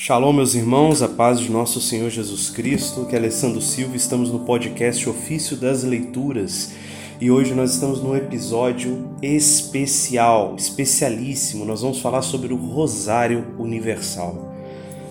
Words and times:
Shalom, 0.00 0.32
meus 0.32 0.54
irmãos, 0.54 1.02
a 1.02 1.08
paz 1.08 1.40
de 1.40 1.50
nosso 1.50 1.80
Senhor 1.80 2.08
Jesus 2.08 2.50
Cristo, 2.50 3.04
que 3.04 3.16
é 3.16 3.18
Alessandro 3.18 3.60
Silva, 3.60 3.96
estamos 3.96 4.30
no 4.30 4.38
podcast 4.38 5.10
Ofício 5.10 5.56
das 5.56 5.82
Leituras 5.82 6.72
e 7.20 7.32
hoje 7.32 7.52
nós 7.52 7.74
estamos 7.74 8.00
num 8.00 8.14
episódio 8.14 9.10
especial, 9.20 10.54
especialíssimo. 10.56 11.64
Nós 11.64 11.82
vamos 11.82 12.00
falar 12.00 12.22
sobre 12.22 12.52
o 12.52 12.56
Rosário 12.56 13.56
Universal. 13.58 14.54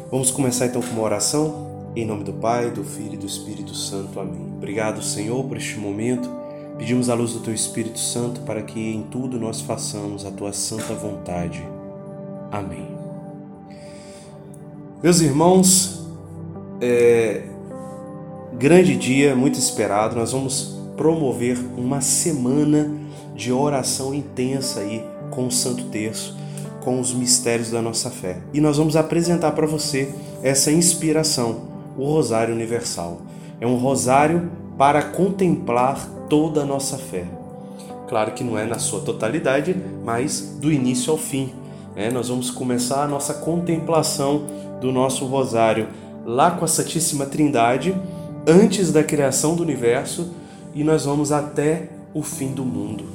Vamos 0.10 0.32
começar 0.32 0.68
então 0.68 0.82
com 0.82 0.94
uma 0.94 1.04
oração? 1.04 1.92
Em 1.94 2.06
nome 2.06 2.24
do 2.24 2.32
Pai, 2.32 2.72
do 2.72 2.86
Filho 2.86 3.16
e 3.16 3.18
do 3.18 3.28
Espírito 3.28 3.76
Santo. 3.76 4.18
Amém. 4.22 4.54
Obrigado, 4.56 5.04
Senhor, 5.04 5.44
por 5.44 5.58
este 5.58 5.78
momento. 5.78 6.30
Pedimos 6.78 7.10
a 7.10 7.14
luz 7.14 7.34
do 7.34 7.42
Teu 7.42 7.54
Espírito 7.54 8.00
Santo 8.00 8.40
para 8.42 8.62
que 8.62 8.80
em 8.80 9.04
tudo 9.04 9.38
nós 9.38 9.60
façamos 9.60 10.26
a 10.26 10.32
Tua 10.32 10.54
santa 10.54 10.94
vontade. 10.94 11.62
Amém. 12.50 12.97
Meus 15.02 15.22
irmãos, 15.22 16.04
é, 16.82 17.44
grande 18.54 18.96
dia, 18.96 19.36
muito 19.36 19.60
esperado. 19.60 20.16
Nós 20.16 20.32
vamos 20.32 20.76
promover 20.98 21.56
uma 21.78 22.02
semana 22.02 22.92
de 23.36 23.52
oração 23.52 24.12
intensa 24.12 24.80
aí 24.80 25.06
com 25.30 25.46
o 25.46 25.52
Santo 25.52 25.84
Terço, 25.86 26.36
com 26.84 27.00
os 27.00 27.14
mistérios 27.14 27.70
da 27.70 27.80
nossa 27.80 28.10
fé. 28.10 28.38
E 28.52 28.60
nós 28.60 28.78
vamos 28.78 28.96
apresentar 28.96 29.52
para 29.52 29.68
você 29.68 30.12
essa 30.42 30.72
inspiração, 30.72 31.62
o 31.96 32.04
Rosário 32.04 32.56
Universal. 32.56 33.22
É 33.62 33.68
um 33.68 33.76
rosário 33.76 34.50
para 34.80 35.04
contemplar 35.04 36.10
toda 36.28 36.64
a 36.64 36.66
nossa 36.66 36.98
fé. 36.98 37.26
Claro 38.10 38.32
que 38.32 38.44
não 38.44 38.58
é 38.58 38.66
na 38.66 38.80
sua 38.80 39.02
totalidade, 39.02 39.76
mas 40.04 40.58
do 40.60 40.72
início 40.72 41.12
ao 41.12 41.20
fim. 41.20 41.54
Né? 41.96 42.10
Nós 42.10 42.30
vamos 42.30 42.50
começar 42.50 43.04
a 43.04 43.08
nossa 43.08 43.36
contemplação 43.36 44.46
do 44.80 44.92
nosso 44.92 45.26
rosário 45.26 45.88
lá 46.26 46.52
com 46.52 46.66
a 46.66 46.68
Santíssima 46.68 47.26
Trindade, 47.26 47.96
antes 48.46 48.92
da 48.92 49.04
criação 49.04 49.56
do 49.56 49.64
universo, 49.64 50.30
e 50.76 50.84
nós 50.84 51.06
vamos 51.06 51.32
até 51.32 51.90
o 52.14 52.22
fim 52.22 52.52
do 52.52 52.66
mundo, 52.66 53.06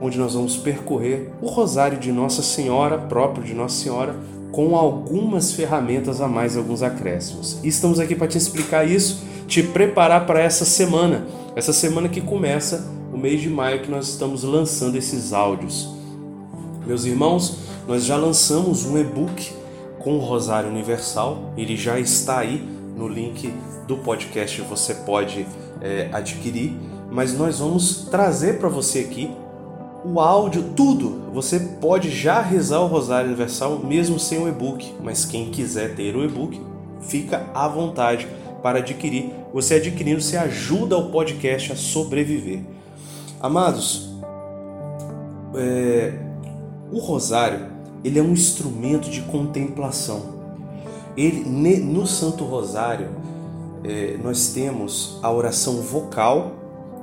onde 0.00 0.18
nós 0.18 0.34
vamos 0.34 0.56
percorrer 0.56 1.30
o 1.40 1.46
rosário 1.46 1.98
de 1.98 2.10
Nossa 2.10 2.42
Senhora, 2.42 2.98
próprio 2.98 3.44
de 3.44 3.54
Nossa 3.54 3.82
Senhora, 3.82 4.16
com 4.50 4.76
algumas 4.76 5.52
ferramentas 5.52 6.20
a 6.20 6.28
mais, 6.28 6.56
alguns 6.56 6.82
acréscimos. 6.82 7.58
E 7.62 7.68
estamos 7.68 7.98
aqui 7.98 8.14
para 8.14 8.26
te 8.26 8.36
explicar 8.36 8.86
isso, 8.86 9.22
te 9.46 9.62
preparar 9.62 10.26
para 10.26 10.40
essa 10.40 10.64
semana, 10.64 11.26
essa 11.56 11.72
semana 11.72 12.08
que 12.08 12.20
começa 12.20 12.86
o 13.12 13.16
mês 13.16 13.40
de 13.40 13.48
maio 13.48 13.80
que 13.80 13.90
nós 13.90 14.08
estamos 14.08 14.42
lançando 14.42 14.96
esses 14.96 15.32
áudios. 15.32 15.88
Meus 16.86 17.04
irmãos, 17.04 17.58
nós 17.86 18.04
já 18.04 18.16
lançamos 18.16 18.84
um 18.84 18.98
e-book 18.98 19.61
com 20.02 20.16
o 20.16 20.18
Rosário 20.18 20.68
Universal. 20.68 21.52
Ele 21.56 21.76
já 21.76 21.98
está 21.98 22.38
aí 22.38 22.58
no 22.96 23.08
link 23.08 23.52
do 23.86 23.96
podcast, 23.98 24.60
você 24.62 24.94
pode 24.94 25.46
é, 25.80 26.08
adquirir. 26.12 26.72
Mas 27.10 27.36
nós 27.36 27.58
vamos 27.58 28.06
trazer 28.10 28.58
para 28.58 28.68
você 28.68 29.00
aqui 29.00 29.30
o 30.04 30.20
áudio, 30.20 30.64
tudo. 30.74 31.30
Você 31.32 31.58
pode 31.80 32.10
já 32.10 32.40
rezar 32.40 32.80
o 32.80 32.86
Rosário 32.86 33.28
Universal 33.28 33.78
mesmo 33.78 34.18
sem 34.18 34.38
o 34.38 34.48
e-book, 34.48 34.94
mas 35.02 35.24
quem 35.24 35.50
quiser 35.50 35.94
ter 35.94 36.16
o 36.16 36.24
e-book, 36.24 36.60
fica 37.00 37.46
à 37.54 37.68
vontade 37.68 38.26
para 38.62 38.78
adquirir. 38.78 39.32
Você 39.52 39.74
adquirindo, 39.74 40.20
você 40.20 40.36
ajuda 40.36 40.96
o 40.96 41.10
podcast 41.10 41.72
a 41.72 41.76
sobreviver. 41.76 42.60
Amados, 43.40 44.08
é, 45.54 46.14
o 46.90 46.98
Rosário 46.98 47.71
ele 48.04 48.18
é 48.18 48.22
um 48.22 48.32
instrumento 48.32 49.08
de 49.08 49.22
contemplação. 49.22 50.42
Ele, 51.16 51.44
no 51.80 52.06
Santo 52.06 52.44
Rosário, 52.44 53.10
é, 53.84 54.16
nós 54.22 54.48
temos 54.48 55.18
a 55.22 55.30
oração 55.30 55.82
vocal, 55.82 56.52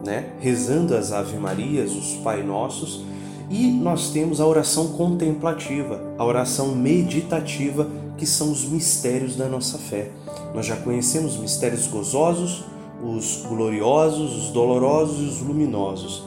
né, 0.03 0.33
rezando 0.39 0.95
as 0.95 1.11
Ave 1.11 1.37
Marias, 1.37 1.91
os 1.91 2.13
Pai 2.23 2.41
Nossos, 2.41 3.03
e 3.49 3.67
nós 3.71 4.11
temos 4.11 4.39
a 4.39 4.45
oração 4.45 4.89
contemplativa, 4.89 6.13
a 6.17 6.23
oração 6.23 6.75
meditativa, 6.75 7.87
que 8.17 8.25
são 8.25 8.51
os 8.51 8.65
mistérios 8.65 9.35
da 9.35 9.47
nossa 9.47 9.77
fé. 9.77 10.11
Nós 10.53 10.65
já 10.65 10.75
conhecemos 10.75 11.35
os 11.35 11.39
mistérios 11.39 11.87
gozosos, 11.87 12.63
os 13.03 13.45
gloriosos, 13.47 14.35
os 14.35 14.51
dolorosos 14.51 15.19
e 15.19 15.29
os 15.29 15.39
luminosos, 15.41 16.23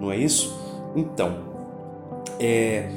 não 0.00 0.10
é 0.10 0.16
isso? 0.16 0.56
Então, 0.96 1.38
é, 2.40 2.90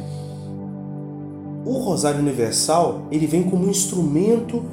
o 1.66 1.74
Rosário 1.80 2.20
Universal 2.20 3.04
ele 3.12 3.28
vem 3.28 3.44
como 3.44 3.66
um 3.66 3.70
instrumento 3.70 4.64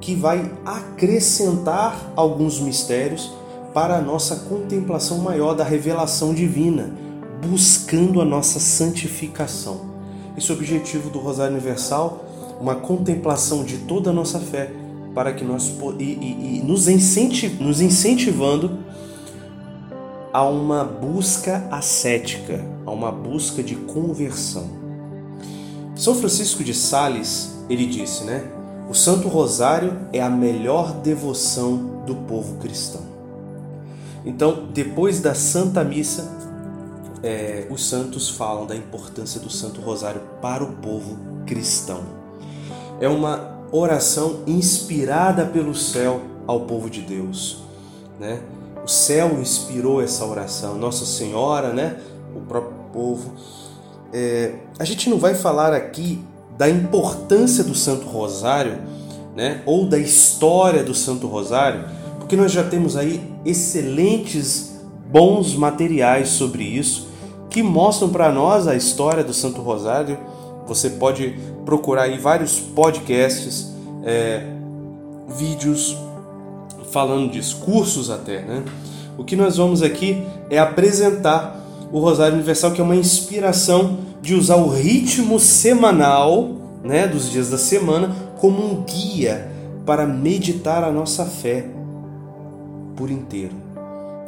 que 0.00 0.14
vai 0.14 0.50
acrescentar 0.64 2.12
alguns 2.16 2.58
mistérios 2.58 3.32
para 3.72 3.96
a 3.96 4.00
nossa 4.00 4.36
contemplação 4.48 5.18
maior 5.18 5.54
da 5.54 5.64
revelação 5.64 6.34
divina, 6.34 6.92
buscando 7.40 8.20
a 8.20 8.24
nossa 8.24 8.58
santificação. 8.58 9.92
Esse 10.36 10.50
é 10.50 10.54
o 10.54 10.56
objetivo 10.56 11.08
do 11.08 11.18
Rosário 11.18 11.54
Universal, 11.54 12.24
uma 12.60 12.74
contemplação 12.74 13.64
de 13.64 13.78
toda 13.78 14.10
a 14.10 14.12
nossa 14.12 14.38
fé, 14.38 14.70
para 15.14 15.32
que 15.32 15.44
nós 15.44 15.72
e, 15.98 16.04
e, 16.04 16.58
e 16.58 16.62
nos, 16.62 16.88
incentiv, 16.88 17.60
nos 17.60 17.80
incentivando 17.80 18.78
a 20.32 20.44
uma 20.44 20.82
busca 20.82 21.66
ascética, 21.70 22.64
a 22.86 22.90
uma 22.90 23.12
busca 23.12 23.62
de 23.62 23.76
conversão. 23.76 24.81
São 25.94 26.14
Francisco 26.14 26.64
de 26.64 26.72
Sales, 26.74 27.54
ele 27.68 27.86
disse, 27.86 28.24
né? 28.24 28.44
O 28.88 28.94
Santo 28.94 29.28
Rosário 29.28 29.98
é 30.12 30.20
a 30.20 30.28
melhor 30.30 30.92
devoção 30.94 32.02
do 32.06 32.14
povo 32.14 32.56
cristão. 32.58 33.02
Então, 34.24 34.68
depois 34.72 35.20
da 35.20 35.34
Santa 35.34 35.84
Missa, 35.84 36.30
é, 37.22 37.66
os 37.70 37.88
santos 37.88 38.28
falam 38.28 38.66
da 38.66 38.74
importância 38.74 39.40
do 39.40 39.50
Santo 39.50 39.80
Rosário 39.80 40.20
para 40.40 40.64
o 40.64 40.72
povo 40.74 41.16
cristão. 41.46 42.02
É 43.00 43.08
uma 43.08 43.58
oração 43.70 44.40
inspirada 44.46 45.46
pelo 45.46 45.74
céu 45.74 46.20
ao 46.46 46.62
povo 46.62 46.90
de 46.90 47.00
Deus, 47.02 47.62
né? 48.18 48.40
O 48.84 48.88
céu 48.88 49.40
inspirou 49.40 50.02
essa 50.02 50.24
oração, 50.24 50.76
Nossa 50.76 51.06
Senhora, 51.06 51.72
né? 51.72 52.00
O 52.34 52.40
próprio 52.40 52.74
povo 52.92 53.32
é, 54.12 54.52
a 54.78 54.84
gente 54.84 55.08
não 55.08 55.18
vai 55.18 55.34
falar 55.34 55.72
aqui 55.72 56.20
da 56.58 56.68
importância 56.68 57.64
do 57.64 57.74
Santo 57.74 58.06
Rosário, 58.06 58.78
né, 59.34 59.62
ou 59.64 59.86
da 59.86 59.98
história 59.98 60.82
do 60.82 60.94
Santo 60.94 61.26
Rosário, 61.26 61.84
porque 62.18 62.36
nós 62.36 62.52
já 62.52 62.62
temos 62.62 62.96
aí 62.96 63.20
excelentes, 63.44 64.72
bons 65.10 65.54
materiais 65.54 66.28
sobre 66.28 66.62
isso 66.64 67.12
que 67.52 67.62
mostram 67.62 68.08
para 68.08 68.32
nós 68.32 68.66
a 68.66 68.74
história 68.74 69.22
do 69.22 69.34
Santo 69.34 69.60
Rosário. 69.60 70.18
Você 70.66 70.88
pode 70.88 71.38
procurar 71.66 72.04
aí 72.04 72.18
vários 72.18 72.58
podcasts, 72.58 73.70
é, 74.02 74.42
vídeos 75.36 75.96
falando 76.90 77.30
disso, 77.30 77.58
cursos 77.58 78.10
até, 78.10 78.40
né? 78.40 78.64
O 79.18 79.24
que 79.24 79.36
nós 79.36 79.58
vamos 79.58 79.82
aqui 79.82 80.26
é 80.48 80.58
apresentar 80.58 81.61
o 81.92 81.98
Rosário 81.98 82.34
Universal, 82.34 82.72
que 82.72 82.80
é 82.80 82.84
uma 82.84 82.96
inspiração 82.96 83.98
de 84.22 84.34
usar 84.34 84.56
o 84.56 84.68
ritmo 84.68 85.38
semanal, 85.38 86.52
né, 86.82 87.06
dos 87.06 87.30
dias 87.30 87.50
da 87.50 87.58
semana, 87.58 88.16
como 88.38 88.64
um 88.64 88.82
guia 88.82 89.50
para 89.84 90.06
meditar 90.06 90.82
a 90.82 90.90
nossa 90.90 91.26
fé 91.26 91.66
por 92.96 93.10
inteiro, 93.10 93.54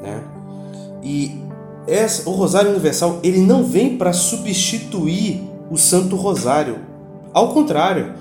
né? 0.03 0.22
E 1.03 1.41
essa, 1.86 2.28
o 2.28 2.32
Rosário 2.32 2.70
Universal 2.70 3.20
ele 3.22 3.41
não 3.41 3.64
vem 3.64 3.97
para 3.97 4.12
substituir 4.12 5.42
o 5.70 5.76
Santo 5.76 6.16
Rosário. 6.16 6.78
Ao 7.32 7.53
contrário, 7.53 8.14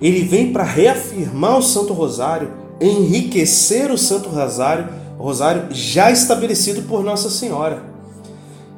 ele 0.00 0.22
vem 0.22 0.52
para 0.52 0.62
reafirmar 0.64 1.58
o 1.58 1.62
Santo 1.62 1.92
Rosário, 1.92 2.50
enriquecer 2.80 3.90
o 3.90 3.98
Santo 3.98 4.28
Rosário, 4.28 4.88
Rosário 5.18 5.66
já 5.70 6.10
estabelecido 6.10 6.82
por 6.82 7.02
Nossa 7.02 7.30
Senhora 7.30 7.93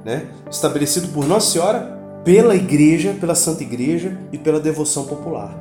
né, 0.07 0.27
estabelecido 0.49 1.09
por 1.09 1.27
Nossa 1.27 1.51
Senhora, 1.51 1.81
pela 2.25 2.55
Igreja, 2.55 3.17
pela 3.21 3.35
Santa 3.35 3.65
Igreja 3.65 4.17
e 4.33 4.39
pela 4.39 4.61
devoção 4.61 5.05
popular. 5.05 5.53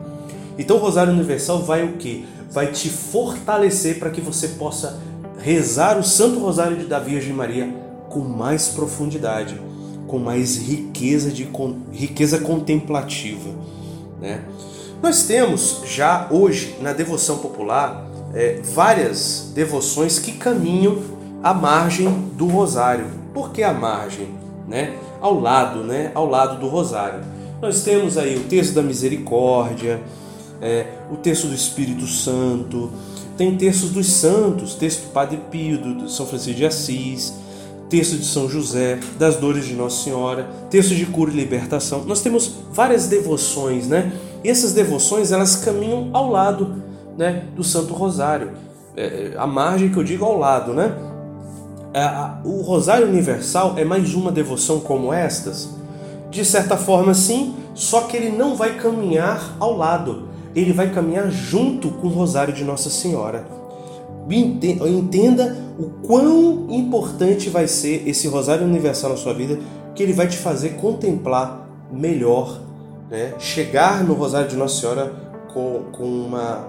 Então 0.56 0.78
o 0.78 0.80
Rosário 0.80 1.12
Universal 1.12 1.64
vai 1.64 1.84
o 1.84 1.94
que? 1.94 2.28
Vai 2.52 2.68
te 2.68 2.88
fortalecer 2.88 3.98
para 3.98 4.12
que 4.12 4.22
você 4.22 4.50
possa 4.50 5.00
rezar 5.40 5.98
o 5.98 6.04
Santo 6.04 6.40
Rosário 6.40 6.88
da 6.88 7.00
Virgem 7.00 7.34
Maria 7.34 7.68
com 8.08 8.20
mais 8.20 8.68
profundidade, 8.68 9.60
com 10.08 10.20
mais 10.20 10.58
riqueza 10.58 11.32
de 11.32 11.50
riqueza 11.92 12.38
contemplativa, 12.38 13.50
né? 14.22 14.44
Nós 15.02 15.24
temos 15.24 15.82
já 15.86 16.28
hoje 16.30 16.76
na 16.82 16.94
devoção 16.94 17.40
popular 17.40 18.06
é, 18.34 18.62
várias 18.64 19.52
devoções 19.56 20.20
que 20.20 20.34
caminham 20.34 21.00
à 21.44 21.54
margem 21.54 22.08
do 22.36 22.46
Rosário. 22.46 23.25
Por 23.36 23.52
que 23.52 23.62
a 23.62 23.74
margem? 23.74 24.30
Né? 24.68 24.98
Ao 25.22 25.40
lado, 25.40 25.84
né? 25.84 26.12
Ao 26.16 26.26
lado 26.26 26.60
do 26.60 26.68
rosário. 26.68 27.20
Nós 27.62 27.84
temos 27.84 28.18
aí 28.18 28.38
o 28.38 28.46
texto 28.46 28.74
da 28.74 28.82
misericórdia, 28.82 30.02
é, 30.62 30.88
o 31.12 31.18
texto 31.18 31.48
do 31.48 31.54
Espírito 31.54 32.08
Santo, 32.08 32.90
tem 33.38 33.58
textos 33.58 33.90
dos 33.90 34.12
santos, 34.12 34.76
texto 34.76 35.08
do 35.08 35.12
Padre 35.12 35.40
Pio, 35.52 35.78
do 35.78 36.10
São 36.10 36.26
Francisco 36.26 36.58
de 36.58 36.66
Assis, 36.66 37.34
texto 37.90 38.18
de 38.18 38.26
São 38.26 38.50
José, 38.50 39.00
das 39.20 39.36
dores 39.36 39.66
de 39.66 39.74
Nossa 39.74 40.04
Senhora, 40.04 40.50
texto 40.70 40.96
de 40.96 41.06
cura 41.06 41.32
e 41.32 41.36
libertação. 41.36 42.06
Nós 42.06 42.22
temos 42.22 42.56
várias 42.72 43.08
devoções, 43.08 43.88
né? 43.88 44.14
E 44.44 44.50
essas 44.50 44.72
devoções 44.72 45.32
elas 45.34 45.58
caminham 45.58 46.10
ao 46.14 46.30
lado, 46.30 46.82
né, 47.18 47.44
do 47.56 47.64
Santo 47.64 47.94
Rosário, 47.94 48.52
é, 48.96 49.34
a 49.38 49.46
margem 49.46 49.90
que 49.90 49.98
eu 49.98 50.04
digo 50.04 50.24
ao 50.24 50.38
lado, 50.38 50.74
né? 50.74 50.96
É, 51.96 52.10
o 52.44 52.60
Rosário 52.62 53.08
Universal 53.08 53.76
é 53.78 53.86
mais 53.86 54.14
uma 54.16 54.30
devoção 54.30 54.82
como 54.82 55.14
estas, 55.14 55.70
de 56.30 56.44
certa 56.44 56.76
forma 56.76 57.14
sim, 57.14 57.56
só 57.74 58.02
que 58.02 58.18
ele 58.18 58.36
não 58.36 58.54
vai 58.54 58.76
caminhar 58.76 59.56
ao 59.62 59.78
lado, 59.78 60.28
ele 60.54 60.74
vai 60.74 60.92
caminhar 60.94 61.32
junto 61.32 61.88
com 61.92 62.08
o 62.08 62.10
Rosário 62.10 62.54
de 62.54 62.66
Nossa 62.66 62.90
Senhora. 62.90 63.48
Entenda 64.30 65.56
o 65.80 65.86
quão 66.06 66.68
importante 66.70 67.50
vai 67.50 67.66
ser 67.66 68.06
esse 68.06 68.28
Rosário 68.28 68.68
Universal 68.68 69.12
na 69.12 69.16
sua 69.16 69.34
vida, 69.34 69.58
que 69.96 70.04
ele 70.04 70.12
vai 70.12 70.28
te 70.28 70.36
fazer 70.36 70.72
contemplar 70.72 71.66
melhor, 71.90 72.60
né? 73.10 73.36
chegar 73.40 74.04
no 74.04 74.16
Rosário 74.16 74.50
de 74.50 74.58
Nossa 74.58 74.82
Senhora 74.82 75.14
com, 75.54 75.84
com 75.94 76.04
uma 76.04 76.68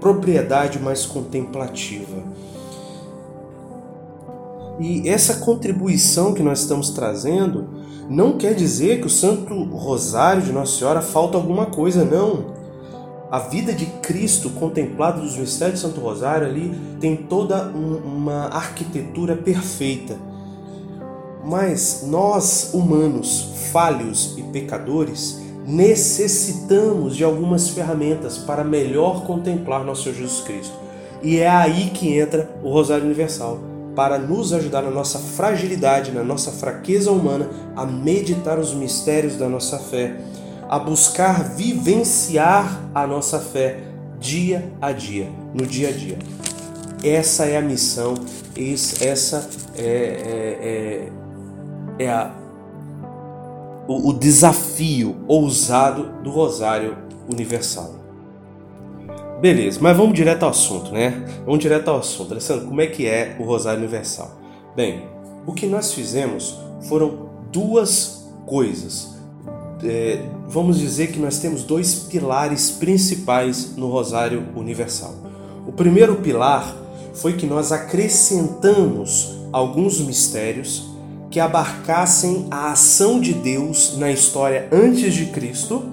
propriedade 0.00 0.80
mais 0.80 1.06
contemplativa. 1.06 2.24
E 4.78 5.08
essa 5.08 5.38
contribuição 5.38 6.34
que 6.34 6.42
nós 6.42 6.60
estamos 6.60 6.90
trazendo 6.90 7.68
não 8.08 8.36
quer 8.36 8.54
dizer 8.54 9.00
que 9.00 9.06
o 9.06 9.10
Santo 9.10 9.54
Rosário 9.64 10.42
de 10.42 10.52
Nossa 10.52 10.78
Senhora 10.78 11.00
falta 11.00 11.36
alguma 11.36 11.66
coisa, 11.66 12.04
não. 12.04 12.54
A 13.30 13.40
vida 13.40 13.72
de 13.72 13.86
Cristo 13.86 14.50
contemplado 14.50 15.20
dos 15.20 15.36
mistérios 15.36 15.80
de 15.80 15.86
Santo 15.86 16.00
Rosário 16.00 16.46
ali 16.46 16.72
tem 17.00 17.16
toda 17.16 17.64
uma 17.64 18.46
arquitetura 18.46 19.34
perfeita. 19.34 20.16
Mas 21.44 22.04
nós, 22.06 22.70
humanos, 22.72 23.50
falhos 23.72 24.34
e 24.36 24.42
pecadores, 24.42 25.40
necessitamos 25.66 27.16
de 27.16 27.24
algumas 27.24 27.68
ferramentas 27.68 28.38
para 28.38 28.62
melhor 28.62 29.24
contemplar 29.26 29.84
nosso 29.84 30.04
Senhor 30.04 30.16
Jesus 30.16 30.40
Cristo. 30.40 30.74
E 31.22 31.38
é 31.38 31.48
aí 31.48 31.90
que 31.90 32.16
entra 32.16 32.48
o 32.62 32.70
Rosário 32.70 33.04
Universal, 33.04 33.58
para 33.96 34.18
nos 34.18 34.52
ajudar 34.52 34.82
na 34.82 34.90
nossa 34.90 35.18
fragilidade, 35.18 36.12
na 36.12 36.22
nossa 36.22 36.52
fraqueza 36.52 37.10
humana, 37.10 37.50
a 37.74 37.84
meditar 37.84 38.58
os 38.58 38.72
mistérios 38.72 39.36
da 39.36 39.48
nossa 39.48 39.78
fé 39.78 40.16
a 40.68 40.78
buscar 40.78 41.44
vivenciar 41.54 42.82
a 42.94 43.06
nossa 43.06 43.38
fé 43.38 43.80
dia 44.18 44.72
a 44.80 44.92
dia, 44.92 45.30
no 45.54 45.66
dia 45.66 45.88
a 45.90 45.92
dia. 45.92 46.18
Essa 47.02 47.44
é 47.44 47.56
a 47.56 47.62
missão, 47.62 48.14
essa 49.00 49.48
é, 49.76 51.08
é, 51.98 52.00
é, 52.00 52.04
é 52.04 52.10
a, 52.10 52.34
o, 53.86 54.08
o 54.08 54.12
desafio 54.12 55.16
ousado 55.28 56.10
do 56.22 56.30
Rosário 56.30 56.96
Universal. 57.28 57.95
Beleza, 59.40 59.78
mas 59.82 59.96
vamos 59.96 60.14
direto 60.14 60.44
ao 60.44 60.50
assunto, 60.50 60.92
né? 60.92 61.24
Vamos 61.44 61.60
direto 61.60 61.88
ao 61.88 61.98
assunto. 61.98 62.32
Alessandro, 62.32 62.66
como 62.66 62.80
é 62.80 62.86
que 62.86 63.06
é 63.06 63.36
o 63.38 63.44
Rosário 63.44 63.80
Universal? 63.80 64.30
Bem, 64.74 65.04
o 65.46 65.52
que 65.52 65.66
nós 65.66 65.92
fizemos 65.92 66.58
foram 66.80 67.28
duas 67.52 68.26
coisas 68.46 69.16
é, 69.84 70.20
vamos 70.48 70.78
dizer 70.78 71.08
que 71.08 71.18
nós 71.18 71.38
temos 71.38 71.62
dois 71.62 71.94
pilares 71.94 72.70
principais 72.70 73.76
no 73.76 73.88
Rosário 73.88 74.44
Universal. 74.54 75.14
O 75.66 75.72
primeiro 75.72 76.16
pilar 76.16 76.74
foi 77.14 77.34
que 77.34 77.46
nós 77.46 77.72
acrescentamos 77.72 79.34
alguns 79.52 80.00
mistérios 80.00 80.90
que 81.30 81.40
abarcassem 81.40 82.46
a 82.50 82.72
ação 82.72 83.20
de 83.20 83.34
Deus 83.34 83.96
na 83.98 84.10
história 84.10 84.68
antes 84.72 85.12
de 85.12 85.26
Cristo 85.26 85.84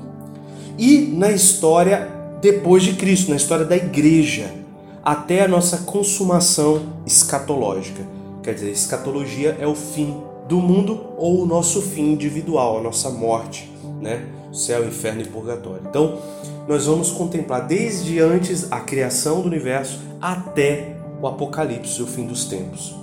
e 0.77 1.13
na 1.17 1.31
história 1.31 2.22
depois 2.43 2.83
de 2.83 2.93
Cristo, 2.93 3.31
na 3.31 3.37
história 3.37 3.65
da 3.65 3.75
igreja, 3.75 4.53
até 5.03 5.43
a 5.43 5.47
nossa 5.47 5.79
consumação 5.79 6.83
escatológica. 7.07 8.05
Quer 8.43 8.53
dizer, 8.53 8.69
escatologia 8.69 9.57
é 9.59 9.65
o 9.65 9.73
fim 9.73 10.15
do 10.47 10.57
mundo 10.57 11.05
ou 11.17 11.41
o 11.41 11.45
nosso 11.47 11.81
fim 11.81 12.11
individual, 12.11 12.77
a 12.77 12.83
nossa 12.83 13.09
morte 13.09 13.73
né? 14.03 14.27
Céu, 14.51 14.85
inferno 14.85 15.21
e 15.21 15.25
purgatório. 15.25 15.81
Então, 15.89 16.19
nós 16.67 16.85
vamos 16.85 17.09
contemplar 17.09 17.65
desde 17.65 18.19
antes 18.19 18.71
a 18.71 18.81
criação 18.81 19.41
do 19.41 19.47
universo 19.47 19.99
até 20.21 20.97
o 21.21 21.25
Apocalipse, 21.25 22.01
o 22.03 22.05
fim 22.05 22.27
dos 22.27 22.45
tempos. 22.45 22.93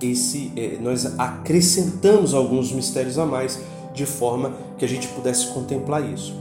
Esse, 0.00 0.52
é, 0.56 0.76
nós 0.80 1.18
acrescentamos 1.18 2.34
alguns 2.34 2.70
mistérios 2.70 3.18
a 3.18 3.26
mais 3.26 3.58
de 3.92 4.06
forma 4.06 4.52
que 4.78 4.84
a 4.84 4.88
gente 4.88 5.08
pudesse 5.08 5.48
contemplar 5.48 6.08
isso, 6.08 6.36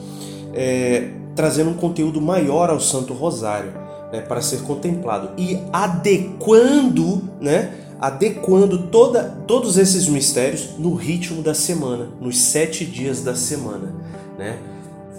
é, 0.53 1.09
trazendo 1.37 1.69
um 1.69 1.75
conteúdo 1.75 2.19
maior 2.19 2.71
ao 2.71 2.79
Santo 2.79 3.13
Rosário 3.13 3.71
né, 4.11 4.21
para 4.21 4.41
ser 4.41 4.63
contemplado 4.63 5.29
e 5.37 5.59
adequando, 5.71 7.21
né? 7.39 7.75
adequando 7.99 8.87
toda, 8.87 9.23
todos 9.47 9.77
esses 9.77 10.07
mistérios 10.07 10.71
no 10.77 10.95
ritmo 10.95 11.41
da 11.41 11.53
semana, 11.53 12.09
nos 12.19 12.39
sete 12.39 12.85
dias 12.85 13.23
da 13.23 13.35
semana, 13.35 13.93
né? 14.37 14.57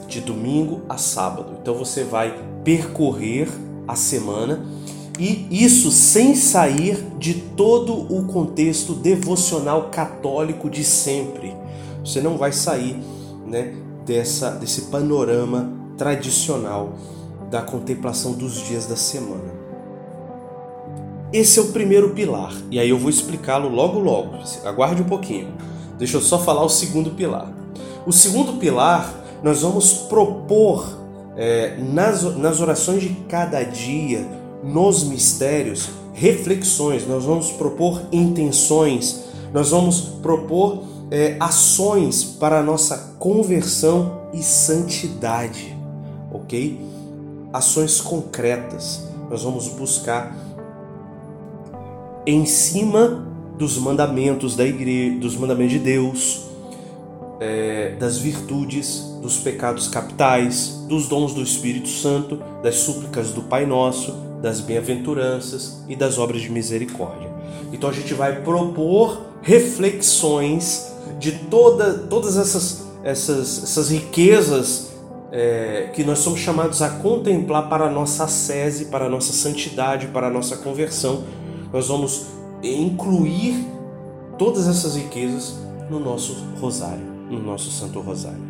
de 0.08 0.20
domingo 0.20 0.82
a 0.88 0.98
sábado. 0.98 1.52
Então 1.62 1.74
você 1.74 2.02
vai 2.02 2.36
percorrer 2.64 3.48
a 3.86 3.94
semana 3.94 4.64
e 5.20 5.46
isso 5.50 5.90
sem 5.92 6.34
sair 6.34 7.04
de 7.16 7.34
todo 7.34 7.94
o 8.12 8.24
contexto 8.26 8.92
devocional 8.92 9.88
católico 9.90 10.68
de 10.68 10.82
sempre. 10.82 11.54
Você 12.04 12.20
não 12.20 12.36
vai 12.36 12.52
sair 12.52 12.96
né, 13.46 13.74
dessa, 14.04 14.50
desse 14.50 14.82
panorama 14.82 15.77
tradicional 15.98 16.94
da 17.50 17.60
contemplação 17.60 18.32
dos 18.32 18.62
dias 18.64 18.86
da 18.86 18.96
semana. 18.96 19.58
Esse 21.30 21.58
é 21.58 21.62
o 21.62 21.72
primeiro 21.72 22.10
pilar, 22.10 22.54
e 22.70 22.80
aí 22.80 22.88
eu 22.88 22.98
vou 22.98 23.10
explicá-lo 23.10 23.68
logo 23.68 23.98
logo. 23.98 24.38
Aguarde 24.64 25.02
um 25.02 25.06
pouquinho. 25.06 25.52
Deixa 25.98 26.16
eu 26.16 26.22
só 26.22 26.38
falar 26.38 26.64
o 26.64 26.68
segundo 26.70 27.10
pilar. 27.10 27.52
O 28.06 28.12
segundo 28.12 28.54
pilar, 28.54 29.12
nós 29.42 29.60
vamos 29.60 29.92
propor 29.92 30.98
é, 31.36 31.76
nas, 31.76 32.22
nas 32.36 32.60
orações 32.60 33.02
de 33.02 33.10
cada 33.28 33.62
dia, 33.62 34.26
nos 34.62 35.04
mistérios, 35.04 35.90
reflexões, 36.14 37.06
nós 37.06 37.24
vamos 37.24 37.50
propor 37.52 38.02
intenções, 38.10 39.24
nós 39.52 39.70
vamos 39.70 40.00
propor 40.00 40.82
é, 41.10 41.36
ações 41.38 42.24
para 42.24 42.58
a 42.58 42.62
nossa 42.62 43.14
conversão 43.18 44.22
e 44.32 44.42
santidade, 44.42 45.77
ok? 46.48 46.80
Ações 47.52 48.00
concretas. 48.00 49.06
Nós 49.30 49.42
vamos 49.42 49.68
buscar 49.68 50.34
em 52.26 52.46
cima 52.46 53.26
dos 53.58 53.76
mandamentos 53.76 54.56
da 54.56 54.64
igreja, 54.64 55.18
dos 55.18 55.36
mandamentos 55.36 55.74
de 55.74 55.78
Deus, 55.78 56.46
é, 57.40 57.96
das 57.98 58.18
virtudes, 58.18 59.00
dos 59.20 59.36
pecados 59.36 59.88
capitais, 59.88 60.84
dos 60.88 61.06
dons 61.06 61.34
do 61.34 61.42
Espírito 61.42 61.88
Santo, 61.88 62.42
das 62.62 62.76
súplicas 62.76 63.30
do 63.30 63.42
Pai 63.42 63.66
Nosso, 63.66 64.12
das 64.40 64.60
bem-aventuranças 64.60 65.82
e 65.88 65.94
das 65.94 66.18
obras 66.18 66.40
de 66.40 66.50
misericórdia. 66.50 67.28
Então 67.72 67.90
a 67.90 67.92
gente 67.92 68.14
vai 68.14 68.40
propor 68.42 69.20
reflexões 69.42 70.92
de 71.18 71.32
toda, 71.32 71.94
todas 71.94 72.36
essas, 72.36 72.86
essas, 73.04 73.62
essas 73.62 73.90
riquezas 73.90 74.87
é, 75.30 75.90
que 75.92 76.04
nós 76.04 76.20
somos 76.20 76.40
chamados 76.40 76.80
a 76.82 76.88
contemplar 76.88 77.68
para 77.68 77.86
a 77.86 77.90
nossa 77.90 78.24
ascese, 78.24 78.86
para 78.86 79.06
a 79.06 79.08
nossa 79.08 79.32
santidade, 79.32 80.06
para 80.08 80.28
a 80.28 80.30
nossa 80.30 80.56
conversão 80.56 81.24
nós 81.72 81.88
vamos 81.88 82.26
incluir 82.62 83.66
todas 84.38 84.66
essas 84.68 84.96
riquezas 84.96 85.54
no 85.90 86.00
nosso 86.00 86.34
rosário, 86.60 87.04
no 87.30 87.40
nosso 87.40 87.70
Santo 87.70 88.00
Rosário. 88.00 88.48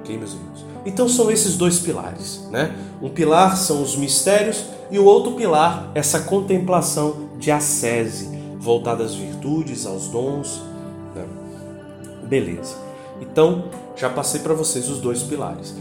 Ok, 0.00 0.16
meus 0.16 0.32
irmãos? 0.32 0.64
Então 0.84 1.08
são 1.08 1.30
esses 1.30 1.56
dois 1.56 1.78
pilares, 1.78 2.46
né? 2.50 2.76
Um 3.00 3.08
pilar 3.08 3.56
são 3.56 3.82
os 3.82 3.96
mistérios 3.96 4.64
e 4.90 4.98
o 4.98 5.04
outro 5.04 5.32
pilar 5.32 5.90
essa 5.94 6.20
contemplação 6.20 7.30
de 7.38 7.50
ascese, 7.50 8.28
voltada 8.58 9.04
às 9.04 9.14
virtudes, 9.14 9.86
aos 9.86 10.08
dons. 10.08 10.60
Né? 11.14 11.24
Beleza. 12.24 12.76
Então 13.20 13.64
já 13.96 14.10
passei 14.10 14.40
para 14.40 14.54
vocês 14.54 14.88
os 14.88 15.00
dois 15.00 15.22
pilares. 15.22 15.74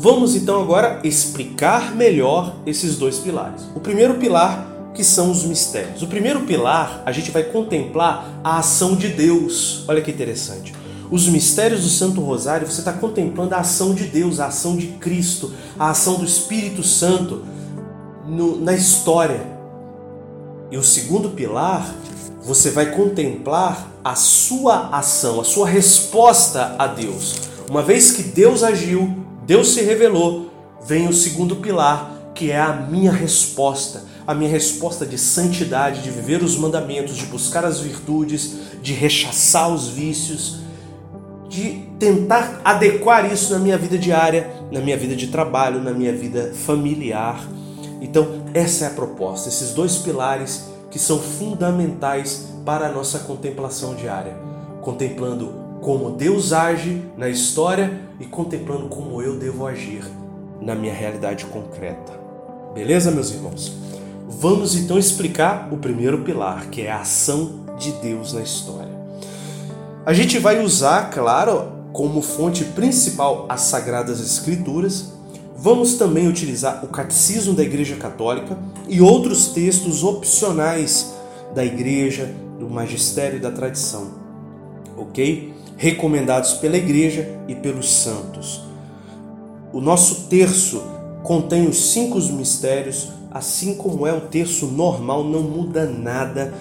Vamos 0.00 0.36
então 0.36 0.62
agora 0.62 1.00
explicar 1.02 1.92
melhor 1.92 2.54
esses 2.64 2.96
dois 2.96 3.18
pilares. 3.18 3.62
O 3.74 3.80
primeiro 3.80 4.14
pilar 4.14 4.92
que 4.94 5.02
são 5.02 5.28
os 5.28 5.42
mistérios. 5.42 6.02
O 6.02 6.06
primeiro 6.06 6.42
pilar, 6.42 7.02
a 7.04 7.10
gente 7.10 7.32
vai 7.32 7.42
contemplar 7.42 8.40
a 8.44 8.58
ação 8.58 8.94
de 8.94 9.08
Deus. 9.08 9.84
Olha 9.88 10.00
que 10.00 10.12
interessante. 10.12 10.72
os 11.10 11.26
mistérios 11.26 11.82
do 11.82 11.88
Santo 11.88 12.20
Rosário, 12.20 12.66
você 12.66 12.80
está 12.80 12.92
contemplando 12.92 13.56
a 13.56 13.58
ação 13.58 13.92
de 13.92 14.04
Deus, 14.04 14.38
a 14.38 14.46
ação 14.46 14.76
de 14.76 14.86
Cristo, 14.86 15.52
a 15.76 15.90
ação 15.90 16.14
do 16.14 16.24
Espírito 16.24 16.84
Santo 16.84 17.42
no, 18.24 18.56
na 18.56 18.74
história. 18.74 19.40
E 20.70 20.76
o 20.76 20.82
segundo 20.82 21.30
pilar, 21.30 21.92
você 22.44 22.70
vai 22.70 22.92
contemplar 22.92 23.90
a 24.04 24.14
sua 24.14 24.90
ação, 24.96 25.40
a 25.40 25.44
sua 25.44 25.66
resposta 25.66 26.76
a 26.78 26.86
Deus. 26.86 27.34
Uma 27.68 27.82
vez 27.82 28.12
que 28.12 28.22
Deus 28.22 28.62
agiu, 28.62 29.27
Deus 29.48 29.68
se 29.68 29.80
revelou, 29.80 30.50
vem 30.84 31.08
o 31.08 31.12
segundo 31.14 31.56
pilar, 31.56 32.32
que 32.34 32.50
é 32.50 32.60
a 32.60 32.70
minha 32.70 33.10
resposta, 33.10 34.04
a 34.26 34.34
minha 34.34 34.50
resposta 34.50 35.06
de 35.06 35.16
santidade, 35.16 36.02
de 36.02 36.10
viver 36.10 36.42
os 36.42 36.54
mandamentos, 36.54 37.16
de 37.16 37.24
buscar 37.24 37.64
as 37.64 37.80
virtudes, 37.80 38.56
de 38.82 38.92
rechaçar 38.92 39.72
os 39.72 39.88
vícios, 39.88 40.58
de 41.48 41.82
tentar 41.98 42.60
adequar 42.62 43.32
isso 43.32 43.50
na 43.54 43.58
minha 43.58 43.78
vida 43.78 43.96
diária, 43.96 44.50
na 44.70 44.80
minha 44.80 44.98
vida 44.98 45.16
de 45.16 45.28
trabalho, 45.28 45.82
na 45.82 45.94
minha 45.94 46.12
vida 46.12 46.52
familiar. 46.54 47.42
Então, 48.02 48.42
essa 48.52 48.84
é 48.84 48.88
a 48.88 48.90
proposta, 48.90 49.48
esses 49.48 49.72
dois 49.72 49.96
pilares 49.96 50.66
que 50.90 50.98
são 50.98 51.18
fundamentais 51.18 52.48
para 52.66 52.88
a 52.88 52.92
nossa 52.92 53.20
contemplação 53.20 53.94
diária, 53.94 54.36
contemplando 54.82 55.67
como 55.80 56.10
Deus 56.10 56.52
age 56.52 57.02
na 57.16 57.28
história 57.28 58.00
e 58.20 58.24
contemplando 58.24 58.88
como 58.88 59.22
eu 59.22 59.38
devo 59.38 59.66
agir 59.66 60.04
na 60.60 60.74
minha 60.74 60.92
realidade 60.92 61.46
concreta. 61.46 62.12
Beleza, 62.74 63.10
meus 63.10 63.30
irmãos? 63.30 63.72
Vamos 64.28 64.74
então 64.74 64.98
explicar 64.98 65.68
o 65.72 65.78
primeiro 65.78 66.22
pilar, 66.22 66.68
que 66.68 66.82
é 66.82 66.90
a 66.90 67.00
ação 67.00 67.64
de 67.78 67.92
Deus 67.92 68.32
na 68.32 68.42
história. 68.42 68.92
A 70.04 70.12
gente 70.12 70.38
vai 70.38 70.62
usar, 70.62 71.10
claro, 71.10 71.72
como 71.92 72.22
fonte 72.22 72.64
principal 72.64 73.46
as 73.48 73.62
Sagradas 73.62 74.20
Escrituras. 74.20 75.12
Vamos 75.56 75.94
também 75.94 76.28
utilizar 76.28 76.84
o 76.84 76.88
Catecismo 76.88 77.54
da 77.54 77.62
Igreja 77.62 77.96
Católica 77.96 78.56
e 78.88 79.00
outros 79.00 79.48
textos 79.48 80.04
opcionais 80.04 81.14
da 81.54 81.64
Igreja, 81.64 82.32
do 82.58 82.68
Magistério 82.68 83.38
e 83.38 83.40
da 83.40 83.50
Tradição, 83.50 84.12
ok? 84.96 85.52
Recomendados 85.78 86.54
pela 86.54 86.76
Igreja 86.76 87.26
e 87.46 87.54
pelos 87.54 87.88
santos. 87.88 88.62
O 89.72 89.80
nosso 89.80 90.26
terço 90.26 90.82
contém 91.22 91.68
os 91.68 91.92
cinco 91.92 92.18
mistérios, 92.32 93.10
assim 93.30 93.74
como 93.74 94.04
é 94.04 94.12
o 94.12 94.22
terço 94.22 94.66
normal, 94.66 95.22
não 95.22 95.40
muda 95.40 95.86
nada. 95.86 96.52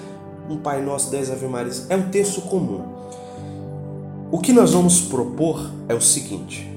Um 0.47 0.57
Pai 0.57 0.83
Nosso, 0.83 1.09
dez 1.09 1.31
Ave 1.31 1.47
Marias, 1.47 1.87
é 1.89 1.95
um 1.95 2.09
terço 2.09 2.41
comum. 2.41 2.81
O 4.31 4.37
que 4.37 4.53
nós 4.53 4.73
vamos 4.73 5.01
propor 5.01 5.71
é 5.89 5.95
o 5.95 6.01
seguinte: 6.01 6.69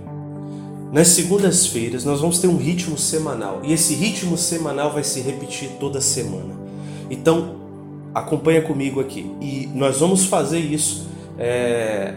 nas 0.90 1.08
segundas-feiras 1.08 2.06
nós 2.06 2.22
vamos 2.22 2.38
ter 2.38 2.48
um 2.48 2.56
ritmo 2.56 2.96
semanal 2.96 3.60
e 3.62 3.72
esse 3.74 3.92
ritmo 3.92 4.38
semanal 4.38 4.92
vai 4.94 5.04
se 5.04 5.20
repetir 5.20 5.72
toda 5.78 6.00
semana. 6.00 6.54
Então 7.10 7.56
acompanha 8.14 8.62
comigo 8.62 8.98
aqui 8.98 9.30
e 9.42 9.68
nós 9.74 10.00
vamos 10.00 10.24
fazer 10.24 10.58
isso 10.58 11.06
é, 11.38 12.14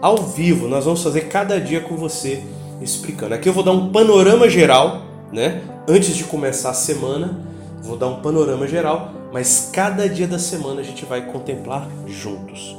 ao 0.00 0.18
vivo. 0.18 0.68
Nós 0.68 0.84
vamos 0.84 1.02
fazer 1.02 1.22
cada 1.22 1.60
dia 1.60 1.80
com 1.80 1.96
você 1.96 2.42
explicando. 2.80 3.34
Aqui 3.34 3.48
eu 3.48 3.52
vou 3.52 3.62
dar 3.62 3.72
um 3.72 3.90
panorama 3.90 4.48
geral, 4.48 5.02
né? 5.32 5.62
Antes 5.88 6.16
de 6.16 6.24
começar 6.24 6.70
a 6.70 6.74
semana, 6.74 7.40
vou 7.82 7.96
dar 7.96 8.08
um 8.08 8.20
panorama 8.20 8.66
geral, 8.66 9.12
mas 9.32 9.70
cada 9.72 10.08
dia 10.08 10.26
da 10.26 10.38
semana 10.38 10.80
a 10.80 10.84
gente 10.84 11.04
vai 11.04 11.26
contemplar 11.26 11.88
juntos. 12.06 12.76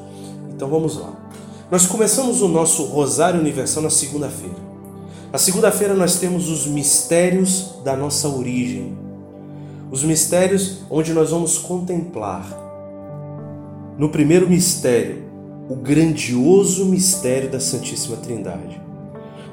Então 0.50 0.68
vamos 0.68 0.98
lá. 0.98 1.14
Nós 1.70 1.86
começamos 1.86 2.42
o 2.42 2.48
nosso 2.48 2.86
Rosário 2.86 3.40
Universal 3.40 3.84
na 3.84 3.90
segunda-feira. 3.90 4.56
Na 5.32 5.38
segunda-feira 5.38 5.94
nós 5.94 6.18
temos 6.20 6.50
os 6.50 6.66
mistérios 6.66 7.76
da 7.84 7.96
nossa 7.96 8.30
origem. 8.30 8.98
Os 9.92 10.04
mistérios 10.04 10.80
onde 10.90 11.14
nós 11.14 11.32
vamos 11.32 11.58
contemplar. 11.58 12.46
No 13.98 14.10
primeiro 14.10 14.50
mistério, 14.50 15.27
o 15.70 15.76
grandioso 15.76 16.86
mistério 16.86 17.50
da 17.50 17.60
Santíssima 17.60 18.16
Trindade. 18.18 18.82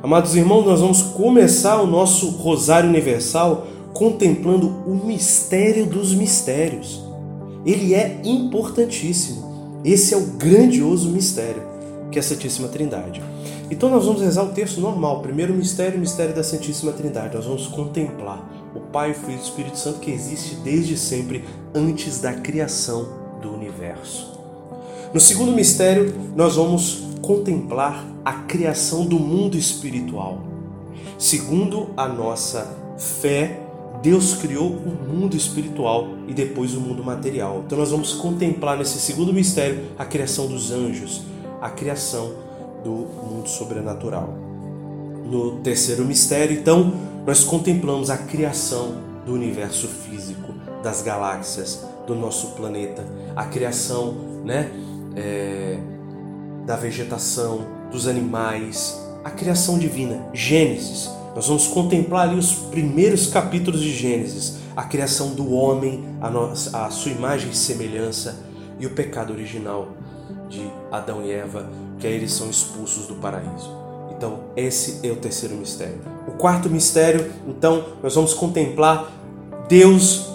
Amados 0.02 0.37
irmãos, 0.37 0.64
nós 0.64 0.80
vamos 0.80 1.02
começar 1.02 1.80
o 1.80 1.87
nosso 1.87 2.28
Rosário 2.30 2.88
Universal 2.88 3.66
contemplando 3.92 4.68
o 4.87 5.06
mistério 5.06 5.87
dos 5.87 6.14
mistérios. 6.14 7.02
Ele 7.66 7.94
é 7.94 8.21
importantíssimo. 8.25 9.80
Esse 9.85 10.14
é 10.14 10.16
o 10.16 10.26
grandioso 10.26 11.09
mistério, 11.09 11.62
que 12.12 12.18
é 12.18 12.21
a 12.21 12.23
Santíssima 12.23 12.68
Trindade. 12.68 13.23
Então 13.71 13.88
nós 13.88 14.04
vamos 14.04 14.23
rezar 14.23 14.44
o 14.44 14.52
texto 14.52 14.80
normal, 14.80 15.21
primeiro 15.21 15.54
mistério, 15.54 15.99
mistério 15.99 16.35
da 16.35 16.44
Santíssima 16.44 16.92
Trindade. 16.92 17.35
Nós 17.35 17.47
vamos 17.47 17.66
contemplar 17.66 18.49
o 18.75 18.80
Pai, 18.80 19.12
o 19.12 19.14
Filho 19.14 19.33
e 19.33 19.37
o 19.37 19.42
Espírito 19.42 19.78
Santo 19.78 20.00
que 20.00 20.11
existe 20.11 20.56
desde 20.56 20.97
sempre, 20.97 21.44
antes 21.75 22.21
da 22.21 22.35
criação 22.35 23.09
do 23.40 23.52
universo. 23.52 24.33
No 25.14 25.21
segundo 25.21 25.52
mistério, 25.52 26.12
nós 26.35 26.56
vamos 26.56 27.04
contemplar 27.23 28.04
a 28.25 28.33
criação 28.33 29.06
do 29.06 29.16
mundo 29.16 29.56
espiritual. 29.56 30.40
Segundo 31.16 31.90
a 31.97 32.09
nossa 32.09 32.76
fé, 32.99 33.61
Deus 34.02 34.35
criou 34.35 34.68
o 34.68 35.09
mundo 35.09 35.37
espiritual 35.37 36.09
e 36.26 36.35
depois 36.35 36.75
o 36.75 36.80
mundo 36.80 37.04
material. 37.04 37.62
Então 37.64 37.78
nós 37.78 37.92
vamos 37.92 38.12
contemplar 38.14 38.76
nesse 38.76 38.99
segundo 38.99 39.33
mistério 39.33 39.85
a 39.97 40.04
criação 40.04 40.49
dos 40.49 40.73
anjos, 40.73 41.23
a 41.61 41.71
criação 41.71 42.33
do 42.83 42.90
mundo 42.90 43.49
sobrenatural. 43.49 44.35
No 45.30 45.61
terceiro 45.61 46.04
mistério, 46.04 46.59
então, 46.59 46.92
nós 47.25 47.44
contemplamos 47.44 48.11
a 48.11 48.16
criação 48.16 48.97
do 49.25 49.33
universo 49.33 49.87
físico, 49.87 50.52
das 50.83 51.02
galáxias, 51.02 51.85
do 52.04 52.16
nosso 52.16 52.49
planeta, 52.56 53.06
a 53.37 53.44
criação, 53.44 54.14
né, 54.44 54.73
é, 55.16 55.78
da 56.66 56.76
vegetação, 56.76 57.66
dos 57.90 58.09
animais, 58.09 59.00
a 59.23 59.30
criação 59.30 59.78
divina, 59.78 60.26
Gênesis. 60.33 61.11
Nós 61.35 61.49
vamos 61.49 61.66
contemplar 61.66 62.28
ali 62.28 62.38
os 62.38 62.52
primeiros 62.52 63.26
capítulos 63.26 63.80
de 63.80 63.92
Gênesis, 63.92 64.59
a 64.76 64.85
criação 64.85 65.35
do 65.35 65.52
homem, 65.52 66.04
a, 66.21 66.30
nossa, 66.30 66.85
a 66.85 66.90
sua 66.90 67.12
imagem 67.12 67.50
e 67.50 67.56
semelhança 67.56 68.40
e 68.78 68.87
o 68.87 68.90
pecado 68.90 69.33
original 69.33 69.88
de 70.49 70.71
Adão 70.90 71.25
e 71.25 71.30
Eva, 71.30 71.68
que 71.99 72.06
aí 72.06 72.14
eles 72.14 72.33
são 72.33 72.49
expulsos 72.49 73.06
do 73.06 73.16
paraíso. 73.16 73.71
Então, 74.16 74.40
esse 74.56 75.06
é 75.06 75.11
o 75.11 75.16
terceiro 75.16 75.56
mistério. 75.56 76.00
O 76.28 76.33
quarto 76.33 76.71
mistério, 76.71 77.33
então, 77.47 77.85
nós 78.02 78.14
vamos 78.14 78.33
contemplar 78.33 79.12
Deus 79.68 80.28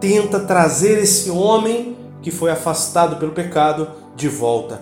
tenta 0.00 0.40
trazer 0.40 0.98
esse 0.98 1.30
homem 1.30 1.96
que 2.22 2.30
foi 2.30 2.50
afastado 2.50 3.16
pelo 3.16 3.32
pecado 3.32 3.88
de 4.16 4.28
volta 4.28 4.80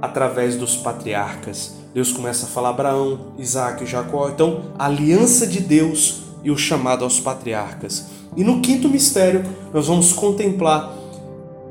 através 0.00 0.56
dos 0.56 0.76
patriarcas. 0.76 1.74
Deus 1.94 2.12
começa 2.12 2.46
a 2.46 2.48
falar 2.48 2.70
Abraão, 2.70 3.32
Isaac 3.38 3.86
Jacó. 3.86 4.28
Então, 4.28 4.72
a 4.78 4.86
aliança 4.86 5.46
de 5.46 5.60
Deus 5.60 6.24
e 6.42 6.50
o 6.50 6.58
chamado 6.58 7.04
aos 7.04 7.20
patriarcas. 7.20 8.06
E 8.36 8.42
no 8.42 8.60
quinto 8.60 8.88
mistério, 8.88 9.44
nós 9.72 9.86
vamos 9.86 10.12
contemplar 10.12 10.92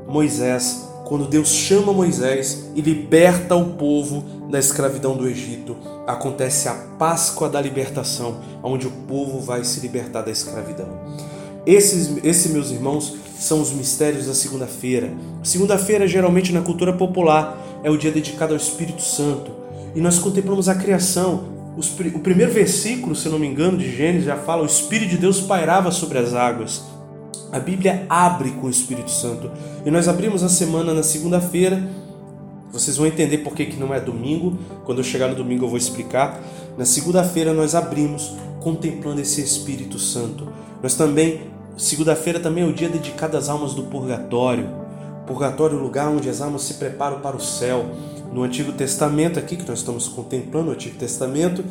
Moisés, 0.08 0.88
quando 1.04 1.26
Deus 1.26 1.48
chama 1.48 1.92
Moisés 1.92 2.70
e 2.74 2.80
liberta 2.80 3.54
o 3.54 3.74
povo 3.74 4.24
da 4.50 4.58
escravidão 4.58 5.16
do 5.16 5.28
Egito. 5.28 5.76
Acontece 6.06 6.68
a 6.68 6.74
Páscoa 6.98 7.48
da 7.48 7.60
libertação, 7.60 8.40
onde 8.62 8.86
o 8.86 8.90
povo 8.90 9.40
vai 9.40 9.62
se 9.64 9.80
libertar 9.80 10.22
da 10.22 10.30
escravidão. 10.30 10.88
Esses, 11.66 12.24
esses, 12.24 12.50
meus 12.52 12.70
irmãos, 12.70 13.16
são 13.38 13.60
os 13.60 13.72
mistérios 13.72 14.26
da 14.26 14.34
segunda-feira. 14.34 15.12
Segunda-feira, 15.42 16.06
geralmente 16.06 16.52
na 16.52 16.60
cultura 16.60 16.92
popular, 16.92 17.58
é 17.82 17.90
o 17.90 17.98
dia 17.98 18.10
dedicado 18.10 18.52
ao 18.52 18.56
Espírito 18.56 19.02
Santo. 19.02 19.50
E 19.94 20.00
nós 20.00 20.18
contemplamos 20.18 20.68
a 20.68 20.74
criação. 20.74 21.52
o 21.76 22.20
primeiro 22.20 22.52
versículo, 22.52 23.14
se 23.14 23.28
não 23.28 23.38
me 23.38 23.46
engano, 23.46 23.78
de 23.78 23.94
Gênesis 23.94 24.26
já 24.26 24.36
fala: 24.36 24.62
o 24.62 24.66
Espírito 24.66 25.10
de 25.10 25.18
Deus 25.18 25.40
pairava 25.40 25.90
sobre 25.90 26.18
as 26.18 26.34
águas. 26.34 26.82
A 27.52 27.60
Bíblia 27.60 28.04
abre 28.08 28.50
com 28.50 28.66
o 28.66 28.70
Espírito 28.70 29.10
Santo. 29.10 29.50
E 29.84 29.90
nós 29.90 30.08
abrimos 30.08 30.42
a 30.42 30.48
semana 30.48 30.92
na 30.92 31.02
segunda-feira. 31.02 31.88
Vocês 32.72 32.96
vão 32.96 33.06
entender 33.06 33.38
por 33.38 33.54
que, 33.54 33.66
que 33.66 33.76
não 33.76 33.94
é 33.94 34.00
domingo. 34.00 34.58
Quando 34.84 34.98
eu 34.98 35.04
chegar 35.04 35.28
no 35.28 35.36
domingo 35.36 35.64
eu 35.64 35.68
vou 35.68 35.78
explicar. 35.78 36.42
Na 36.76 36.84
segunda-feira 36.84 37.52
nós 37.52 37.76
abrimos 37.76 38.34
contemplando 38.60 39.20
esse 39.20 39.40
Espírito 39.40 39.98
Santo. 39.98 40.48
Nós 40.82 40.94
também, 40.94 41.42
segunda-feira 41.76 42.40
também 42.40 42.64
é 42.64 42.66
o 42.66 42.72
dia 42.72 42.88
dedicado 42.88 43.36
às 43.36 43.48
almas 43.48 43.74
do 43.74 43.84
purgatório. 43.84 44.68
Purgatório 45.26 45.78
é 45.78 45.80
lugar 45.80 46.08
onde 46.08 46.28
as 46.28 46.40
almas 46.40 46.62
se 46.62 46.74
preparam 46.74 47.20
para 47.20 47.36
o 47.36 47.40
céu. 47.40 47.86
No 48.32 48.42
Antigo 48.42 48.72
Testamento, 48.72 49.38
aqui 49.38 49.56
que 49.56 49.66
nós 49.68 49.78
estamos 49.78 50.08
contemplando 50.08 50.70
o 50.70 50.72
Antigo 50.72 50.96
Testamento, 50.98 51.64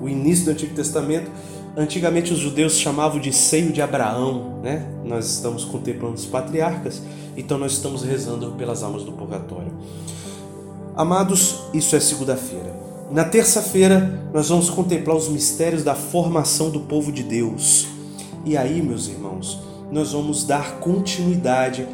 o 0.00 0.08
início 0.08 0.44
do 0.44 0.50
Antigo 0.52 0.74
Testamento, 0.74 1.30
antigamente 1.76 2.32
os 2.32 2.38
judeus 2.38 2.74
chamavam 2.74 3.18
de 3.18 3.32
seio 3.32 3.72
de 3.72 3.80
Abraão, 3.80 4.60
né? 4.62 4.86
Nós 5.04 5.26
estamos 5.26 5.64
contemplando 5.64 6.14
os 6.14 6.26
patriarcas, 6.26 7.02
então 7.36 7.58
nós 7.58 7.72
estamos 7.72 8.02
rezando 8.02 8.52
pelas 8.52 8.82
almas 8.82 9.02
do 9.02 9.12
purgatório. 9.12 9.72
Amados, 10.94 11.62
isso 11.72 11.96
é 11.96 12.00
segunda-feira. 12.00 12.78
Na 13.10 13.24
terça-feira, 13.24 14.28
nós 14.32 14.48
vamos 14.48 14.70
contemplar 14.70 15.16
os 15.16 15.28
mistérios 15.28 15.82
da 15.82 15.94
formação 15.94 16.70
do 16.70 16.80
povo 16.80 17.10
de 17.10 17.22
Deus. 17.22 17.88
E 18.44 18.56
aí, 18.56 18.80
meus 18.80 19.08
irmãos, 19.08 19.60
nós 19.90 20.12
vamos 20.12 20.44
dar 20.44 20.78
continuidade 20.78 21.86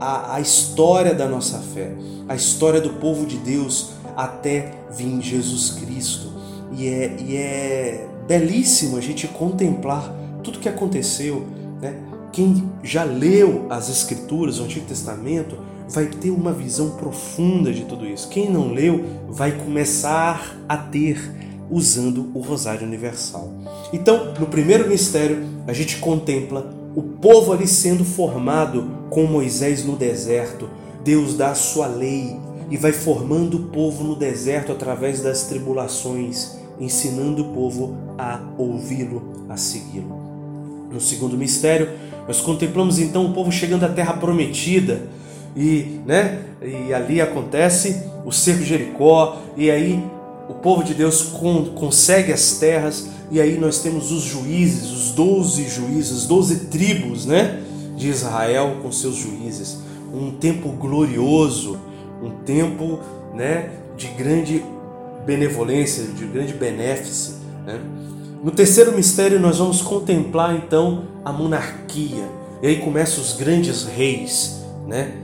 à, 0.00 0.34
à 0.34 0.40
história 0.40 1.14
da 1.14 1.26
nossa 1.26 1.58
fé, 1.58 1.94
a 2.28 2.34
história 2.34 2.80
do 2.80 2.90
povo 2.94 3.24
de 3.26 3.36
Deus 3.38 3.90
até 4.16 4.72
vir 4.90 5.20
Jesus 5.20 5.70
Cristo. 5.70 6.32
E 6.76 6.86
é, 6.88 7.16
e 7.20 7.36
é 7.36 8.08
belíssimo 8.26 8.96
a 8.96 9.00
gente 9.00 9.28
contemplar 9.28 10.12
tudo 10.42 10.58
que 10.58 10.68
aconteceu. 10.68 11.46
Né? 11.80 11.94
Quem 12.32 12.68
já 12.82 13.04
leu 13.04 13.66
as 13.70 13.88
Escrituras, 13.88 14.58
o 14.58 14.64
Antigo 14.64 14.86
Testamento, 14.86 15.56
vai 15.88 16.06
ter 16.06 16.30
uma 16.30 16.52
visão 16.52 16.90
profunda 16.90 17.72
de 17.72 17.84
tudo 17.84 18.06
isso. 18.06 18.28
Quem 18.28 18.50
não 18.50 18.72
leu 18.72 19.04
vai 19.28 19.52
começar 19.52 20.56
a 20.68 20.76
ter 20.76 21.18
usando 21.70 22.30
o 22.34 22.40
Rosário 22.40 22.86
Universal. 22.86 23.50
Então, 23.92 24.34
no 24.38 24.46
primeiro 24.46 24.88
mistério, 24.88 25.44
a 25.66 25.72
gente 25.72 25.96
contempla 25.98 26.72
o 26.94 27.02
povo 27.02 27.52
ali 27.52 27.66
sendo 27.66 28.04
formado 28.04 28.88
com 29.10 29.24
Moisés 29.24 29.84
no 29.84 29.96
deserto. 29.96 30.68
Deus 31.02 31.36
dá 31.36 31.50
a 31.50 31.54
sua 31.54 31.86
lei 31.86 32.36
e 32.70 32.76
vai 32.76 32.92
formando 32.92 33.56
o 33.56 33.62
povo 33.64 34.04
no 34.04 34.16
deserto 34.16 34.72
através 34.72 35.20
das 35.20 35.44
tribulações, 35.44 36.56
ensinando 36.80 37.42
o 37.42 37.52
povo 37.52 37.96
a 38.16 38.40
ouvi-lo, 38.56 39.46
a 39.48 39.56
segui-lo. 39.56 40.22
No 40.90 41.00
segundo 41.00 41.36
mistério, 41.36 41.90
nós 42.26 42.40
contemplamos 42.40 42.98
então 42.98 43.26
o 43.26 43.32
povo 43.32 43.52
chegando 43.52 43.84
à 43.84 43.88
terra 43.88 44.14
prometida 44.14 45.02
e, 45.56 46.00
né, 46.06 46.40
e 46.62 46.92
ali 46.94 47.20
acontece 47.20 48.02
o 48.24 48.32
cerco 48.32 48.62
de 48.62 48.68
Jericó 48.68 49.42
e 49.56 49.70
aí 49.70 50.02
o 50.48 50.54
povo 50.54 50.84
de 50.84 50.94
Deus 50.94 51.22
consegue 51.74 52.32
as 52.32 52.58
terras 52.58 53.08
e 53.30 53.40
aí 53.40 53.58
nós 53.58 53.78
temos 53.80 54.12
os 54.12 54.22
juízes, 54.22 54.90
os 54.90 55.10
doze 55.12 55.68
juízes, 55.68 56.26
doze 56.26 56.66
tribos, 56.66 57.24
né, 57.24 57.62
de 57.96 58.08
Israel 58.08 58.78
com 58.82 58.92
seus 58.92 59.16
juízes. 59.16 59.78
Um 60.12 60.30
tempo 60.32 60.68
glorioso, 60.70 61.78
um 62.22 62.30
tempo, 62.44 63.00
né, 63.34 63.70
de 63.96 64.08
grande 64.08 64.64
benevolência, 65.24 66.04
de 66.04 66.24
grande 66.26 66.52
benéfice, 66.52 67.34
né? 67.66 67.80
No 68.42 68.50
terceiro 68.50 68.92
mistério 68.92 69.40
nós 69.40 69.58
vamos 69.58 69.80
contemplar 69.80 70.54
então 70.54 71.04
a 71.24 71.32
monarquia. 71.32 72.28
E 72.62 72.66
aí 72.66 72.78
começam 72.78 73.22
os 73.22 73.32
grandes 73.32 73.84
reis, 73.84 74.62
né? 74.86 75.14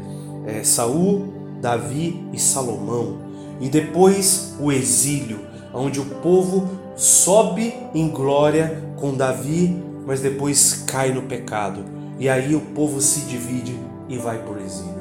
É, 0.46 0.64
Saul, 0.64 1.28
Davi 1.60 2.24
e 2.32 2.38
Salomão. 2.38 3.29
E 3.60 3.68
depois 3.68 4.54
o 4.58 4.72
exílio, 4.72 5.40
onde 5.72 6.00
o 6.00 6.04
povo 6.06 6.68
sobe 6.96 7.74
em 7.94 8.08
glória 8.08 8.82
com 8.96 9.14
Davi, 9.14 9.82
mas 10.06 10.20
depois 10.20 10.84
cai 10.86 11.12
no 11.12 11.22
pecado. 11.22 11.84
E 12.18 12.28
aí 12.28 12.54
o 12.54 12.60
povo 12.60 13.00
se 13.00 13.20
divide 13.20 13.78
e 14.08 14.16
vai 14.16 14.38
por 14.38 14.58
exílio. 14.58 15.00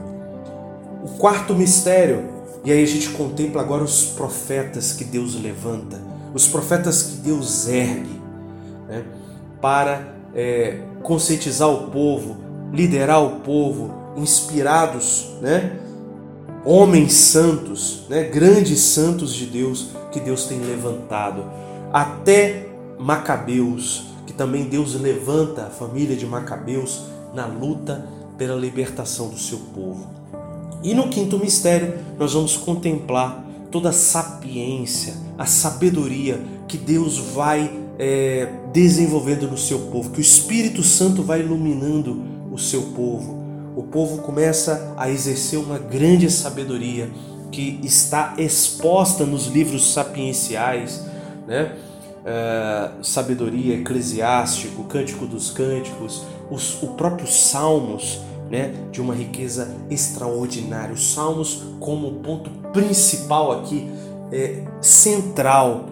O 1.03 1.17
quarto 1.17 1.55
mistério, 1.55 2.25
e 2.63 2.71
aí 2.71 2.83
a 2.83 2.87
gente 2.87 3.09
contempla 3.09 3.61
agora 3.61 3.83
os 3.83 4.05
profetas 4.05 4.93
que 4.93 5.05
Deus 5.05 5.41
levanta 5.41 6.09
os 6.33 6.47
profetas 6.47 7.03
que 7.03 7.17
Deus 7.17 7.67
ergue 7.67 8.21
né, 8.87 9.03
para 9.61 10.15
é, 10.33 10.79
conscientizar 11.01 11.69
o 11.69 11.89
povo, 11.89 12.37
liderar 12.71 13.23
o 13.23 13.39
povo, 13.39 13.93
inspirados, 14.15 15.29
né, 15.41 15.77
homens 16.65 17.13
santos, 17.13 18.03
né, 18.09 18.23
grandes 18.23 18.79
santos 18.79 19.33
de 19.33 19.45
Deus 19.45 19.89
que 20.11 20.19
Deus 20.19 20.45
tem 20.45 20.59
levantado, 20.59 21.45
até 21.91 22.67
Macabeus, 22.99 24.05
que 24.27 24.33
também 24.33 24.65
Deus 24.65 24.99
levanta 24.99 25.63
a 25.63 25.69
família 25.69 26.15
de 26.15 26.25
Macabeus 26.25 27.03
na 27.33 27.45
luta 27.45 28.05
pela 28.37 28.55
libertação 28.55 29.29
do 29.29 29.37
seu 29.37 29.59
povo. 29.73 30.07
E 30.83 30.93
no 30.93 31.09
quinto 31.09 31.37
mistério, 31.37 31.93
nós 32.17 32.33
vamos 32.33 32.55
contemplar 32.55 33.45
toda 33.69 33.89
a 33.89 33.93
sapiência, 33.93 35.13
a 35.37 35.45
sabedoria 35.45 36.41
que 36.67 36.77
Deus 36.77 37.17
vai 37.17 37.71
é, 37.97 38.47
desenvolvendo 38.71 39.47
no 39.47 39.57
seu 39.57 39.79
povo, 39.91 40.11
que 40.11 40.19
o 40.19 40.21
Espírito 40.21 40.81
Santo 40.81 41.21
vai 41.21 41.41
iluminando 41.41 42.23
o 42.51 42.57
seu 42.57 42.81
povo. 42.95 43.38
O 43.79 43.83
povo 43.83 44.17
começa 44.17 44.93
a 44.97 45.09
exercer 45.09 45.57
uma 45.57 45.79
grande 45.79 46.29
sabedoria 46.29 47.09
que 47.49 47.79
está 47.81 48.33
exposta 48.37 49.25
nos 49.25 49.47
livros 49.47 49.93
sapienciais, 49.93 51.05
né? 51.47 51.77
É, 52.25 52.89
sabedoria 53.01 53.75
eclesiástico, 53.75 54.83
cântico 54.83 55.25
dos 55.25 55.51
cânticos, 55.51 56.23
os, 56.51 56.83
o 56.83 56.87
próprio 56.87 57.25
Salmos, 57.25 58.19
né, 58.51 58.73
de 58.91 58.99
uma 58.99 59.15
riqueza 59.15 59.73
extraordinária. 59.89 60.93
Os 60.93 61.13
Salmos 61.13 61.63
como 61.79 62.15
ponto 62.15 62.49
principal 62.73 63.53
aqui, 63.53 63.89
é, 64.29 64.61
central, 64.81 65.85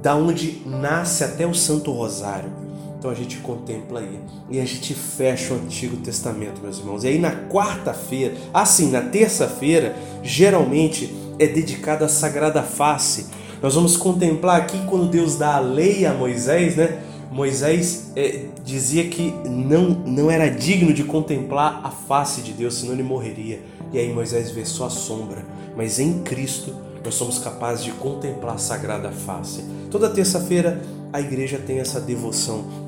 da 0.00 0.14
onde 0.14 0.62
nasce 0.64 1.24
até 1.24 1.44
o 1.44 1.52
Santo 1.52 1.90
Rosário. 1.90 2.65
Então 2.98 3.10
a 3.10 3.14
gente 3.14 3.38
contempla 3.38 4.00
aí 4.00 4.18
e 4.50 4.58
a 4.58 4.64
gente 4.64 4.94
fecha 4.94 5.54
o 5.54 5.56
Antigo 5.56 5.96
Testamento, 5.98 6.60
meus 6.62 6.78
irmãos. 6.78 7.04
E 7.04 7.08
aí 7.08 7.18
na 7.18 7.30
quarta-feira, 7.48 8.34
assim, 8.52 8.90
na 8.90 9.02
terça-feira, 9.02 9.94
geralmente 10.22 11.14
é 11.38 11.46
dedicada 11.46 12.06
à 12.06 12.08
Sagrada 12.08 12.62
Face. 12.62 13.26
Nós 13.62 13.74
vamos 13.74 13.96
contemplar 13.96 14.60
aqui 14.60 14.78
quando 14.86 15.08
Deus 15.08 15.36
dá 15.36 15.56
a 15.56 15.60
lei 15.60 16.06
a 16.06 16.14
Moisés, 16.14 16.76
né? 16.76 17.02
Moisés 17.30 18.12
é, 18.16 18.46
dizia 18.64 19.08
que 19.08 19.34
não, 19.44 19.90
não 19.90 20.30
era 20.30 20.48
digno 20.48 20.92
de 20.92 21.04
contemplar 21.04 21.80
a 21.84 21.90
face 21.90 22.40
de 22.40 22.52
Deus, 22.52 22.74
senão 22.74 22.94
ele 22.94 23.02
morreria. 23.02 23.60
E 23.92 23.98
aí 23.98 24.12
Moisés 24.12 24.50
vê 24.50 24.64
só 24.64 24.86
a 24.86 24.90
sombra. 24.90 25.44
Mas 25.76 25.98
em 25.98 26.22
Cristo 26.22 26.74
nós 27.04 27.14
somos 27.14 27.38
capazes 27.38 27.84
de 27.84 27.92
contemplar 27.92 28.54
a 28.54 28.58
sagrada 28.58 29.10
face. 29.12 29.64
Toda 29.90 30.08
terça-feira 30.08 30.80
a 31.12 31.20
igreja 31.20 31.58
tem 31.58 31.78
essa 31.78 32.00
devoção 32.00 32.85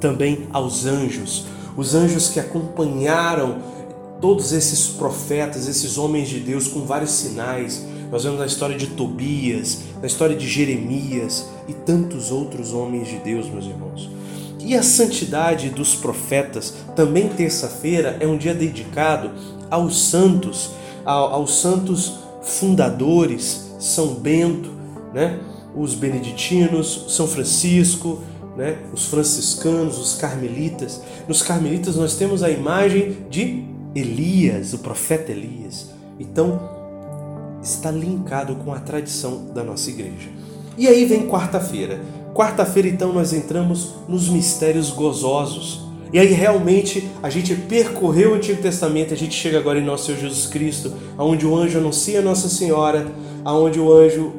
também 0.00 0.46
aos 0.52 0.86
anjos, 0.86 1.46
os 1.76 1.94
anjos 1.94 2.28
que 2.28 2.40
acompanharam 2.40 3.58
todos 4.20 4.52
esses 4.52 4.88
profetas, 4.88 5.68
esses 5.68 5.96
homens 5.96 6.28
de 6.28 6.40
Deus 6.40 6.68
com 6.68 6.80
vários 6.80 7.10
sinais, 7.10 7.86
nós 8.10 8.24
vemos 8.24 8.40
na 8.40 8.46
história 8.46 8.76
de 8.76 8.88
Tobias, 8.88 9.82
na 10.00 10.06
história 10.06 10.36
de 10.36 10.48
Jeremias 10.48 11.48
e 11.68 11.72
tantos 11.72 12.32
outros 12.32 12.72
homens 12.72 13.08
de 13.08 13.18
Deus, 13.18 13.48
meus 13.48 13.66
irmãos. 13.66 14.10
E 14.58 14.76
a 14.76 14.82
santidade 14.82 15.70
dos 15.70 15.94
profetas, 15.94 16.74
também 16.94 17.28
terça-feira, 17.28 18.16
é 18.20 18.26
um 18.26 18.36
dia 18.36 18.52
dedicado 18.52 19.30
aos 19.70 20.10
santos, 20.10 20.70
aos 21.04 21.60
santos 21.60 22.14
fundadores, 22.42 23.70
São 23.78 24.14
Bento, 24.14 24.70
né? 25.14 25.38
os 25.74 25.94
beneditinos, 25.94 27.06
São 27.08 27.26
Francisco, 27.26 28.20
né? 28.60 28.76
os 28.92 29.06
franciscanos, 29.06 29.98
os 29.98 30.16
carmelitas. 30.16 31.00
Nos 31.26 31.40
carmelitas 31.40 31.96
nós 31.96 32.16
temos 32.16 32.42
a 32.42 32.50
imagem 32.50 33.16
de 33.30 33.64
Elias, 33.94 34.74
o 34.74 34.78
profeta 34.80 35.32
Elias. 35.32 35.88
Então, 36.18 36.60
está 37.62 37.90
linkado 37.90 38.56
com 38.56 38.74
a 38.74 38.78
tradição 38.78 39.46
da 39.54 39.64
nossa 39.64 39.88
igreja. 39.88 40.28
E 40.76 40.86
aí 40.86 41.06
vem 41.06 41.26
quarta-feira. 41.26 42.00
Quarta-feira, 42.34 42.86
então, 42.86 43.14
nós 43.14 43.32
entramos 43.32 43.94
nos 44.06 44.28
mistérios 44.28 44.90
gozosos. 44.90 45.88
E 46.12 46.18
aí 46.18 46.32
realmente 46.32 47.08
a 47.22 47.30
gente 47.30 47.54
percorreu 47.54 48.32
o 48.32 48.34
Antigo 48.34 48.60
Testamento, 48.60 49.14
a 49.14 49.16
gente 49.16 49.34
chega 49.34 49.58
agora 49.58 49.78
em 49.78 49.84
nosso 49.84 50.06
Senhor 50.06 50.18
Jesus 50.18 50.46
Cristo, 50.46 50.92
aonde 51.16 51.46
o 51.46 51.56
anjo 51.56 51.78
anuncia 51.78 52.20
Nossa 52.20 52.48
Senhora, 52.48 53.06
aonde 53.42 53.80
o 53.80 53.90
anjo 53.90 54.32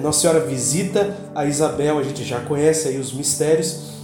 Nossa 0.00 0.20
Senhora 0.20 0.40
visita 0.40 1.16
a 1.34 1.44
Isabel, 1.44 1.98
a 1.98 2.02
gente 2.02 2.24
já 2.24 2.40
conhece 2.40 2.88
aí 2.88 2.98
os 2.98 3.12
mistérios. 3.12 3.98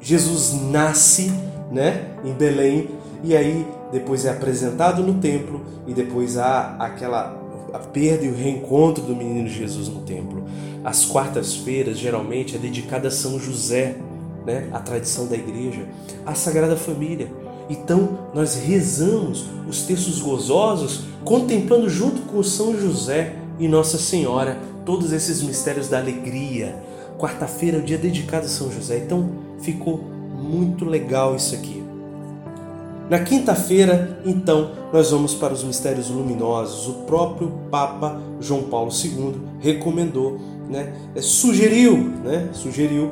Jesus 0.00 0.52
nasce, 0.70 1.32
né, 1.72 2.10
em 2.24 2.32
Belém, 2.32 2.90
e 3.22 3.36
aí 3.36 3.66
depois 3.90 4.24
é 4.24 4.30
apresentado 4.30 5.02
no 5.02 5.14
templo 5.14 5.60
e 5.86 5.92
depois 5.92 6.36
há 6.36 6.76
aquela 6.78 7.36
a 7.72 7.78
perda 7.78 8.24
e 8.24 8.30
o 8.30 8.34
reencontro 8.34 9.02
do 9.02 9.14
menino 9.14 9.48
Jesus 9.48 9.88
no 9.88 10.00
templo. 10.00 10.44
As 10.84 11.04
quartas-feiras 11.04 11.98
geralmente 11.98 12.56
é 12.56 12.58
dedicada 12.58 13.08
a 13.08 13.10
São 13.10 13.38
José, 13.38 13.96
né? 14.46 14.68
a 14.72 14.78
tradição 14.78 15.26
da 15.26 15.36
igreja, 15.36 15.86
a 16.24 16.34
Sagrada 16.34 16.76
Família. 16.76 17.30
Então 17.68 18.30
nós 18.32 18.54
rezamos 18.54 19.44
os 19.68 19.82
textos 19.82 20.20
gozosos, 20.20 21.04
contemplando 21.24 21.90
junto 21.90 22.22
com 22.22 22.42
São 22.42 22.78
José 22.78 23.34
e 23.58 23.68
Nossa 23.68 23.98
Senhora 23.98 24.58
todos 24.88 25.12
esses 25.12 25.42
mistérios 25.42 25.86
da 25.86 25.98
alegria. 25.98 26.74
Quarta-feira 27.18 27.76
é 27.76 27.80
o 27.80 27.82
dia 27.82 27.98
dedicado 27.98 28.46
a 28.46 28.48
São 28.48 28.72
José, 28.72 28.96
então 28.96 29.30
ficou 29.60 29.98
muito 29.98 30.86
legal 30.86 31.36
isso 31.36 31.54
aqui. 31.54 31.84
Na 33.10 33.18
quinta-feira, 33.18 34.18
então, 34.24 34.70
nós 34.90 35.10
vamos 35.10 35.34
para 35.34 35.52
os 35.52 35.62
mistérios 35.62 36.08
luminosos. 36.08 36.88
O 36.88 36.92
próprio 37.02 37.52
Papa 37.70 38.18
João 38.40 38.62
Paulo 38.62 38.90
II 38.90 39.34
recomendou, 39.60 40.40
né, 40.70 40.94
é, 41.14 41.20
sugeriu, 41.20 41.94
né, 42.24 42.48
sugeriu 42.54 43.10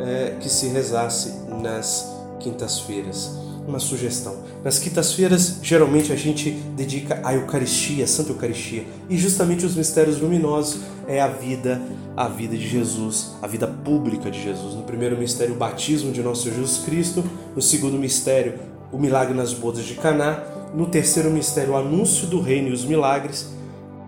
é, 0.00 0.36
que 0.38 0.50
se 0.50 0.68
rezasse 0.68 1.40
nas 1.62 2.06
quintas-feiras. 2.38 3.43
Uma 3.66 3.78
sugestão. 3.78 4.36
Nas 4.62 4.78
quintas-feiras, 4.78 5.58
geralmente 5.62 6.12
a 6.12 6.16
gente 6.16 6.50
dedica 6.76 7.20
a 7.24 7.34
Eucaristia, 7.34 8.04
a 8.04 8.06
Santa 8.06 8.30
Eucaristia, 8.30 8.84
e 9.08 9.16
justamente 9.16 9.64
os 9.64 9.74
mistérios 9.74 10.20
luminosos 10.20 10.80
é 11.06 11.20
a 11.20 11.28
vida, 11.28 11.80
a 12.16 12.28
vida 12.28 12.56
de 12.56 12.68
Jesus, 12.68 13.32
a 13.42 13.46
vida 13.46 13.66
pública 13.66 14.30
de 14.30 14.42
Jesus. 14.42 14.74
No 14.74 14.82
primeiro 14.82 15.16
mistério, 15.16 15.54
o 15.54 15.58
batismo 15.58 16.12
de 16.12 16.22
nosso 16.22 16.44
Jesus 16.50 16.78
Cristo. 16.84 17.24
No 17.54 17.62
segundo 17.62 17.98
mistério, 17.98 18.54
o 18.92 18.98
milagre 18.98 19.34
nas 19.34 19.52
bodas 19.52 19.84
de 19.84 19.94
Caná. 19.94 20.42
No 20.74 20.86
terceiro 20.86 21.30
mistério, 21.30 21.72
o 21.72 21.76
anúncio 21.76 22.26
do 22.26 22.40
reino 22.40 22.68
e 22.68 22.72
os 22.72 22.84
milagres. 22.84 23.48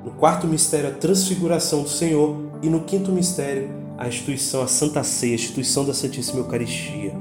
No 0.04 0.10
quarto 0.12 0.46
mistério, 0.46 0.90
a 0.90 0.92
transfiguração 0.92 1.82
do 1.82 1.88
Senhor. 1.88 2.36
E 2.62 2.68
no 2.68 2.80
quinto 2.80 3.10
mistério, 3.10 3.70
a 3.98 4.06
instituição, 4.06 4.62
a 4.62 4.66
Santa 4.66 5.02
Ceia, 5.02 5.32
a 5.32 5.34
instituição 5.34 5.84
da 5.84 5.94
Santíssima 5.94 6.40
Eucaristia. 6.40 7.14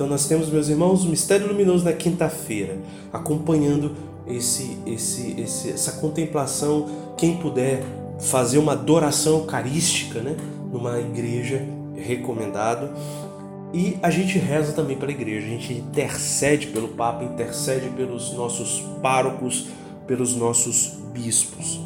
Então 0.00 0.08
nós 0.08 0.26
temos, 0.26 0.48
meus 0.48 0.70
irmãos, 0.70 1.04
o 1.04 1.10
mistério 1.10 1.46
luminoso 1.46 1.84
na 1.84 1.92
quinta-feira, 1.92 2.78
acompanhando 3.12 3.94
esse, 4.26 4.78
esse, 4.86 5.38
esse, 5.38 5.68
essa 5.68 5.92
contemplação. 6.00 6.88
Quem 7.18 7.36
puder 7.36 7.82
fazer 8.18 8.56
uma 8.56 8.72
adoração 8.72 9.40
eucarística, 9.40 10.22
né, 10.22 10.38
numa 10.72 10.98
igreja, 10.98 11.62
recomendado. 11.94 12.88
E 13.74 13.98
a 14.02 14.08
gente 14.08 14.38
reza 14.38 14.72
também 14.72 14.96
pela 14.96 15.12
igreja, 15.12 15.46
a 15.46 15.50
gente 15.50 15.74
intercede 15.74 16.68
pelo 16.68 16.88
Papa, 16.88 17.22
intercede 17.22 17.90
pelos 17.90 18.32
nossos 18.32 18.82
párocos, 19.02 19.66
pelos 20.06 20.34
nossos 20.34 20.94
bispos. 21.12 21.78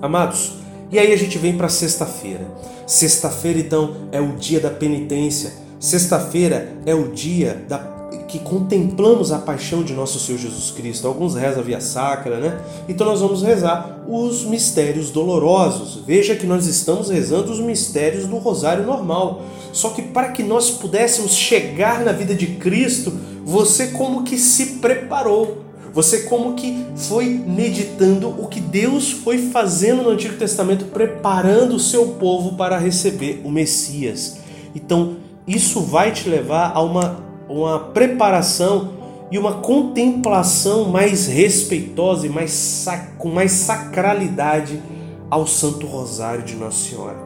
Amados, 0.00 0.52
e 0.88 1.00
aí 1.00 1.12
a 1.12 1.16
gente 1.16 1.36
vem 1.36 1.56
para 1.56 1.68
sexta-feira. 1.68 2.46
Sexta-feira, 2.86 3.58
então, 3.58 4.08
é 4.12 4.20
o 4.20 4.36
dia 4.36 4.60
da 4.60 4.70
penitência. 4.70 5.62
Sexta-feira 5.82 6.76
é 6.86 6.94
o 6.94 7.08
dia 7.08 7.60
da 7.68 7.90
que 8.28 8.38
contemplamos 8.38 9.32
a 9.32 9.38
paixão 9.38 9.82
de 9.82 9.92
nosso 9.92 10.20
Senhor 10.20 10.38
Jesus 10.38 10.70
Cristo. 10.70 11.08
Alguns 11.08 11.34
rezam 11.34 11.62
via 11.64 11.80
sacra, 11.80 12.38
né? 12.38 12.60
Então 12.88 13.04
nós 13.04 13.20
vamos 13.20 13.42
rezar 13.42 14.04
os 14.08 14.44
mistérios 14.44 15.10
dolorosos. 15.10 16.04
Veja 16.06 16.36
que 16.36 16.46
nós 16.46 16.66
estamos 16.66 17.10
rezando 17.10 17.50
os 17.50 17.58
mistérios 17.58 18.28
do 18.28 18.38
rosário 18.38 18.86
normal. 18.86 19.42
Só 19.72 19.90
que 19.90 20.02
para 20.02 20.30
que 20.30 20.44
nós 20.44 20.70
pudéssemos 20.70 21.34
chegar 21.34 22.04
na 22.04 22.12
vida 22.12 22.32
de 22.32 22.46
Cristo, 22.46 23.12
você 23.44 23.88
como 23.88 24.22
que 24.22 24.38
se 24.38 24.76
preparou. 24.76 25.64
Você 25.92 26.20
como 26.20 26.54
que 26.54 26.86
foi 26.94 27.26
meditando 27.26 28.28
o 28.28 28.46
que 28.46 28.60
Deus 28.60 29.10
foi 29.10 29.50
fazendo 29.50 30.04
no 30.04 30.10
Antigo 30.10 30.36
Testamento, 30.36 30.84
preparando 30.84 31.74
o 31.74 31.80
seu 31.80 32.06
povo 32.06 32.56
para 32.56 32.78
receber 32.78 33.42
o 33.44 33.50
Messias. 33.50 34.38
Então, 34.74 35.16
isso 35.46 35.80
vai 35.80 36.12
te 36.12 36.28
levar 36.28 36.72
a 36.74 36.80
uma 36.80 37.32
uma 37.52 37.78
preparação 37.78 38.92
e 39.30 39.38
uma 39.38 39.54
contemplação 39.54 40.86
mais 40.86 41.26
respeitosa 41.26 42.26
e 42.26 42.30
mais 42.30 42.86
com 43.18 43.28
mais 43.28 43.52
sacralidade 43.52 44.82
ao 45.30 45.46
Santo 45.46 45.86
Rosário 45.86 46.44
de 46.44 46.54
Nossa 46.54 46.88
Senhora. 46.88 47.16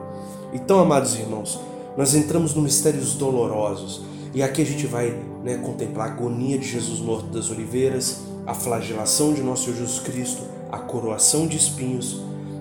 Então, 0.52 0.78
amados 0.78 1.14
irmãos, 1.16 1.60
nós 1.96 2.14
entramos 2.14 2.54
no 2.54 2.62
mistérios 2.62 3.14
dolorosos 3.14 4.02
e 4.32 4.42
aqui 4.42 4.62
a 4.62 4.66
gente 4.66 4.86
vai 4.86 5.16
né, 5.42 5.56
contemplar 5.56 6.08
a 6.08 6.12
agonia 6.12 6.58
de 6.58 6.68
Jesus 6.68 7.00
morto 7.00 7.26
das 7.26 7.50
oliveiras, 7.50 8.22
a 8.46 8.54
flagelação 8.54 9.32
de 9.32 9.42
nosso 9.42 9.74
Jesus 9.74 9.98
Cristo, 9.98 10.42
a 10.70 10.78
coroação 10.78 11.46
de 11.46 11.56
espinhos. 11.56 12.20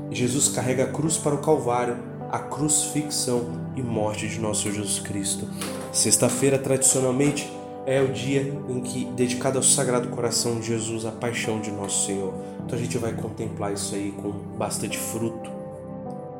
Jesus 0.09 0.47
carrega 0.47 0.85
a 0.85 0.87
cruz 0.87 1.17
para 1.17 1.35
o 1.35 1.39
Calvário, 1.39 1.97
a 2.31 2.39
crucifixão 2.39 3.45
e 3.75 3.81
morte 3.81 4.27
de 4.27 4.39
nosso 4.39 4.71
Jesus 4.71 4.99
Cristo. 4.99 5.47
Sexta-feira, 5.91 6.57
tradicionalmente, 6.57 7.51
é 7.85 8.01
o 8.01 8.07
dia 8.07 8.53
em 8.67 8.81
que 8.81 9.05
dedicado 9.05 9.57
ao 9.57 9.63
Sagrado 9.63 10.09
Coração 10.09 10.59
de 10.59 10.67
Jesus, 10.67 11.05
a 11.05 11.11
paixão 11.11 11.59
de 11.61 11.71
nosso 11.71 12.07
Senhor. 12.07 12.33
Então 12.65 12.77
a 12.77 12.81
gente 12.81 12.97
vai 12.97 13.13
contemplar 13.13 13.73
isso 13.73 13.93
aí 13.93 14.11
com 14.11 14.31
bastante 14.57 14.97
fruto. 14.97 15.49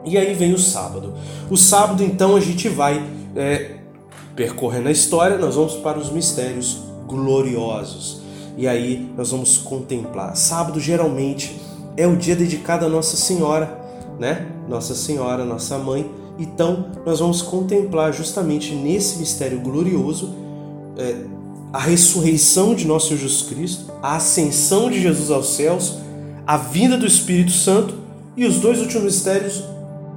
E 0.04 0.18
aí 0.18 0.34
vem 0.34 0.54
o 0.54 0.60
sábado. 0.60 1.14
O 1.50 1.58
sábado, 1.58 2.04
então, 2.04 2.36
a 2.36 2.40
gente 2.40 2.70
vai 2.70 3.04
é, 3.36 3.78
percorrendo 4.36 4.88
a 4.88 4.92
história, 4.92 5.38
nós 5.38 5.56
vamos 5.56 5.76
para 5.76 5.98
os 5.98 6.12
mistérios 6.12 6.80
gloriosos. 7.08 8.22
E 8.58 8.68
aí 8.68 9.12
nós 9.18 9.32
vamos 9.32 9.58
contemplar. 9.58 10.36
Sábado 10.36 10.80
geralmente 10.80 11.60
é 11.98 12.08
o 12.08 12.16
dia 12.16 12.36
dedicado 12.36 12.86
a 12.86 12.90
Nossa 12.90 13.18
Senhora, 13.18 13.85
né? 14.20 14.48
Nossa 14.68 14.96
Senhora, 14.96 15.46
nossa 15.46 15.78
mãe 15.78 16.10
então, 16.38 16.88
nós 17.06 17.20
vamos 17.20 17.42
contemplar 17.42 18.14
justamente 18.14 18.74
nesse 18.74 19.18
mistério 19.20 19.60
glorioso 19.60 20.34
é, 20.98 21.16
a 21.72 21.80
ressurreição 21.80 22.76
de 22.76 22.86
nosso 22.86 23.16
Jesus 23.16 23.44
Cristo, 23.44 23.92
a 24.02 24.16
ascensão 24.16 24.90
de 24.90 25.02
Jesus 25.02 25.32
aos 25.32 25.56
céus, 25.56 25.98
a 26.46 26.58
vinda 26.58 26.98
do 26.98 27.06
Espírito 27.06 27.52
Santo 27.52 27.96
e 28.36 28.46
os 28.46 28.58
dois 28.60 28.80
últimos 28.80 29.06
mistérios, 29.06 29.64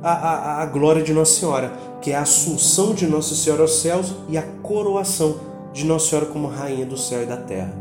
a, 0.03 0.13
a, 0.13 0.63
a 0.63 0.67
glória 0.67 1.03
de 1.03 1.13
Nossa 1.13 1.39
Senhora, 1.39 1.73
que 2.03 2.11
é 2.11 2.17
a 2.17 2.23
assunção 2.23 2.95
de 2.95 3.07
Nossa 3.07 3.35
Senhora 3.35 3.63
aos 3.63 3.81
céus 3.81 4.13
e 4.29 4.37
a 4.37 4.43
coroação 4.43 5.37
de 5.73 5.85
Nossa 5.85 6.09
Senhora 6.11 6.27
como 6.27 6.49
Rainha 6.49 6.87
do 6.87 6.97
céu 6.97 7.23
e 7.23 7.27
da 7.27 7.37
terra. 7.37 7.73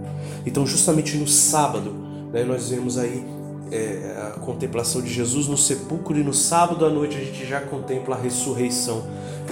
Então, 0.46 0.66
justamente 0.66 1.18
no 1.18 1.28
sábado, 1.28 1.92
né, 2.32 2.44
nós 2.44 2.70
vemos 2.70 2.98
aí 2.98 3.24
é, 3.72 4.16
a 4.28 4.40
contemplação 4.40 5.02
de 5.02 5.14
Jesus 5.14 5.48
no 5.48 5.58
sepulcro 5.58 6.18
e 6.18 6.24
no 6.24 6.34
sábado 6.34 6.86
à 6.86 6.90
noite 6.90 7.18
a 7.18 7.20
gente 7.20 7.46
já 7.46 7.60
contempla 7.60 8.16
a 8.16 8.20
ressurreição. 8.20 9.04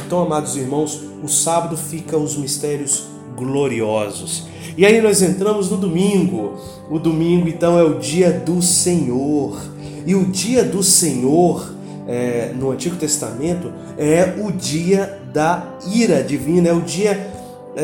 Então, 0.06 0.21
amados 0.21 0.56
irmãos, 0.56 1.01
o 1.23 1.28
sábado 1.28 1.75
fica 1.78 2.17
os 2.17 2.36
mistérios 2.36 3.04
gloriosos. 3.36 4.47
E 4.78 4.86
aí 4.86 5.01
nós 5.01 5.21
entramos 5.21 5.69
no 5.69 5.78
domingo. 5.78 6.58
O 6.89 6.99
domingo, 6.99 7.47
então, 7.47 7.80
é 7.80 7.84
o 7.84 7.99
dia 7.99 8.32
do 8.32 8.62
Senhor. 8.62 9.62
E 10.06 10.13
o 10.15 10.25
dia 10.25 10.63
do 10.63 10.84
Senhor, 10.84 11.73
é, 12.08 12.51
no 12.56 12.71
Antigo 12.71 12.95
Testamento, 12.95 13.71
é 13.97 14.36
o 14.38 14.51
dia 14.51 15.19
da 15.34 15.78
ira 15.91 16.23
divina, 16.23 16.69
é 16.69 16.73
o 16.73 16.82
dia 16.82 17.34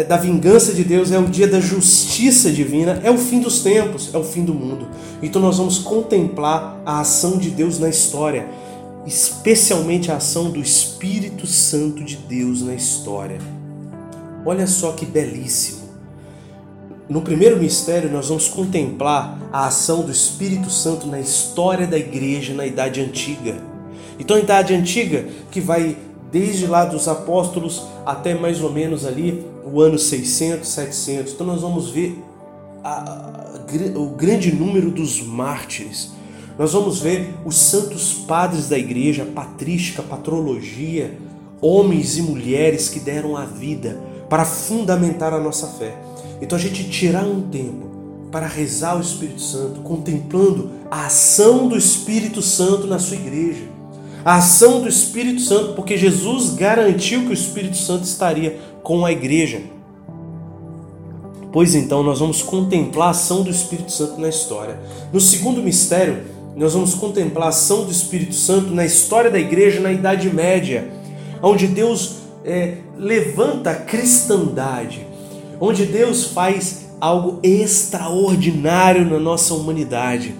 da 0.07 0.15
vingança 0.15 0.73
de 0.73 0.85
Deus, 0.85 1.11
é 1.11 1.19
o 1.19 1.25
dia 1.25 1.47
da 1.47 1.59
justiça 1.59 2.49
divina, 2.49 3.01
é 3.03 3.11
o 3.11 3.17
fim 3.17 3.41
dos 3.41 3.61
tempos, 3.61 4.09
é 4.13 4.17
o 4.17 4.23
fim 4.23 4.45
do 4.45 4.53
mundo. 4.53 4.87
Então 5.21 5.41
nós 5.41 5.57
vamos 5.57 5.79
contemplar 5.79 6.81
a 6.85 7.01
ação 7.01 7.37
de 7.37 7.49
Deus 7.49 7.77
na 7.77 7.89
história, 7.89 8.47
especialmente 9.05 10.09
a 10.09 10.15
ação 10.15 10.49
do 10.49 10.59
Espírito 10.59 11.45
Santo 11.45 12.03
de 12.05 12.15
Deus 12.15 12.61
na 12.61 12.73
história. 12.73 13.39
Olha 14.45 14.65
só 14.65 14.93
que 14.93 15.05
belíssimo. 15.05 15.81
No 17.09 17.21
primeiro 17.21 17.57
mistério, 17.57 18.09
nós 18.09 18.29
vamos 18.29 18.47
contemplar 18.47 19.37
a 19.51 19.67
ação 19.67 20.03
do 20.03 20.11
Espírito 20.11 20.69
Santo 20.69 21.05
na 21.05 21.19
história 21.19 21.85
da 21.85 21.97
igreja 21.97 22.53
na 22.53 22.65
Idade 22.65 23.01
Antiga. 23.01 23.61
Então, 24.17 24.37
a 24.37 24.39
Idade 24.39 24.73
Antiga, 24.73 25.25
que 25.51 25.59
vai 25.59 25.97
desde 26.31 26.65
lá 26.65 26.85
dos 26.85 27.09
apóstolos 27.09 27.83
até 28.05 28.33
mais 28.33 28.61
ou 28.61 28.71
menos 28.71 29.05
ali 29.05 29.50
o 29.65 29.81
ano 29.81 29.97
600, 29.97 30.67
700. 30.67 31.33
Então 31.33 31.45
nós 31.47 31.61
vamos 31.61 31.89
ver 31.89 32.23
a, 32.83 32.89
a, 32.89 33.99
o 33.99 34.09
grande 34.09 34.53
número 34.53 34.91
dos 34.91 35.21
mártires. 35.21 36.11
Nós 36.57 36.73
vamos 36.73 36.99
ver 36.99 37.33
os 37.45 37.55
santos 37.55 38.13
padres 38.13 38.69
da 38.69 38.77
igreja, 38.77 39.25
patrística, 39.25 40.03
patrologia, 40.03 41.17
homens 41.61 42.17
e 42.17 42.21
mulheres 42.21 42.89
que 42.89 42.99
deram 42.99 43.35
a 43.37 43.45
vida 43.45 43.99
para 44.29 44.45
fundamentar 44.45 45.33
a 45.33 45.39
nossa 45.39 45.67
fé. 45.67 45.95
Então 46.41 46.57
a 46.57 46.61
gente 46.61 46.89
tirar 46.89 47.25
um 47.25 47.41
tempo 47.49 47.89
para 48.31 48.47
rezar 48.47 48.97
o 48.97 49.01
Espírito 49.01 49.41
Santo, 49.41 49.81
contemplando 49.81 50.71
a 50.89 51.07
ação 51.07 51.67
do 51.67 51.77
Espírito 51.77 52.41
Santo 52.41 52.87
na 52.87 52.97
sua 52.97 53.17
igreja 53.17 53.71
a 54.23 54.35
ação 54.35 54.81
do 54.81 54.87
Espírito 54.87 55.41
Santo, 55.41 55.73
porque 55.73 55.97
Jesus 55.97 56.51
garantiu 56.51 57.21
que 57.21 57.29
o 57.29 57.33
Espírito 57.33 57.77
Santo 57.77 58.03
estaria 58.03 58.59
com 58.83 59.05
a 59.05 59.11
igreja. 59.11 59.61
Pois 61.51 61.75
então, 61.75 62.01
nós 62.01 62.19
vamos 62.19 62.41
contemplar 62.41 63.09
a 63.09 63.11
ação 63.11 63.43
do 63.43 63.49
Espírito 63.49 63.91
Santo 63.91 64.19
na 64.19 64.29
história. 64.29 64.79
No 65.11 65.19
segundo 65.19 65.61
mistério, 65.61 66.23
nós 66.55 66.73
vamos 66.73 66.93
contemplar 66.93 67.47
a 67.47 67.49
ação 67.49 67.83
do 67.85 67.91
Espírito 67.91 68.35
Santo 68.35 68.73
na 68.73 68.85
história 68.85 69.29
da 69.29 69.39
igreja 69.39 69.79
na 69.81 69.91
Idade 69.91 70.33
Média, 70.33 70.89
onde 71.41 71.67
Deus 71.67 72.17
é, 72.45 72.77
levanta 72.97 73.71
a 73.71 73.75
cristandade, 73.75 75.05
onde 75.59 75.85
Deus 75.85 76.25
faz 76.25 76.89
algo 76.99 77.39
extraordinário 77.43 79.05
na 79.09 79.19
nossa 79.19 79.53
humanidade 79.53 80.35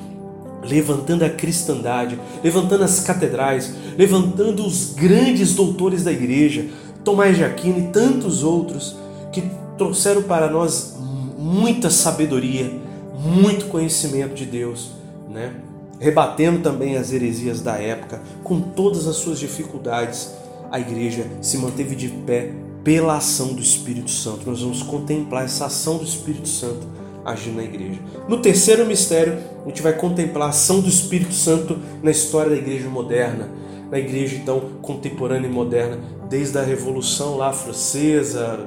levantando 0.64 1.26
a 1.26 1.30
cristandade, 1.30 2.20
levantando 2.44 2.84
as 2.84 3.00
catedrais, 3.00 3.74
levantando 3.98 4.66
os 4.66 4.94
grandes 4.94 5.54
doutores 5.56 6.04
da 6.04 6.12
igreja, 6.12 6.66
Tomás 7.04 7.38
de 7.38 7.44
Aquino 7.44 7.80
e 7.80 7.88
tantos 7.88 8.44
outros 8.44 8.96
que 9.32 9.44
trouxeram 9.78 10.24
para 10.24 10.50
nós 10.50 10.96
muita 11.38 11.90
sabedoria, 11.90 12.72
muito 13.20 13.66
conhecimento 13.66 14.34
de 14.34 14.46
Deus, 14.46 14.92
né? 15.30 15.54
rebatendo 16.00 16.62
também 16.62 16.98
as 16.98 17.14
heresias 17.14 17.62
da 17.62 17.78
época, 17.78 18.22
com 18.44 18.60
todas 18.60 19.08
as 19.08 19.18
suas 19.18 19.40
dificuldades, 19.40 20.32
a 20.72 20.80
igreja 20.80 21.28
se 21.42 21.58
manteve 21.58 21.96
de 21.96 22.08
pé 22.10 22.52
pela 22.84 23.18
ação 23.18 23.54
do 23.54 23.62
Espírito 23.62 24.10
Santo. 24.10 24.50
Nós 24.50 24.62
vamos 24.62 24.82
contemplar 24.82 25.46
essa 25.46 25.66
ação 25.66 25.98
do 25.98 26.04
Espírito 26.04 26.48
Santo 26.48 26.88
agindo 27.24 27.58
na 27.58 27.64
igreja. 27.64 28.00
No 28.28 28.42
terceiro 28.42 28.86
mistério, 28.86 29.38
a 29.64 29.68
gente 29.68 29.82
vai 29.82 29.94
contemplar 29.94 30.48
a 30.48 30.50
ação 30.50 30.80
do 30.80 30.90
Espírito 30.90 31.34
Santo 31.34 31.78
na 32.02 32.10
história 32.10 32.50
da 32.50 32.58
igreja 32.58 32.90
moderna, 32.90 33.50
na 33.92 34.00
igreja 34.00 34.38
então 34.38 34.62
contemporânea 34.82 35.48
e 35.48 35.52
moderna, 35.52 36.00
desde 36.30 36.58
a 36.58 36.64
Revolução 36.64 37.36
lá 37.36 37.52
francesa, 37.52 38.66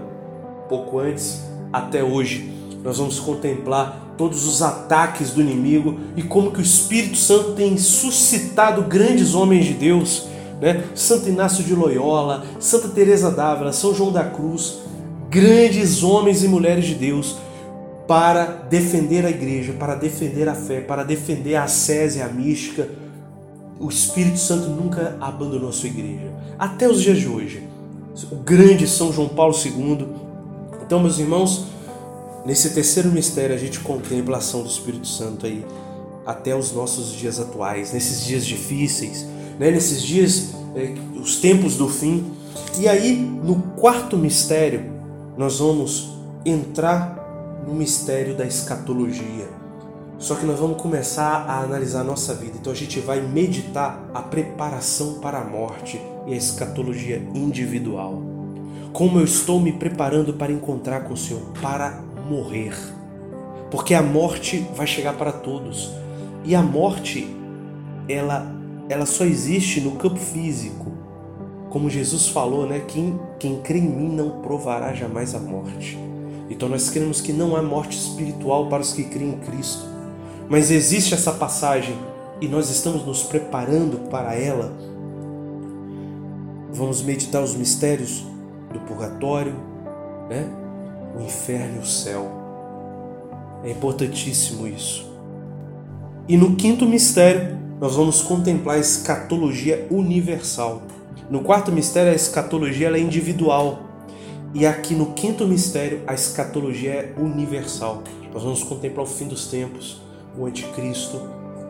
pouco 0.69 0.99
antes 0.99 1.43
até 1.73 2.05
hoje. 2.05 2.53
Nós 2.85 2.99
vamos 2.99 3.19
contemplar 3.19 4.15
todos 4.19 4.47
os 4.47 4.61
ataques 4.61 5.31
do 5.31 5.41
inimigo 5.41 5.99
e 6.15 6.23
como 6.23 6.53
que 6.53 6.61
o 6.61 6.63
Espírito 6.63 7.17
Santo 7.17 7.53
tem 7.53 7.79
suscitado 7.79 8.83
grandes 8.83 9.35
homens 9.35 9.65
de 9.65 9.73
Deus, 9.73 10.29
né? 10.61 10.85
Santo 10.95 11.29
Inácio 11.29 11.65
de 11.65 11.75
Loyola, 11.75 12.45
Santa 12.61 12.89
Teresa 12.89 13.31
d'Ávila, 13.31 13.73
São 13.73 13.95
João 13.95 14.13
da 14.13 14.25
Cruz, 14.25 14.81
grandes 15.31 16.03
homens 16.03 16.45
e 16.45 16.49
mulheres 16.49 16.85
de 16.85 16.95
Deus 16.95 17.39
para 18.07 18.45
defender 18.45 19.25
a 19.25 19.31
igreja, 19.31 19.73
para 19.73 19.95
defender 19.95 20.49
a 20.49 20.55
fé, 20.55 20.81
para 20.81 21.03
defender 21.03 21.57
a 21.57 21.67
sese, 21.67 22.21
a 22.21 22.29
mística. 22.29 22.89
O 23.79 23.89
Espírito 23.89 24.39
Santo 24.39 24.69
nunca 24.69 25.17
abandonou 25.21 25.69
a 25.69 25.73
sua 25.73 25.89
igreja, 25.89 26.33
até 26.59 26.89
os 26.89 27.03
dias 27.03 27.19
de 27.19 27.29
hoje. 27.29 27.69
O 28.31 28.37
grande 28.37 28.87
São 28.87 29.13
João 29.13 29.29
Paulo 29.29 29.55
II. 29.55 30.07
Então, 30.85 31.01
meus 31.01 31.19
irmãos, 31.19 31.67
nesse 32.47 32.71
terceiro 32.71 33.11
mistério 33.11 33.55
a 33.55 33.59
gente 33.59 33.81
contempla 33.81 34.37
a 34.37 34.39
ação 34.39 34.63
do 34.63 34.69
Espírito 34.69 35.07
Santo 35.07 35.47
aí 35.47 35.65
até 36.25 36.57
os 36.57 36.73
nossos 36.73 37.13
dias 37.13 37.39
atuais, 37.39 37.93
nesses 37.93 38.25
dias 38.25 38.47
difíceis, 38.47 39.27
né? 39.59 39.71
nesses 39.71 40.03
dias, 40.03 40.51
é, 40.75 40.95
os 41.19 41.37
tempos 41.37 41.77
do 41.77 41.89
fim. 41.89 42.33
E 42.79 42.89
aí, 42.89 43.17
no 43.17 43.57
quarto 43.77 44.17
mistério, 44.17 44.93
nós 45.37 45.59
vamos 45.59 46.11
entrar 46.45 47.63
no 47.67 47.75
mistério 47.75 48.35
da 48.35 48.47
escatologia. 48.47 49.49
Só 50.19 50.37
que 50.37 50.47
nós 50.47 50.59
vamos 50.59 50.81
começar 50.81 51.45
a 51.49 51.61
analisar 51.61 52.01
a 52.01 52.05
nossa 52.05 52.35
vida. 52.35 52.57
Então 52.59 52.73
a 52.73 52.77
gente 52.77 53.01
vai 53.01 53.21
meditar 53.21 54.09
a 54.15 54.23
preparação 54.23 55.15
para 55.21 55.39
a 55.39 55.45
morte 55.45 56.01
e 56.27 56.33
a 56.33 56.37
escatologia 56.37 57.23
individual. 57.35 58.23
Como 58.93 59.19
eu 59.19 59.25
estou 59.25 59.61
me 59.61 59.73
preparando 59.73 60.35
para 60.35 60.53
encontrar 60.53 61.01
com 61.01 61.15
o 61.15 61.17
Senhor, 61.17 61.43
para 61.61 62.01
morrer. 62.29 62.75
Porque 63.71 63.93
a 63.93 64.03
morte 64.03 64.67
vai 64.75 64.87
chegar 64.87 65.15
para 65.15 65.33
todos. 65.33 65.91
E 66.45 66.55
a 66.55 66.63
morte, 66.63 67.27
ela, 68.09 68.47
ela 68.89 69.05
só 69.05 69.25
existe 69.25 69.81
no 69.81 69.93
campo 69.93 70.19
físico. 70.19 70.93
Como 71.71 71.91
Jesus 71.91 72.29
falou, 72.29 72.69
né? 72.69 72.85
Quem, 72.87 73.19
quem 73.39 73.61
crê 73.61 73.79
em 73.79 73.89
mim 73.89 74.15
não 74.15 74.43
provará 74.43 74.95
jamais 74.95 75.35
a 75.35 75.41
morte. 75.41 75.99
Então 76.49 76.69
nós 76.69 76.89
cremos 76.89 77.21
que 77.21 77.33
não 77.33 77.57
há 77.57 77.63
morte 77.63 77.99
espiritual 77.99 78.69
para 78.69 78.83
os 78.83 78.93
que 78.93 79.05
creem 79.05 79.31
em 79.31 79.39
Cristo. 79.39 79.94
Mas 80.49 80.71
existe 80.71 81.15
essa 81.15 81.33
passagem 81.33 81.97
e 82.41 82.49
nós 82.49 82.71
estamos 82.71 83.05
nos 83.05 83.23
preparando 83.23 84.09
para 84.11 84.35
ela. 84.35 84.73
Vamos 86.73 87.03
meditar 87.03 87.43
os 87.43 87.55
mistérios 87.55 88.25
do 88.73 88.81
purgatório, 88.81 89.55
né? 90.29 90.47
o 91.17 91.23
inferno 91.23 91.77
e 91.77 91.79
o 91.79 91.87
céu. 91.87 92.29
É 93.63 93.71
importantíssimo 93.71 94.67
isso. 94.67 95.11
E 96.29 96.37
no 96.37 96.57
quinto 96.57 96.87
mistério, 96.87 97.59
nós 97.81 97.97
vamos 97.97 98.23
contemplar 98.23 98.77
a 98.77 98.81
escatologia 98.81 99.87
universal. 99.91 100.83
No 101.31 101.41
quarto 101.41 101.73
mistério, 101.73 102.13
a 102.13 102.15
escatologia 102.15 102.89
é 102.89 102.99
individual, 102.99 103.83
e 104.53 104.67
aqui 104.67 104.95
no 104.95 105.13
quinto 105.15 105.47
mistério, 105.47 106.03
a 106.07 106.15
escatologia 106.15 106.91
é 106.91 107.15
universal. 107.19 108.03
Nós 108.33 108.43
vamos 108.43 108.63
contemplar 108.63 109.05
o 109.05 109.09
fim 109.09 109.27
dos 109.27 109.47
tempos, 109.49 110.01
o 110.39 110.47
anticristo, 110.47 111.21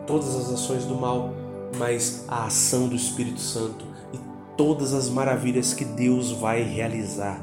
todas 0.07 0.35
as 0.35 0.51
ações 0.51 0.85
do 0.85 0.95
mal, 0.95 1.33
mas 1.77 2.25
a 2.27 2.45
ação 2.45 2.87
do 2.87 2.95
Espírito 2.95 3.39
Santo 3.39 3.85
e 4.13 4.19
todas 4.57 4.93
as 4.93 5.09
maravilhas 5.09 5.73
que 5.73 5.85
Deus 5.85 6.31
vai 6.31 6.63
realizar. 6.63 7.41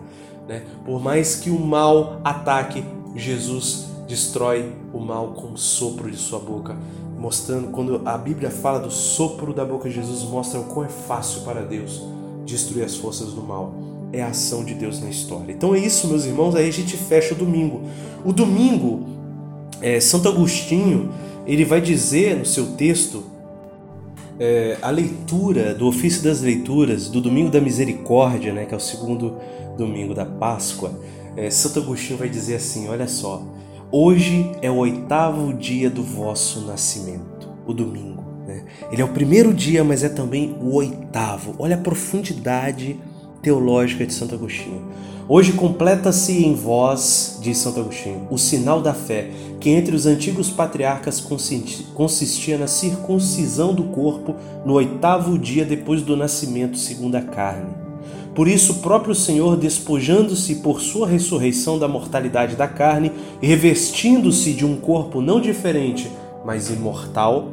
Né? 0.49 0.65
Por 0.85 1.01
mais 1.01 1.37
que 1.37 1.51
o 1.51 1.59
mal 1.59 2.21
ataque, 2.25 2.85
Jesus 3.15 3.87
destrói 4.09 4.73
o 4.93 4.99
mal 4.99 5.29
com 5.33 5.53
o 5.53 5.59
sopro 5.59 6.11
de 6.11 6.17
sua 6.17 6.39
boca. 6.39 6.77
Mostrando, 7.19 7.71
quando 7.71 8.03
a 8.05 8.19
Bíblia 8.19 8.51
fala 8.51 8.81
do 8.81 8.91
sopro 8.91 9.55
da 9.55 9.65
boca 9.65 9.89
de 9.89 9.95
Jesus, 9.95 10.23
mostra 10.23 10.59
o 10.59 10.65
quão 10.65 10.85
é 10.85 10.89
fácil 10.89 11.43
para 11.43 11.63
Deus 11.63 12.03
destruir 12.45 12.85
as 12.85 12.97
forças 12.97 13.33
do 13.33 13.43
mal 13.43 13.73
é 14.13 14.23
a 14.23 14.29
ação 14.29 14.65
de 14.65 14.75
Deus 14.75 15.01
na 15.01 15.09
história. 15.09 15.53
Então 15.53 15.75
é 15.75 15.79
isso, 15.79 16.07
meus 16.07 16.27
irmãos. 16.27 16.55
Aí 16.55 16.69
a 16.69 16.73
gente 16.73 16.97
fecha 16.97 17.35
o 17.35 17.37
domingo. 17.37 17.81
O 18.25 18.33
domingo, 18.33 19.07
é, 19.83 20.01
Santo 20.01 20.29
Agostinho, 20.29 21.11
ele 21.47 21.65
vai 21.65 21.81
dizer 21.81 22.37
no 22.37 22.47
seu 22.47 22.73
texto 22.77 23.25
é, 24.39 24.79
a 24.81 24.91
leitura 24.91 25.75
do 25.75 25.87
ofício 25.87 26.23
das 26.23 26.41
leituras 26.41 27.09
do 27.09 27.21
Domingo 27.21 27.51
da 27.51 27.61
Misericórdia, 27.61 28.53
né, 28.53 28.65
que 28.65 28.75
é 28.75 28.77
o 28.77 28.81
segundo 28.81 29.37
domingo 29.77 30.15
da 30.15 30.25
Páscoa. 30.25 30.93
É, 31.37 31.51
Santo 31.51 31.81
Agostinho 31.81 32.19
vai 32.19 32.29
dizer 32.29 32.57
assim: 32.57 32.89
olha 32.89 33.09
só, 33.09 33.43
hoje 33.91 34.51
é 34.63 34.71
o 34.71 34.77
oitavo 34.77 35.53
dia 35.53 35.91
do 35.91 36.03
vosso 36.03 36.61
nascimento, 36.63 37.49
o 37.67 37.73
domingo. 37.73 38.23
Né? 38.47 38.65
Ele 38.91 39.03
é 39.03 39.05
o 39.05 39.09
primeiro 39.09 39.53
dia, 39.53 39.83
mas 39.83 40.05
é 40.05 40.09
também 40.09 40.57
o 40.61 40.75
oitavo. 40.75 41.55
Olha 41.59 41.77
a 41.77 41.81
profundidade 41.81 42.99
teológica 43.43 44.07
de 44.07 44.13
Santo 44.13 44.35
Agostinho. 44.35 44.83
Hoje 45.35 45.55
completa-se 45.55 46.45
em 46.45 46.55
vós, 46.55 47.39
diz 47.41 47.57
Santo 47.57 47.81
Agostinho, 47.81 48.27
o 48.31 48.37
sinal 48.37 48.83
da 48.83 48.93
fé, 48.93 49.31
que 49.59 49.71
entre 49.71 49.97
os 49.97 50.05
antigos 50.05 50.51
patriarcas 50.51 51.25
consistia 51.95 52.59
na 52.59 52.67
circuncisão 52.67 53.73
do 53.73 53.85
corpo 53.85 54.37
no 54.63 54.75
oitavo 54.75 55.39
dia 55.39 55.65
depois 55.65 56.03
do 56.03 56.19
nascimento 56.19 56.77
segundo 56.77 57.15
a 57.15 57.23
carne. 57.23 57.71
Por 58.35 58.47
isso, 58.47 58.73
o 58.75 58.79
próprio 58.81 59.15
Senhor, 59.15 59.57
despojando-se 59.57 60.57
por 60.57 60.83
sua 60.83 61.09
ressurreição 61.09 61.79
da 61.79 61.89
mortalidade 61.89 62.55
da 62.55 62.69
carne 62.69 63.11
e 63.41 63.47
revestindo-se 63.47 64.53
de 64.53 64.67
um 64.67 64.77
corpo 64.77 65.23
não 65.23 65.41
diferente, 65.41 66.11
mas 66.45 66.69
imortal, 66.69 67.49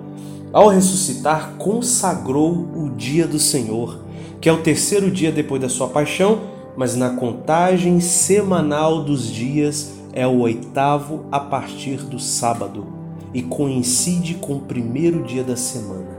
ao 0.51 0.67
ressuscitar, 0.67 1.53
consagrou 1.57 2.51
o 2.75 2.89
dia 2.89 3.25
do 3.25 3.39
Senhor 3.39 4.09
que 4.41 4.47
é 4.47 4.53
o 4.53 4.61
terceiro 4.61 5.11
dia 5.11 5.31
depois 5.31 5.61
da 5.61 5.67
sua 5.67 5.87
paixão, 5.87 6.39
mas 6.75 6.95
na 6.95 7.11
contagem 7.11 7.99
semanal 7.99 9.03
dos 9.03 9.27
dias 9.27 9.93
é 10.13 10.25
o 10.25 10.39
oitavo 10.39 11.25
a 11.31 11.39
partir 11.39 11.97
do 11.97 12.19
sábado 12.19 12.87
e 13.33 13.41
coincide 13.41 14.35
com 14.35 14.55
o 14.55 14.61
primeiro 14.61 15.23
dia 15.23 15.43
da 15.43 15.55
semana. 15.55 16.17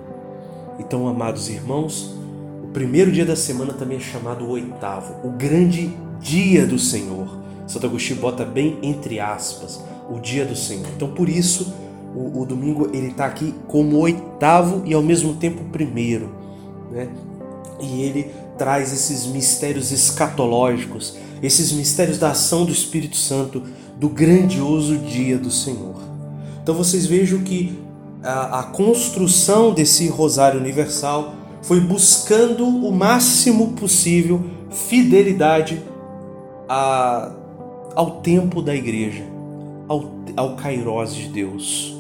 Então, 0.79 1.09
amados 1.09 1.49
irmãos, 1.49 2.15
o 2.63 2.69
primeiro 2.69 3.11
dia 3.11 3.27
da 3.27 3.37
semana 3.37 3.73
também 3.73 3.99
é 3.99 4.01
chamado 4.01 4.45
o 4.45 4.51
oitavo, 4.51 5.27
o 5.27 5.31
grande 5.31 5.91
dia 6.21 6.67
do 6.67 6.79
Senhor. 6.79 7.39
Santo 7.67 7.87
Agostinho 7.87 8.21
bota 8.21 8.45
bem 8.45 8.79
entre 8.83 9.21
aspas, 9.21 9.83
o 10.09 10.19
dia 10.19 10.45
do 10.45 10.57
Senhor. 10.57 10.87
Então, 10.97 11.09
por 11.09 11.29
isso, 11.29 11.73
o, 12.15 12.41
o 12.41 12.47
domingo 12.47 12.91
ele 12.93 13.09
está 13.09 13.27
aqui 13.27 13.55
como 13.67 13.99
oitavo 13.99 14.83
e 14.85 14.95
ao 14.95 15.03
mesmo 15.03 15.35
tempo 15.35 15.65
primeiro, 15.65 16.31
né? 16.91 17.09
e 17.81 18.03
ele 18.03 18.31
traz 18.61 18.93
esses 18.93 19.25
mistérios 19.25 19.91
escatológicos, 19.91 21.17
esses 21.43 21.73
mistérios 21.73 22.19
da 22.19 22.33
ação 22.33 22.67
do 22.67 22.71
Espírito 22.71 23.17
Santo, 23.17 23.63
do 23.99 24.07
grandioso 24.11 24.99
dia 24.99 25.39
do 25.39 25.51
Senhor. 25.51 25.97
Então 26.63 26.75
vocês 26.75 27.07
vejam 27.07 27.39
que 27.39 27.79
a, 28.23 28.61
a 28.61 28.63
construção 28.65 29.73
desse 29.73 30.09
rosário 30.09 30.61
universal 30.61 31.37
foi 31.63 31.81
buscando 31.81 32.69
o 32.69 32.93
máximo 32.93 33.69
possível 33.69 34.45
fidelidade 34.71 35.83
a, 36.69 37.33
ao 37.95 38.21
tempo 38.21 38.61
da 38.61 38.75
igreja, 38.75 39.25
ao, 39.89 40.05
ao 40.37 40.57
Kairós 40.57 41.15
de 41.15 41.29
Deus. 41.29 41.97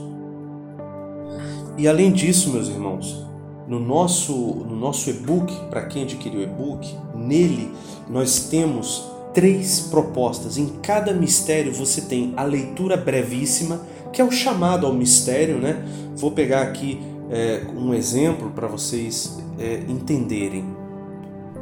E 1.78 1.88
além 1.88 2.12
disso, 2.12 2.50
meus 2.50 2.68
irmãos, 2.68 3.29
no 3.70 3.78
nosso, 3.78 4.33
no 4.33 4.74
nosso 4.74 5.09
e-book, 5.09 5.54
para 5.70 5.83
quem 5.83 6.02
adquiriu 6.02 6.40
o 6.40 6.42
e-book, 6.42 6.92
nele 7.14 7.70
nós 8.09 8.48
temos 8.50 9.09
três 9.33 9.78
propostas. 9.78 10.59
Em 10.59 10.66
cada 10.83 11.14
mistério 11.14 11.72
você 11.72 12.00
tem 12.00 12.35
a 12.37 12.42
leitura 12.42 12.96
brevíssima, 12.96 13.80
que 14.12 14.20
é 14.20 14.24
o 14.24 14.33
chamado 14.33 14.87
ao 14.87 14.92
mistério, 14.92 15.59
né? 15.59 15.85
Vou 16.16 16.33
pegar 16.33 16.62
aqui 16.62 17.00
é, 17.30 17.62
um 17.76 17.94
exemplo 17.94 18.50
para 18.50 18.66
vocês 18.66 19.38
é, 19.56 19.85
entenderem. 19.88 20.64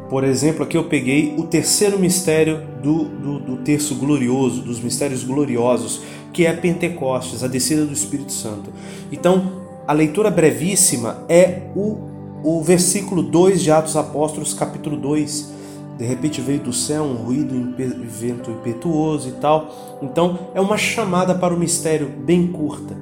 Por 0.09 0.25
exemplo, 0.25 0.63
aqui 0.63 0.79
eu 0.79 0.85
peguei 0.85 1.35
o 1.37 1.43
terceiro 1.43 1.99
mistério 1.99 2.63
do, 2.83 3.05
do, 3.05 3.39
do 3.39 3.57
terço 3.59 3.95
glorioso, 3.97 4.63
dos 4.63 4.81
mistérios 4.81 5.23
gloriosos, 5.25 6.01
que 6.33 6.47
é 6.47 6.55
Pentecostes, 6.55 7.45
a 7.45 7.49
descida 7.49 7.85
do 7.85 7.93
Espírito 7.93 8.33
Santo. 8.33 8.71
Então, 9.13 9.58
a 9.89 9.95
leitura 9.95 10.31
brevíssima 10.31 11.25
é 11.31 11.63
o, 11.75 11.97
o 12.45 12.63
versículo 12.63 13.23
2 13.23 13.63
de 13.63 13.71
Atos 13.71 13.97
Apóstolos, 13.97 14.53
capítulo 14.53 14.99
2. 14.99 15.51
De 15.97 16.05
repente 16.05 16.43
veio 16.43 16.61
do 16.61 16.75
céu 16.75 17.05
um 17.05 17.15
ruído, 17.15 17.55
um 17.55 17.75
vento 18.07 18.51
impetuoso 18.51 19.31
e 19.31 19.33
tal. 19.33 19.99
Então, 20.03 20.51
é 20.55 20.61
uma 20.61 20.77
chamada 20.77 21.35
para 21.35 21.55
o 21.55 21.59
mistério 21.59 22.07
bem 22.07 22.49
curta. 22.49 22.95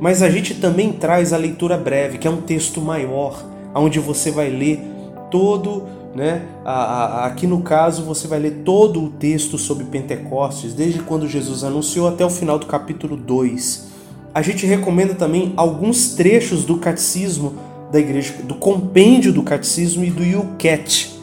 Mas 0.00 0.20
a 0.20 0.28
gente 0.28 0.56
também 0.56 0.92
traz 0.92 1.32
a 1.32 1.36
leitura 1.36 1.78
breve, 1.78 2.18
que 2.18 2.26
é 2.26 2.30
um 2.30 2.40
texto 2.40 2.80
maior, 2.80 3.40
onde 3.72 4.00
você 4.00 4.32
vai 4.32 4.50
ler 4.50 4.80
todo 5.30 5.84
né? 6.12 6.46
Aqui 6.64 7.46
no 7.46 7.60
caso 7.60 8.02
você 8.02 8.26
vai 8.26 8.38
ler 8.38 8.62
todo 8.64 9.04
o 9.04 9.10
texto 9.10 9.58
sobre 9.58 9.84
Pentecostes, 9.84 10.72
desde 10.72 11.00
quando 11.00 11.28
Jesus 11.28 11.62
anunciou 11.62 12.08
até 12.08 12.24
o 12.24 12.30
final 12.30 12.58
do 12.58 12.64
capítulo 12.64 13.18
2. 13.18 13.95
A 14.36 14.42
gente 14.42 14.66
recomenda 14.66 15.14
também 15.14 15.54
alguns 15.56 16.14
trechos 16.14 16.62
do 16.62 16.76
catecismo 16.76 17.54
da 17.90 17.98
igreja, 17.98 18.34
do 18.42 18.54
compêndio 18.54 19.32
do 19.32 19.42
catecismo 19.42 20.04
e 20.04 20.10
do 20.10 20.22
Yucat. 20.22 21.18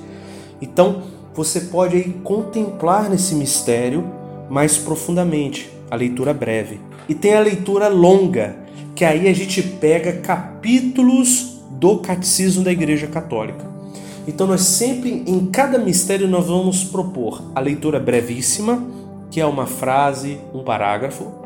Então 0.59 1.03
você 1.31 1.61
pode 1.61 1.95
aí 1.95 2.11
contemplar 2.23 3.11
nesse 3.11 3.35
mistério 3.35 4.03
mais 4.49 4.79
profundamente, 4.79 5.69
a 5.91 5.95
leitura 5.95 6.33
breve. 6.33 6.79
E 7.07 7.13
tem 7.13 7.35
a 7.35 7.39
leitura 7.39 7.87
longa, 7.87 8.55
que 8.95 9.05
aí 9.05 9.27
a 9.27 9.33
gente 9.33 9.61
pega 9.61 10.13
capítulos 10.13 11.59
do 11.69 11.99
catecismo 11.99 12.63
da 12.63 12.71
Igreja 12.71 13.05
Católica. 13.05 13.63
Então 14.27 14.47
nós 14.47 14.61
sempre, 14.61 15.23
em 15.27 15.45
cada 15.51 15.77
mistério, 15.77 16.27
nós 16.27 16.47
vamos 16.47 16.83
propor 16.83 17.43
a 17.53 17.59
leitura 17.59 17.99
brevíssima, 17.99 18.83
que 19.29 19.39
é 19.39 19.45
uma 19.45 19.67
frase, 19.67 20.39
um 20.51 20.63
parágrafo, 20.63 21.42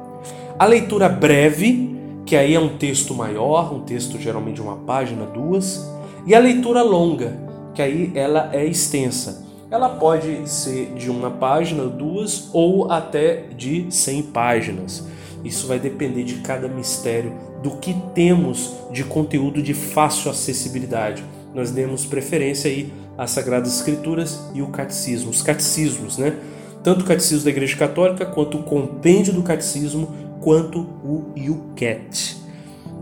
a 0.57 0.65
leitura 0.65 1.07
breve, 1.07 1.95
que 2.25 2.35
aí 2.35 2.53
é 2.53 2.59
um 2.59 2.77
texto 2.77 3.13
maior, 3.13 3.73
um 3.73 3.81
texto 3.81 4.19
geralmente 4.19 4.55
de 4.55 4.61
uma 4.61 4.75
página, 4.75 5.25
duas, 5.25 5.89
e 6.25 6.35
a 6.35 6.39
leitura 6.39 6.81
longa, 6.81 7.37
que 7.73 7.81
aí 7.81 8.11
ela 8.15 8.49
é 8.53 8.65
extensa. 8.65 9.45
Ela 9.69 9.89
pode 9.89 10.49
ser 10.49 10.93
de 10.95 11.09
uma 11.09 11.29
página, 11.29 11.85
duas 11.85 12.49
ou 12.53 12.91
até 12.91 13.43
de 13.55 13.87
100 13.89 14.23
páginas. 14.23 15.05
Isso 15.43 15.67
vai 15.67 15.79
depender 15.79 16.23
de 16.23 16.35
cada 16.35 16.67
mistério, 16.67 17.33
do 17.61 17.71
que 17.71 17.93
temos 18.13 18.73
de 18.91 19.03
conteúdo 19.03 19.61
de 19.61 19.73
fácil 19.73 20.31
acessibilidade 20.31 21.23
nós 21.57 21.71
demos 21.71 22.05
preferência 22.05 22.69
aí 22.69 22.93
às 23.17 23.31
Sagradas 23.31 23.73
Escrituras 23.73 24.39
e 24.53 24.61
o 24.61 24.67
catecismo, 24.67 25.31
os 25.31 25.41
catecismos, 25.41 26.15
né? 26.15 26.37
Tanto 26.83 27.01
o 27.01 27.03
catecismo 27.03 27.45
da 27.45 27.49
Igreja 27.49 27.75
Católica, 27.75 28.27
quanto 28.27 28.59
o 28.59 28.63
compêndio 28.63 29.33
do 29.33 29.41
catecismo, 29.41 30.07
quanto 30.41 30.79
o 30.79 31.31
Yucat, 31.37 32.37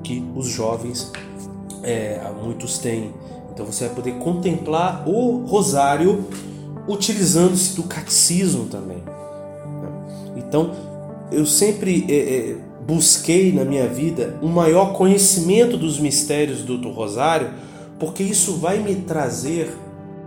que 0.04 0.24
os 0.36 0.48
jovens, 0.48 1.12
é, 1.84 2.22
muitos 2.42 2.78
têm. 2.78 3.12
Então 3.52 3.66
você 3.66 3.86
vai 3.86 3.96
poder 3.96 4.16
contemplar 4.16 5.08
o 5.08 5.46
rosário 5.46 6.26
utilizando-se 6.88 7.76
do 7.76 7.84
catecismo 7.84 8.66
também. 8.66 8.98
Né? 8.98 9.90
Então 10.38 10.72
eu 11.32 11.46
sempre 11.46 12.06
é, 12.10 12.16
é, 12.16 12.58
busquei 12.86 13.52
na 13.52 13.64
minha 13.64 13.88
vida 13.88 14.38
um 14.42 14.48
maior 14.48 14.94
conhecimento 14.94 15.78
dos 15.78 16.00
mistérios 16.00 16.62
do, 16.62 16.78
do 16.78 16.92
rosário 16.92 17.50
porque 18.00 18.24
isso 18.24 18.58
vai 18.58 18.80
me 18.80 18.96
trazer 18.96 19.72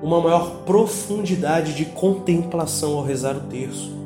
uma 0.03 0.21
maior 0.21 0.63
profundidade 0.65 1.75
de 1.75 1.85
contemplação 1.85 2.97
ao 2.97 3.05
rezar 3.05 3.37
o 3.37 3.41
terço. 3.41 3.98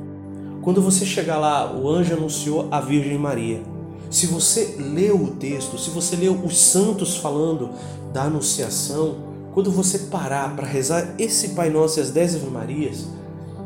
Quando 0.62 0.80
você 0.80 1.04
chegar 1.04 1.38
lá, 1.38 1.76
o 1.76 1.88
anjo 1.88 2.14
anunciou 2.14 2.68
a 2.70 2.80
Virgem 2.80 3.18
Maria. 3.18 3.60
Se 4.08 4.26
você 4.26 4.76
leu 4.78 5.16
o 5.16 5.30
texto, 5.32 5.76
se 5.76 5.90
você 5.90 6.14
leu 6.14 6.34
os 6.34 6.56
santos 6.56 7.16
falando 7.16 7.70
da 8.12 8.24
anunciação, 8.24 9.16
quando 9.52 9.72
você 9.72 9.98
parar 9.98 10.54
para 10.54 10.66
rezar 10.66 11.14
esse 11.18 11.48
Pai 11.50 11.68
Nosso 11.68 11.98
e 11.98 12.02
as 12.02 12.10
dez 12.10 12.36
Ave 12.36 12.46
Marias, 12.46 13.06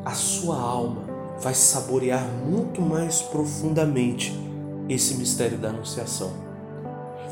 a 0.05 0.13
sua 0.13 0.59
alma 0.59 1.03
vai 1.39 1.53
saborear 1.53 2.27
muito 2.49 2.81
mais 2.81 3.21
profundamente 3.21 4.35
esse 4.89 5.17
mistério 5.17 5.59
da 5.59 5.69
anunciação. 5.69 6.31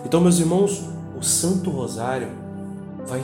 Então, 0.04 0.20
meus 0.20 0.38
irmãos, 0.38 0.82
o 1.18 1.22
Santo 1.22 1.70
Rosário 1.70 2.28
vai 3.06 3.22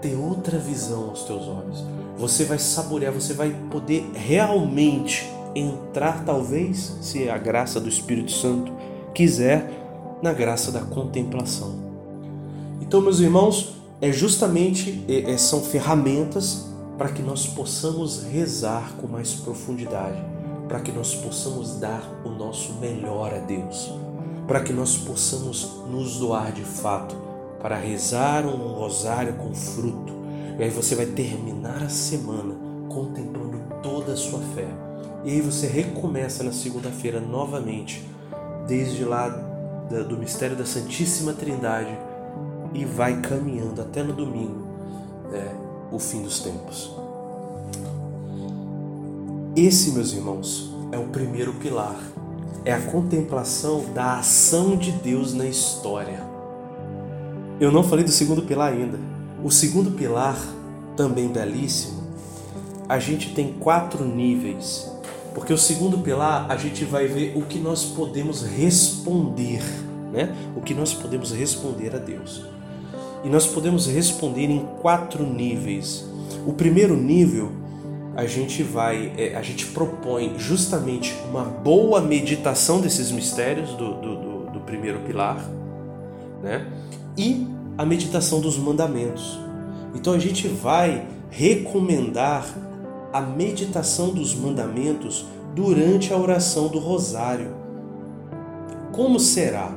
ter 0.00 0.14
outra 0.14 0.56
visão 0.56 1.08
aos 1.08 1.22
teus 1.22 1.48
olhos. 1.48 1.84
Você 2.16 2.44
vai 2.44 2.58
saborear, 2.60 3.12
você 3.12 3.32
vai 3.32 3.56
poder 3.70 4.08
realmente 4.14 5.33
entrar, 5.54 6.24
talvez, 6.24 6.96
se 7.00 7.28
a 7.28 7.38
graça 7.38 7.80
do 7.80 7.88
Espírito 7.88 8.32
Santo 8.32 8.72
quiser, 9.14 9.70
na 10.22 10.32
graça 10.32 10.72
da 10.72 10.80
contemplação. 10.80 11.74
Então, 12.80 13.00
meus 13.00 13.20
irmãos, 13.20 13.76
é 14.00 14.12
justamente 14.12 15.04
é, 15.08 15.32
é, 15.32 15.38
são 15.38 15.60
ferramentas 15.62 16.66
para 16.98 17.08
que 17.08 17.22
nós 17.22 17.46
possamos 17.46 18.22
rezar 18.24 18.94
com 19.00 19.06
mais 19.06 19.34
profundidade, 19.34 20.22
para 20.68 20.80
que 20.80 20.92
nós 20.92 21.14
possamos 21.14 21.78
dar 21.78 22.02
o 22.24 22.30
nosso 22.30 22.74
melhor 22.74 23.34
a 23.34 23.38
Deus, 23.38 23.92
para 24.46 24.60
que 24.60 24.72
nós 24.72 24.96
possamos 24.96 25.68
nos 25.90 26.18
doar 26.18 26.52
de 26.52 26.62
fato 26.62 27.16
para 27.60 27.76
rezar 27.76 28.44
um 28.46 28.74
rosário 28.74 29.34
com 29.34 29.54
fruto. 29.54 30.12
E 30.58 30.62
aí 30.62 30.70
você 30.70 30.94
vai 30.94 31.06
terminar 31.06 31.82
a 31.82 31.88
semana 31.88 32.54
contemplando 32.88 33.58
toda 33.82 34.12
a 34.12 34.16
sua 34.16 34.40
fé. 34.54 34.68
E 35.24 35.30
aí 35.30 35.40
você 35.40 35.66
recomeça 35.66 36.44
na 36.44 36.52
segunda-feira 36.52 37.18
novamente, 37.18 38.06
desde 38.66 39.04
lá 39.04 39.28
do 40.08 40.18
mistério 40.18 40.56
da 40.56 40.66
Santíssima 40.66 41.32
Trindade 41.32 41.96
e 42.74 42.84
vai 42.84 43.20
caminhando 43.20 43.80
até 43.80 44.02
no 44.02 44.12
domingo, 44.12 44.66
né, 45.30 45.54
o 45.90 45.98
fim 45.98 46.22
dos 46.22 46.40
tempos. 46.40 46.94
Esse, 49.56 49.92
meus 49.92 50.12
irmãos, 50.12 50.74
é 50.90 50.98
o 50.98 51.04
primeiro 51.04 51.54
pilar. 51.54 51.96
É 52.64 52.72
a 52.72 52.80
contemplação 52.80 53.84
da 53.94 54.18
ação 54.18 54.76
de 54.76 54.90
Deus 54.90 55.32
na 55.32 55.46
história. 55.46 56.18
Eu 57.60 57.70
não 57.70 57.84
falei 57.84 58.04
do 58.04 58.10
segundo 58.10 58.42
pilar 58.42 58.72
ainda. 58.72 58.98
O 59.42 59.50
segundo 59.50 59.92
pilar, 59.92 60.36
também 60.96 61.28
belíssimo, 61.28 62.02
a 62.88 62.98
gente 62.98 63.34
tem 63.34 63.52
quatro 63.52 64.04
níveis. 64.04 64.90
Porque 65.34 65.52
o 65.52 65.58
segundo 65.58 65.98
pilar 65.98 66.46
a 66.48 66.56
gente 66.56 66.84
vai 66.84 67.06
ver 67.08 67.36
o 67.36 67.42
que 67.42 67.58
nós 67.58 67.84
podemos 67.84 68.42
responder, 68.42 69.62
né? 70.12 70.34
O 70.56 70.60
que 70.60 70.72
nós 70.72 70.94
podemos 70.94 71.32
responder 71.32 71.94
a 71.94 71.98
Deus. 71.98 72.44
E 73.24 73.28
nós 73.28 73.46
podemos 73.46 73.86
responder 73.86 74.44
em 74.44 74.64
quatro 74.80 75.24
níveis. 75.24 76.04
O 76.46 76.52
primeiro 76.52 76.96
nível 76.96 77.50
a 78.14 78.26
gente 78.26 78.62
vai, 78.62 79.12
é, 79.18 79.34
a 79.34 79.42
gente 79.42 79.66
propõe 79.66 80.34
justamente 80.38 81.14
uma 81.28 81.42
boa 81.42 82.00
meditação 82.00 82.80
desses 82.80 83.10
mistérios 83.10 83.70
do, 83.70 83.94
do, 83.94 84.16
do, 84.16 84.50
do 84.52 84.60
primeiro 84.60 85.00
pilar, 85.00 85.44
né? 86.42 86.66
e 87.16 87.46
a 87.76 87.84
meditação 87.84 88.40
dos 88.40 88.56
mandamentos. 88.56 89.38
Então 89.94 90.12
a 90.12 90.18
gente 90.18 90.46
vai 90.46 91.06
recomendar 91.30 92.46
a 93.14 93.20
meditação 93.20 94.08
dos 94.08 94.34
mandamentos 94.34 95.24
durante 95.54 96.12
a 96.12 96.16
oração 96.16 96.66
do 96.66 96.80
rosário. 96.80 97.54
Como 98.90 99.20
será? 99.20 99.72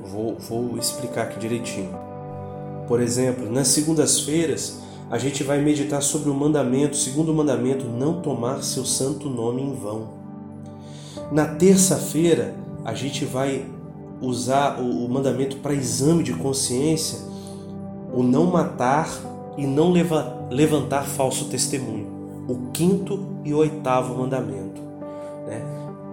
Vou, 0.00 0.36
vou 0.36 0.78
explicar 0.78 1.22
aqui 1.22 1.40
direitinho. 1.40 1.92
Por 2.86 3.00
exemplo, 3.00 3.50
nas 3.50 3.66
segundas-feiras 3.66 4.78
a 5.10 5.18
gente 5.18 5.42
vai 5.42 5.60
meditar 5.60 6.00
sobre 6.02 6.30
o 6.30 6.34
mandamento, 6.34 6.96
segundo 6.96 7.32
o 7.32 7.34
mandamento, 7.34 7.84
não 7.84 8.20
tomar 8.20 8.62
seu 8.62 8.84
santo 8.84 9.28
nome 9.28 9.62
em 9.62 9.74
vão. 9.74 10.10
Na 11.32 11.46
terça-feira 11.46 12.54
a 12.84 12.94
gente 12.94 13.24
vai 13.24 13.66
usar 14.20 14.80
o, 14.80 15.08
mandamento 15.08 15.56
para 15.56 15.74
exame 15.74 16.22
de 16.22 16.32
consciência, 16.32 17.18
o 18.12 18.22
não 18.22 18.46
matar 18.46 19.08
e 19.58 19.66
não 19.66 19.90
leva, 19.90 20.43
levantar 20.54 21.02
falso 21.02 21.46
testemunho. 21.46 22.46
O 22.46 22.70
quinto 22.70 23.26
e 23.44 23.52
oitavo 23.52 24.16
mandamento. 24.16 24.80
Né? 25.46 25.60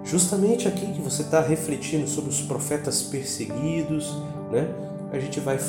Justamente 0.04 0.68
aqui 0.68 0.88
que 0.94 1.02
você 1.02 1.22
está 1.22 1.42
refletindo 1.42 2.08
sobre 2.08 2.32
os 2.32 2.42
profetas 2.42 3.04
perseguidos, 3.04 4.12
né? 4.52 4.68
a 5.12 5.20
gente 5.20 5.40
vai 5.40 5.60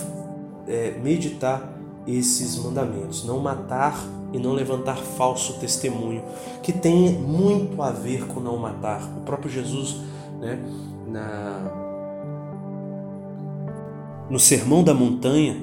é, 0.67 0.93
meditar 1.03 1.71
esses 2.07 2.57
mandamentos. 2.57 3.25
Não 3.27 3.41
matar 3.41 4.03
e 4.33 4.39
não 4.39 4.53
levantar 4.53 4.97
falso 4.97 5.59
testemunho, 5.61 6.23
que 6.63 6.73
tem 6.73 7.13
muito 7.13 7.83
a 7.83 7.91
ver 7.91 8.27
com 8.27 8.41
não 8.41 8.57
matar. 8.57 9.03
O 9.19 9.21
próprio 9.21 9.51
Jesus, 9.51 10.01
né, 10.41 10.59
na 11.07 11.81
no 14.31 14.41
Sermão 14.41 14.83
da 14.83 14.95
Montanha, 14.95 15.61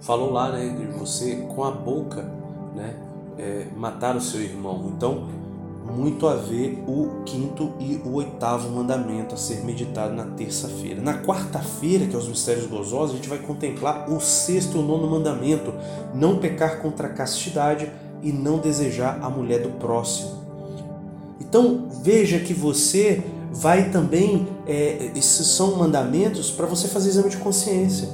falou 0.00 0.32
lá, 0.32 0.50
né, 0.50 0.70
de 0.70 0.86
você 0.98 1.46
com 1.54 1.62
a 1.62 1.70
boca 1.70 2.45
né, 2.76 2.94
é, 3.38 3.66
matar 3.76 4.14
o 4.14 4.20
seu 4.20 4.40
irmão. 4.40 4.92
Então, 4.94 5.26
muito 5.94 6.26
a 6.26 6.34
ver 6.34 6.82
o 6.86 7.22
quinto 7.24 7.72
e 7.78 8.00
o 8.04 8.14
oitavo 8.14 8.70
mandamento 8.70 9.34
a 9.34 9.38
ser 9.38 9.64
meditado 9.64 10.14
na 10.14 10.24
terça-feira. 10.24 11.00
Na 11.00 11.22
quarta-feira, 11.22 12.06
que 12.06 12.14
é 12.14 12.18
os 12.18 12.28
mistérios 12.28 12.66
gozosos, 12.66 13.12
a 13.12 13.16
gente 13.16 13.28
vai 13.28 13.38
contemplar 13.38 14.10
o 14.10 14.20
sexto 14.20 14.76
e 14.76 14.80
o 14.80 14.82
nono 14.82 15.08
mandamento: 15.08 15.72
não 16.14 16.38
pecar 16.38 16.80
contra 16.80 17.06
a 17.06 17.10
castidade 17.10 17.90
e 18.22 18.32
não 18.32 18.58
desejar 18.58 19.20
a 19.22 19.30
mulher 19.30 19.62
do 19.62 19.70
próximo. 19.78 20.44
Então 21.40 21.88
veja 22.02 22.40
que 22.40 22.52
você 22.52 23.22
vai 23.52 23.90
também, 23.90 24.48
é, 24.66 25.12
esses 25.14 25.46
são 25.46 25.76
mandamentos 25.76 26.50
para 26.50 26.66
você 26.66 26.88
fazer 26.88 27.10
exame 27.10 27.30
de 27.30 27.36
consciência. 27.36 28.08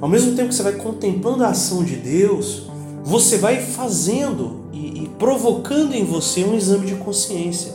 Ao 0.00 0.08
mesmo 0.08 0.34
tempo 0.34 0.48
que 0.48 0.54
você 0.54 0.62
vai 0.62 0.74
contemplando 0.74 1.44
a 1.44 1.48
ação 1.48 1.84
de 1.84 1.96
Deus, 1.96 2.68
você 3.08 3.38
vai 3.38 3.62
fazendo 3.62 4.66
e, 4.70 5.04
e 5.04 5.08
provocando 5.18 5.94
em 5.94 6.04
você 6.04 6.44
um 6.44 6.54
exame 6.54 6.84
de 6.84 6.94
consciência, 6.96 7.72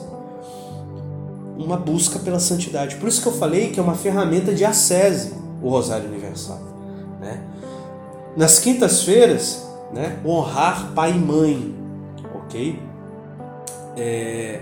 uma 1.57 1.75
busca 1.75 2.19
pela 2.19 2.39
santidade. 2.39 2.97
Por 2.97 3.09
isso 3.09 3.19
que 3.19 3.27
eu 3.27 3.33
falei 3.33 3.71
que 3.71 3.79
é 3.79 3.83
uma 3.83 3.95
ferramenta 3.95 4.53
de 4.53 4.63
acese 4.63 5.33
o 5.59 5.69
Rosário 5.69 6.07
Universal. 6.07 6.59
Né? 7.19 7.41
Nas 8.37 8.59
quintas-feiras, 8.59 9.65
né, 9.91 10.19
honrar 10.23 10.91
pai 10.93 11.13
e 11.13 11.17
mãe, 11.17 11.73
ok? 12.35 12.79
É, 13.97 14.61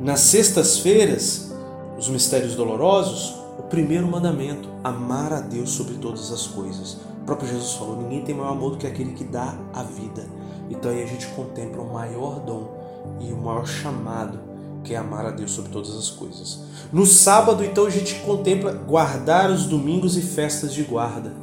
nas 0.00 0.20
sextas-feiras, 0.20 1.52
os 1.98 2.08
mistérios 2.08 2.54
dolorosos, 2.54 3.34
o 3.58 3.64
primeiro 3.64 4.06
mandamento, 4.06 4.68
amar 4.84 5.32
a 5.32 5.40
Deus 5.40 5.70
sobre 5.70 5.94
todas 5.94 6.30
as 6.30 6.46
coisas. 6.46 6.98
Próprio 7.28 7.46
Jesus 7.46 7.74
falou: 7.74 7.94
ninguém 7.94 8.22
tem 8.22 8.34
maior 8.34 8.52
amor 8.52 8.70
do 8.70 8.76
que 8.78 8.86
aquele 8.86 9.12
que 9.12 9.22
dá 9.22 9.54
a 9.74 9.82
vida. 9.82 10.26
Então 10.70 10.90
aí 10.90 11.02
a 11.02 11.06
gente 11.06 11.26
contempla 11.26 11.82
o 11.82 11.92
maior 11.92 12.40
dom 12.40 12.70
e 13.20 13.30
o 13.30 13.36
maior 13.36 13.66
chamado, 13.66 14.38
que 14.82 14.94
é 14.94 14.96
amar 14.96 15.26
a 15.26 15.30
Deus 15.30 15.50
sobre 15.50 15.70
todas 15.70 15.94
as 15.94 16.08
coisas. 16.08 16.60
No 16.90 17.04
sábado, 17.04 17.62
então, 17.62 17.84
a 17.84 17.90
gente 17.90 18.14
contempla 18.20 18.72
guardar 18.72 19.50
os 19.50 19.66
domingos 19.66 20.16
e 20.16 20.22
festas 20.22 20.72
de 20.72 20.82
guarda. 20.84 21.34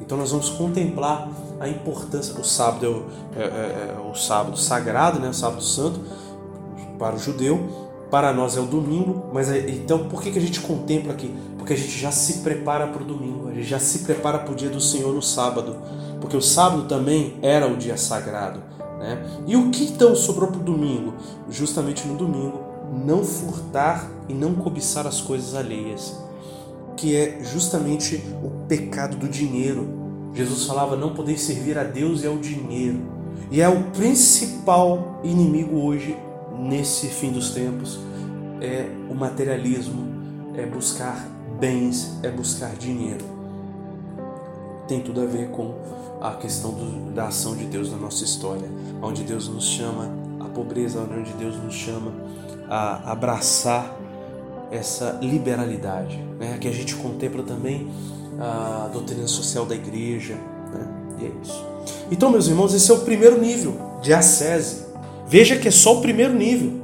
Então 0.00 0.16
nós 0.16 0.30
vamos 0.30 0.50
contemplar 0.50 1.28
a 1.58 1.68
importância. 1.68 2.40
O 2.40 2.44
sábado 2.44 2.86
é 2.86 2.88
o, 2.88 3.06
é, 3.36 3.42
é, 3.42 3.96
é 3.96 4.08
o 4.08 4.14
sábado 4.14 4.56
sagrado, 4.56 5.18
né? 5.18 5.30
o 5.30 5.34
sábado 5.34 5.62
santo, 5.62 5.98
para 6.96 7.16
o 7.16 7.18
judeu 7.18 7.83
para 8.14 8.32
nós 8.32 8.56
é 8.56 8.60
o 8.60 8.64
domingo, 8.64 9.24
mas 9.32 9.50
é, 9.50 9.68
então 9.68 10.08
por 10.08 10.22
que, 10.22 10.30
que 10.30 10.38
a 10.38 10.40
gente 10.40 10.60
contempla 10.60 11.12
aqui? 11.12 11.34
Porque 11.58 11.72
a 11.72 11.76
gente 11.76 11.98
já 11.98 12.12
se 12.12 12.42
prepara 12.44 12.86
para 12.86 13.02
o 13.02 13.04
domingo, 13.04 13.48
a 13.48 13.52
gente 13.52 13.66
já 13.66 13.80
se 13.80 14.04
prepara 14.04 14.38
para 14.38 14.52
o 14.52 14.54
dia 14.54 14.70
do 14.70 14.80
Senhor 14.80 15.12
no 15.12 15.20
sábado, 15.20 15.78
porque 16.20 16.36
o 16.36 16.40
sábado 16.40 16.84
também 16.84 17.34
era 17.42 17.66
o 17.66 17.76
dia 17.76 17.96
sagrado. 17.96 18.62
Né? 19.00 19.20
E 19.48 19.56
o 19.56 19.68
que 19.70 19.82
então 19.82 20.14
sobrou 20.14 20.48
para 20.48 20.60
o 20.60 20.62
domingo? 20.62 21.14
Justamente 21.50 22.06
no 22.06 22.14
domingo, 22.14 22.60
não 23.04 23.24
furtar 23.24 24.08
e 24.28 24.32
não 24.32 24.54
cobiçar 24.54 25.08
as 25.08 25.20
coisas 25.20 25.52
alheias, 25.56 26.16
que 26.96 27.16
é 27.16 27.40
justamente 27.42 28.22
o 28.44 28.64
pecado 28.68 29.16
do 29.16 29.28
dinheiro. 29.28 29.88
Jesus 30.32 30.66
falava: 30.66 30.94
não 30.94 31.14
podeis 31.14 31.40
servir 31.40 31.76
a 31.76 31.82
Deus 31.82 32.22
e 32.22 32.28
ao 32.28 32.38
dinheiro. 32.38 33.00
E 33.50 33.60
é 33.60 33.68
o 33.68 33.82
principal 33.90 35.20
inimigo 35.24 35.80
hoje 35.80 36.16
nesse 36.58 37.08
fim 37.08 37.32
dos 37.32 37.50
tempos 37.50 37.98
é 38.60 38.88
o 39.10 39.14
materialismo, 39.14 40.52
é 40.56 40.64
buscar 40.66 41.26
bens, 41.58 42.18
é 42.22 42.30
buscar 42.30 42.74
dinheiro. 42.76 43.24
Tem 44.86 45.00
tudo 45.00 45.22
a 45.22 45.24
ver 45.24 45.48
com 45.48 45.74
a 46.20 46.32
questão 46.32 46.72
do, 46.72 47.12
da 47.12 47.28
ação 47.28 47.56
de 47.56 47.64
Deus 47.64 47.90
na 47.90 47.96
nossa 47.96 48.24
história, 48.24 48.68
onde 49.02 49.22
Deus 49.22 49.48
nos 49.48 49.64
chama 49.64 50.10
à 50.40 50.44
pobreza, 50.48 51.00
onde 51.00 51.32
Deus 51.32 51.56
nos 51.56 51.74
chama 51.74 52.12
a 52.68 53.12
abraçar 53.12 53.94
essa 54.70 55.18
liberalidade, 55.22 56.16
né? 56.38 56.58
que 56.60 56.68
a 56.68 56.72
gente 56.72 56.96
contempla 56.96 57.42
também 57.42 57.90
a 58.38 58.88
doutrina 58.92 59.26
social 59.28 59.64
da 59.64 59.74
igreja, 59.74 60.34
né? 60.72 60.88
e 61.20 61.24
é 61.26 61.32
isso. 61.42 61.64
Então, 62.10 62.30
meus 62.30 62.48
irmãos, 62.48 62.74
esse 62.74 62.90
é 62.90 62.94
o 62.94 63.00
primeiro 63.00 63.40
nível 63.40 64.00
de 64.02 64.12
ascese, 64.12 64.83
Veja 65.34 65.56
que 65.56 65.66
é 65.66 65.70
só 65.72 65.98
o 65.98 66.00
primeiro 66.00 66.32
nível. 66.32 66.80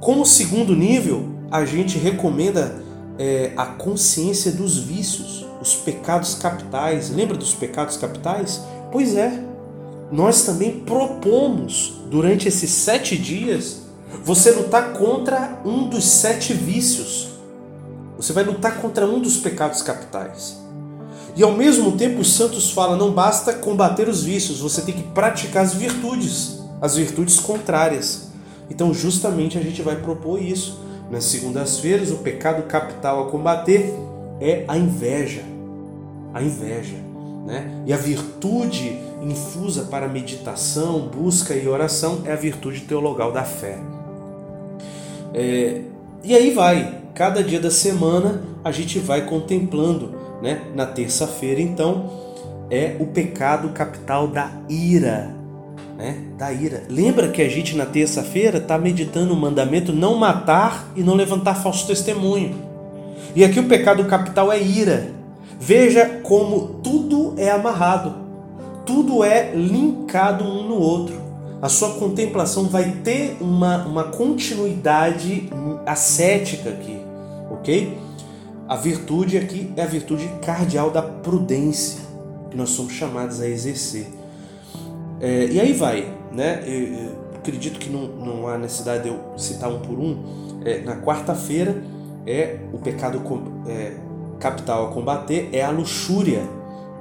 Como 0.00 0.24
segundo 0.24 0.74
nível, 0.74 1.28
a 1.50 1.62
gente 1.66 1.98
recomenda 1.98 2.82
é, 3.18 3.52
a 3.54 3.66
consciência 3.66 4.50
dos 4.50 4.78
vícios, 4.78 5.46
os 5.60 5.74
pecados 5.74 6.36
capitais. 6.36 7.10
Lembra 7.10 7.36
dos 7.36 7.52
pecados 7.52 7.98
capitais? 7.98 8.62
Pois 8.90 9.14
é, 9.14 9.44
nós 10.10 10.44
também 10.44 10.80
propomos 10.86 12.00
durante 12.10 12.48
esses 12.48 12.70
sete 12.70 13.14
dias 13.14 13.82
você 14.24 14.50
lutar 14.50 14.94
contra 14.94 15.60
um 15.66 15.86
dos 15.86 16.06
sete 16.06 16.54
vícios. 16.54 17.28
Você 18.16 18.32
vai 18.32 18.44
lutar 18.44 18.80
contra 18.80 19.06
um 19.06 19.20
dos 19.20 19.36
pecados 19.36 19.82
capitais. 19.82 20.56
E 21.36 21.42
ao 21.42 21.52
mesmo 21.52 21.92
tempo 21.92 22.22
os 22.22 22.32
santos 22.32 22.70
falam: 22.70 22.96
não 22.96 23.12
basta 23.12 23.52
combater 23.52 24.08
os 24.08 24.24
vícios, 24.24 24.60
você 24.60 24.80
tem 24.80 24.94
que 24.94 25.02
praticar 25.02 25.62
as 25.62 25.74
virtudes 25.74 26.63
as 26.84 26.96
virtudes 26.96 27.40
contrárias. 27.40 28.28
Então, 28.68 28.92
justamente 28.92 29.56
a 29.56 29.62
gente 29.62 29.80
vai 29.80 29.96
propor 29.96 30.38
isso. 30.38 30.84
Nas 31.10 31.24
segundas-feiras, 31.24 32.10
o 32.10 32.18
pecado 32.18 32.62
capital 32.64 33.26
a 33.26 33.30
combater 33.30 33.90
é 34.38 34.66
a 34.68 34.76
inveja. 34.76 35.40
A 36.34 36.42
inveja. 36.42 36.96
Né? 37.46 37.82
E 37.86 37.92
a 37.92 37.96
virtude 37.96 38.98
infusa 39.22 39.84
para 39.84 40.06
meditação, 40.06 41.08
busca 41.08 41.54
e 41.54 41.66
oração 41.66 42.20
é 42.26 42.32
a 42.32 42.36
virtude 42.36 42.82
teologal 42.82 43.32
da 43.32 43.44
fé. 43.44 43.78
É, 45.32 45.80
e 46.22 46.36
aí 46.36 46.50
vai, 46.50 47.00
cada 47.14 47.42
dia 47.42 47.60
da 47.60 47.70
semana 47.70 48.42
a 48.62 48.70
gente 48.70 48.98
vai 48.98 49.24
contemplando. 49.24 50.14
Né? 50.42 50.60
Na 50.74 50.84
terça-feira, 50.84 51.62
então, 51.62 52.10
é 52.70 52.94
o 53.00 53.06
pecado 53.06 53.70
capital 53.70 54.28
da 54.28 54.50
ira 54.68 55.43
né, 55.96 56.16
da 56.36 56.52
ira. 56.52 56.82
Lembra 56.88 57.28
que 57.28 57.42
a 57.42 57.48
gente 57.48 57.76
na 57.76 57.86
terça-feira 57.86 58.58
está 58.58 58.78
meditando 58.78 59.32
o 59.32 59.36
mandamento 59.36 59.92
não 59.92 60.16
matar 60.16 60.92
e 60.96 61.02
não 61.02 61.14
levantar 61.14 61.54
falso 61.54 61.86
testemunho. 61.86 62.54
E 63.34 63.44
aqui 63.44 63.58
o 63.58 63.68
pecado 63.68 64.04
capital 64.04 64.52
é 64.52 64.60
ira. 64.60 65.12
Veja 65.58 66.20
como 66.22 66.80
tudo 66.82 67.34
é 67.36 67.50
amarrado, 67.50 68.14
tudo 68.84 69.24
é 69.24 69.52
linkado 69.54 70.44
um 70.44 70.68
no 70.68 70.76
outro. 70.76 71.22
A 71.62 71.68
sua 71.68 71.94
contemplação 71.94 72.64
vai 72.64 72.90
ter 73.02 73.38
uma, 73.40 73.86
uma 73.86 74.04
continuidade 74.04 75.48
ascética 75.86 76.68
aqui, 76.68 76.98
ok? 77.50 77.96
A 78.68 78.76
virtude 78.76 79.38
aqui 79.38 79.72
é 79.76 79.82
a 79.82 79.86
virtude 79.86 80.28
cardial 80.42 80.90
da 80.90 81.00
prudência 81.00 82.00
que 82.50 82.56
nós 82.56 82.70
somos 82.70 82.92
chamados 82.92 83.40
a 83.40 83.48
exercer. 83.48 84.06
É, 85.24 85.46
e 85.50 85.58
aí 85.58 85.72
vai, 85.72 86.06
né? 86.30 86.62
Eu, 86.66 86.82
eu 86.82 87.12
acredito 87.34 87.78
que 87.78 87.88
não, 87.88 88.02
não 88.08 88.46
há 88.46 88.58
necessidade 88.58 89.04
de 89.04 89.08
eu 89.08 89.18
citar 89.38 89.70
um 89.70 89.80
por 89.80 89.98
um. 89.98 90.22
É, 90.62 90.82
na 90.82 90.96
quarta-feira 90.96 91.82
é 92.26 92.58
o 92.74 92.78
pecado 92.78 93.22
é, 93.66 93.92
capital 94.38 94.88
a 94.88 94.92
combater 94.92 95.48
é 95.50 95.62
a 95.62 95.70
luxúria, 95.70 96.42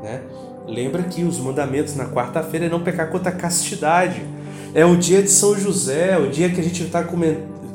né? 0.01 0.21
Lembra 0.65 1.03
que 1.03 1.25
os 1.25 1.37
mandamentos 1.37 1.97
na 1.97 2.05
quarta-feira 2.05 2.67
é 2.67 2.69
não 2.69 2.81
pecar 2.81 3.09
contra 3.09 3.29
a 3.29 3.35
castidade. 3.35 4.21
É 4.73 4.85
o 4.85 4.95
dia 4.95 5.21
de 5.21 5.29
São 5.29 5.53
José, 5.59 6.11
é 6.11 6.17
o 6.17 6.29
dia 6.29 6.49
que 6.49 6.61
a 6.61 6.63
gente 6.63 6.81
está 6.81 7.05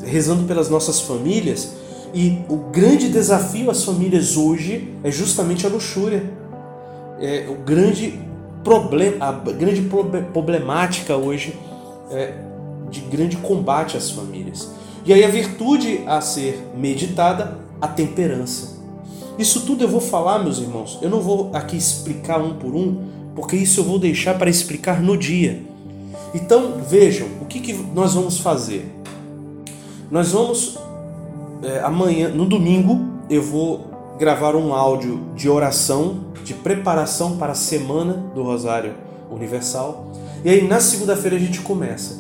rezando 0.03 0.45
pelas 0.45 0.71
nossas 0.71 0.99
famílias. 1.03 1.75
E 2.15 2.39
o 2.49 2.57
grande 2.57 3.11
desafio 3.11 3.71
às 3.71 3.85
famílias 3.85 4.35
hoje 4.35 4.95
é 5.05 5.11
justamente 5.11 5.67
a 5.67 5.69
luxúria. 5.69 6.23
É 7.21 7.47
o 7.51 7.57
grande 7.57 8.28
a 9.21 9.33
grande 9.33 9.83
problemática 10.33 11.17
hoje 11.17 11.59
é 12.11 12.35
de 12.91 13.01
grande 13.01 13.37
combate 13.37 13.97
às 13.97 14.11
famílias. 14.11 14.71
E 15.05 15.13
aí 15.13 15.25
a 15.25 15.29
virtude 15.29 16.03
a 16.07 16.21
ser 16.21 16.63
meditada, 16.77 17.59
a 17.81 17.89
temperança. 17.89 18.79
Isso 19.39 19.65
tudo 19.65 19.85
eu 19.85 19.89
vou 19.89 20.01
falar, 20.01 20.41
meus 20.41 20.59
irmãos. 20.59 20.99
Eu 21.01 21.09
não 21.09 21.21
vou 21.21 21.51
aqui 21.55 21.77
explicar 21.77 22.41
um 22.41 22.55
por 22.55 22.75
um, 22.75 23.05
porque 23.35 23.57
isso 23.57 23.81
eu 23.81 23.85
vou 23.85 23.99
deixar 23.99 24.37
para 24.37 24.51
explicar 24.51 25.01
no 25.01 25.17
dia. 25.17 25.63
Então 26.35 26.75
vejam 26.87 27.29
o 27.41 27.45
que, 27.45 27.61
que 27.61 27.73
nós 27.73 28.15
vamos 28.15 28.39
fazer. 28.39 28.93
Nós 30.11 30.33
vamos 30.33 30.79
é, 31.63 31.81
amanhã, 31.81 32.29
no 32.29 32.47
domingo, 32.47 33.01
eu 33.31 33.43
vou 33.43 33.87
gravar 34.19 34.57
um 34.57 34.75
áudio 34.75 35.21
de 35.37 35.49
oração 35.49 36.28
de 36.49 36.55
preparação 36.55 37.37
para 37.37 37.53
a 37.53 37.55
semana 37.55 38.15
do 38.35 38.43
Rosário 38.43 38.95
Universal. 39.31 40.11
E 40.43 40.49
aí 40.49 40.67
na 40.67 40.81
segunda-feira 40.81 41.37
a 41.37 41.39
gente 41.39 41.61
começa. 41.61 42.17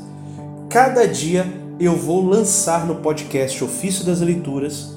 Cada 0.68 1.06
dia 1.06 1.46
eu 1.80 1.96
vou 1.96 2.22
lançar 2.22 2.86
no 2.86 2.96
podcast 2.96 3.64
Ofício 3.64 4.04
das 4.04 4.20
Leituras 4.20 4.94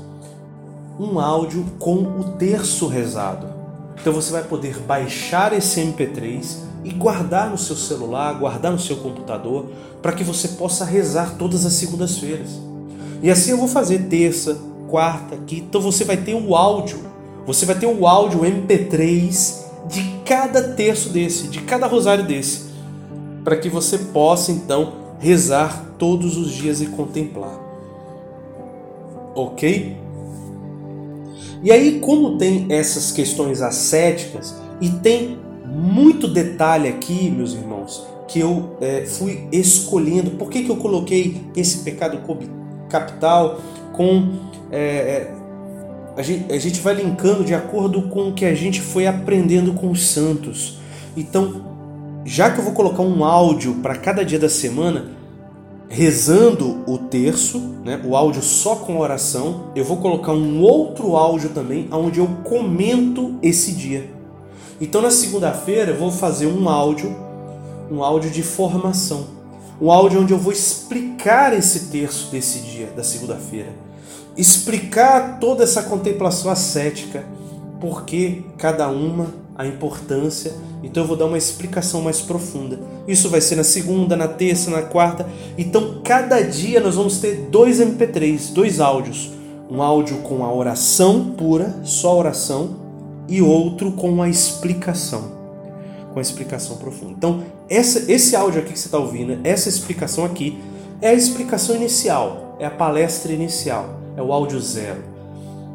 um 0.99 1.17
áudio 1.17 1.65
com 1.79 1.95
o 1.95 2.35
terço 2.37 2.87
rezado. 2.87 3.47
Então 3.99 4.11
você 4.11 4.33
vai 4.33 4.43
poder 4.43 4.77
baixar 4.79 5.53
esse 5.53 5.79
MP3, 5.79 6.69
e 6.83 6.89
guardar 6.89 7.49
no 7.49 7.57
seu 7.57 7.75
celular, 7.75 8.33
guardar 8.33 8.71
no 8.71 8.79
seu 8.79 8.97
computador, 8.97 9.67
para 10.01 10.13
que 10.13 10.23
você 10.23 10.49
possa 10.49 10.83
rezar 10.83 11.35
todas 11.37 11.65
as 11.65 11.73
segundas-feiras. 11.73 12.49
E 13.21 13.29
assim 13.29 13.51
eu 13.51 13.57
vou 13.57 13.67
fazer 13.67 14.07
terça, 14.09 14.57
quarta, 14.89 15.37
quinta. 15.45 15.65
Então 15.65 15.81
você 15.81 16.03
vai 16.03 16.17
ter 16.17 16.33
o 16.33 16.55
áudio, 16.55 16.99
você 17.53 17.65
vai 17.65 17.77
ter 17.77 17.85
o 17.85 18.07
áudio 18.07 18.41
MP3 18.41 19.61
de 19.87 20.03
cada 20.25 20.73
terço 20.73 21.09
desse, 21.09 21.47
de 21.47 21.61
cada 21.61 21.87
rosário 21.87 22.25
desse, 22.25 22.71
para 23.43 23.57
que 23.57 23.67
você 23.67 23.97
possa 23.97 24.51
então 24.51 24.93
rezar 25.19 25.95
todos 25.97 26.37
os 26.37 26.51
dias 26.51 26.81
e 26.81 26.87
contemplar. 26.87 27.59
Ok? 29.35 29.97
E 31.63 31.71
aí, 31.71 31.99
como 31.99 32.37
tem 32.37 32.67
essas 32.69 33.11
questões 33.11 33.61
ascéticas 33.61 34.55
e 34.79 34.89
tem 34.89 35.37
muito 35.65 36.27
detalhe 36.27 36.87
aqui, 36.87 37.29
meus 37.29 37.53
irmãos, 37.53 38.05
que 38.27 38.39
eu 38.39 38.77
é, 38.81 39.05
fui 39.05 39.47
escolhendo. 39.51 40.31
Por 40.31 40.49
que, 40.49 40.63
que 40.63 40.69
eu 40.69 40.77
coloquei 40.77 41.41
esse 41.55 41.79
pecado 41.79 42.19
capital 42.89 43.59
com. 43.93 44.39
É, 44.71 44.79
é, 44.79 45.40
a, 46.21 46.23
gente, 46.23 46.53
a 46.53 46.59
gente 46.59 46.79
vai 46.81 46.93
linkando 46.93 47.43
de 47.43 47.55
acordo 47.55 48.03
com 48.03 48.29
o 48.29 48.33
que 48.33 48.45
a 48.45 48.53
gente 48.53 48.79
foi 48.79 49.07
aprendendo 49.07 49.73
com 49.73 49.89
os 49.89 50.05
santos. 50.05 50.77
Então, 51.17 51.65
já 52.23 52.51
que 52.51 52.59
eu 52.59 52.63
vou 52.63 52.73
colocar 52.73 53.01
um 53.01 53.25
áudio 53.25 53.73
para 53.81 53.95
cada 53.95 54.23
dia 54.23 54.37
da 54.37 54.47
semana, 54.47 55.05
rezando 55.89 56.83
o 56.85 56.99
terço, 56.99 57.57
né, 57.83 57.99
o 58.05 58.15
áudio 58.15 58.43
só 58.43 58.75
com 58.75 58.99
oração, 58.99 59.71
eu 59.75 59.83
vou 59.83 59.97
colocar 59.97 60.31
um 60.31 60.61
outro 60.61 61.15
áudio 61.15 61.49
também, 61.49 61.87
onde 61.91 62.19
eu 62.19 62.27
comento 62.43 63.33
esse 63.41 63.71
dia. 63.71 64.07
Então 64.79 65.01
na 65.01 65.09
segunda-feira 65.09 65.91
eu 65.91 65.97
vou 65.97 66.11
fazer 66.11 66.45
um 66.45 66.69
áudio, 66.69 67.15
um 67.91 68.03
áudio 68.03 68.29
de 68.29 68.43
formação, 68.43 69.25
um 69.81 69.91
áudio 69.91 70.21
onde 70.21 70.33
eu 70.33 70.37
vou 70.37 70.53
explicar 70.53 71.51
esse 71.51 71.87
terço 71.89 72.31
desse 72.31 72.59
dia, 72.59 72.91
da 72.95 73.03
segunda-feira, 73.03 73.73
explicar 74.37 75.39
toda 75.39 75.63
essa 75.63 75.83
contemplação 75.83 76.51
ascética, 76.51 77.23
porque 77.79 78.43
cada 78.57 78.89
uma 78.89 79.41
a 79.57 79.65
importância. 79.65 80.53
Então 80.83 81.03
eu 81.03 81.07
vou 81.07 81.15
dar 81.15 81.25
uma 81.25 81.37
explicação 81.37 82.01
mais 82.01 82.21
profunda. 82.21 82.79
Isso 83.07 83.29
vai 83.29 83.41
ser 83.41 83.55
na 83.55 83.63
segunda, 83.63 84.15
na 84.15 84.27
terça, 84.27 84.71
na 84.71 84.81
quarta. 84.81 85.27
Então 85.57 86.01
cada 86.03 86.41
dia 86.41 86.79
nós 86.79 86.95
vamos 86.95 87.19
ter 87.19 87.47
dois 87.51 87.79
MP3, 87.79 88.51
dois 88.53 88.79
áudios. 88.79 89.31
Um 89.69 89.81
áudio 89.81 90.17
com 90.17 90.43
a 90.43 90.53
oração 90.53 91.33
pura, 91.37 91.79
só 91.83 92.17
oração, 92.17 92.81
e 93.29 93.41
outro 93.41 93.93
com 93.93 94.21
a 94.21 94.27
explicação, 94.27 95.31
com 96.11 96.19
a 96.19 96.21
explicação 96.21 96.75
profunda. 96.77 97.13
Então 97.13 97.43
essa, 97.69 98.11
esse 98.11 98.35
áudio 98.35 98.59
aqui 98.61 98.73
que 98.73 98.79
você 98.79 98.87
está 98.87 98.97
ouvindo, 98.97 99.39
essa 99.45 99.69
explicação 99.69 100.25
aqui, 100.25 100.59
é 101.01 101.09
a 101.09 101.13
explicação 101.13 101.75
inicial, 101.75 102.57
é 102.59 102.65
a 102.65 102.69
palestra 102.69 103.31
inicial, 103.31 104.00
é 104.15 104.21
o 104.21 104.31
áudio 104.31 104.59
zero. 104.59 105.03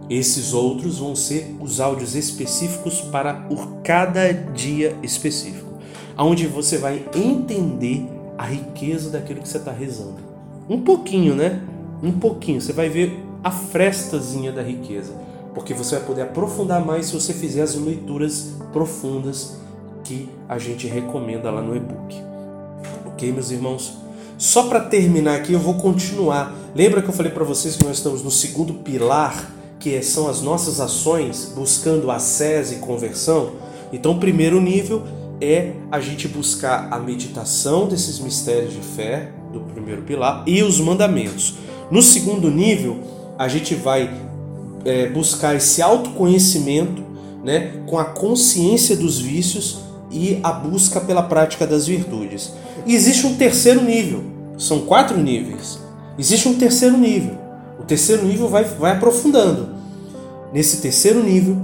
Esses 0.09 0.53
outros 0.53 0.99
vão 0.99 1.17
ser 1.17 1.57
os 1.61 1.81
áudios 1.81 2.15
específicos 2.15 3.01
para 3.01 3.47
o 3.51 3.81
cada 3.83 4.33
dia 4.33 4.97
específico, 5.03 5.67
onde 6.17 6.47
você 6.47 6.79
vai 6.79 7.05
entender 7.15 8.07
a 8.39 8.45
riqueza 8.45 9.11
daquilo 9.11 9.41
que 9.41 9.49
você 9.49 9.59
está 9.59 9.73
rezando. 9.73 10.19
Um 10.69 10.81
pouquinho, 10.81 11.35
né? 11.35 11.61
Um 12.03 12.13
pouquinho. 12.13 12.61
Você 12.61 12.73
vai 12.73 12.89
ver 12.89 13.21
a 13.43 13.51
frestazinha 13.51 14.53
da 14.53 14.63
riqueza, 14.63 15.13
porque 15.55 15.75
você 15.75 15.97
vai 15.97 16.05
poder 16.05 16.23
aprofundar 16.23 16.85
mais 16.85 17.07
se 17.07 17.15
você 17.15 17.33
fizer 17.33 17.63
as 17.63 17.75
leituras 17.75 18.55
profundas 18.73 19.57
que 20.05 20.29
a 20.49 20.59
gente 20.59 20.87
recomenda 20.87 21.51
lá 21.51 21.63
no 21.63 21.75
e-book. 21.75 22.17
Ok, 23.07 23.33
meus 23.33 23.51
irmãos? 23.51 24.06
Só 24.39 24.65
para 24.65 24.81
terminar 24.81 25.37
aqui, 25.37 25.53
eu 25.53 25.61
vou 25.61 25.75
continuar. 25.75 26.55
Lembra 26.75 27.01
que 27.01 27.09
eu 27.09 27.15
falei 27.15 27.33
para 27.33 27.45
vocês 27.45 27.77
que 27.77 27.85
nós 27.85 27.97
estamos 27.97 28.23
no 28.23 28.31
segundo 28.31 28.75
pilar 28.75 29.57
que 29.79 30.03
são 30.03 30.29
as 30.29 30.43
nossas 30.43 30.81
ações 30.81 31.53
buscando 31.55 32.11
acesso 32.11 32.75
e 32.75 32.77
conversão, 32.79 33.53
então 33.93 34.13
o 34.13 34.19
primeiro 34.19 34.61
nível 34.61 35.05
é 35.41 35.73
a 35.93 36.01
gente 36.01 36.27
buscar 36.27 36.89
a 36.91 36.99
meditação 36.99 37.87
desses 37.87 38.19
mistérios 38.19 38.73
de 38.73 38.81
fé, 38.81 39.31
do 39.53 39.61
primeiro 39.61 40.03
pilar, 40.03 40.43
e 40.47 40.63
os 40.63 40.81
mandamentos. 40.81 41.55
No 41.91 42.03
segundo 42.03 42.51
nível, 42.51 42.99
a 43.39 43.47
gente 43.49 43.75
vai 43.75 44.11
é, 44.85 45.09
buscar 45.11 45.55
esse 45.55 45.83
autoconhecimento 45.83 47.05
né, 47.45 47.83
com 47.87 47.99
a 47.99 48.05
consciência 48.07 48.97
dos 48.97 49.21
vícios 49.21 49.79
e 50.11 50.41
a 50.43 50.51
busca 50.51 51.01
pela 51.01 51.23
prática 51.23 51.67
das 51.67 51.87
virtudes. 51.87 52.53
E 52.87 52.95
existe 52.95 53.27
um 53.27 53.35
terceiro 53.35 53.83
nível, 53.83 54.23
são 54.57 54.83
quatro 54.83 55.19
níveis. 55.19 55.81
Existe 56.17 56.49
um 56.49 56.57
terceiro 56.57 56.97
nível. 56.97 57.37
O 57.81 57.83
terceiro 57.83 58.25
nível 58.25 58.49
vai, 58.49 58.63
vai 58.63 58.93
aprofundando. 58.93 59.75
Nesse 60.53 60.81
terceiro 60.81 61.23
nível, 61.23 61.57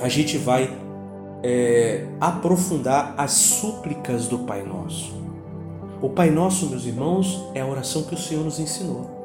a 0.00 0.08
gente 0.08 0.38
vai 0.38 0.70
é, 1.42 2.06
aprofundar 2.20 3.14
as 3.18 3.32
súplicas 3.32 4.28
do 4.28 4.38
Pai 4.38 4.62
Nosso. 4.62 5.14
O 6.00 6.10
Pai 6.10 6.30
Nosso, 6.30 6.66
meus 6.70 6.84
irmãos, 6.84 7.42
é 7.52 7.60
a 7.60 7.66
oração 7.66 8.04
que 8.04 8.14
o 8.14 8.18
Senhor 8.18 8.44
nos 8.44 8.60
ensinou. 8.60 9.16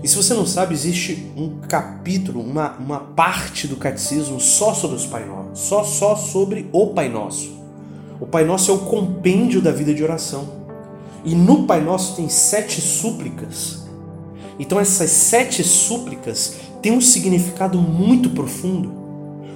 E 0.00 0.08
se 0.08 0.16
você 0.16 0.32
não 0.32 0.46
sabe, 0.46 0.74
existe 0.74 1.32
um 1.36 1.58
capítulo, 1.60 2.40
uma, 2.40 2.72
uma 2.78 3.00
parte 3.00 3.66
do 3.66 3.76
catecismo 3.76 4.40
só 4.40 4.72
sobre 4.74 4.96
os 4.96 5.06
Pai 5.06 5.24
Nossos, 5.24 5.58
só, 5.58 5.82
só 5.82 6.14
sobre 6.14 6.68
o 6.72 6.88
Pai 6.88 7.08
Nosso. 7.08 7.61
O 8.22 8.26
Pai 8.26 8.44
Nosso 8.44 8.70
é 8.70 8.74
o 8.74 8.78
compêndio 8.78 9.60
da 9.60 9.72
vida 9.72 9.92
de 9.92 10.00
oração. 10.00 10.46
E 11.24 11.34
no 11.34 11.64
Pai 11.64 11.80
Nosso 11.80 12.14
tem 12.14 12.28
sete 12.28 12.80
súplicas. 12.80 13.82
Então 14.60 14.78
essas 14.78 15.10
sete 15.10 15.64
súplicas 15.64 16.54
tem 16.80 16.92
um 16.92 17.00
significado 17.00 17.78
muito 17.78 18.30
profundo. 18.30 18.92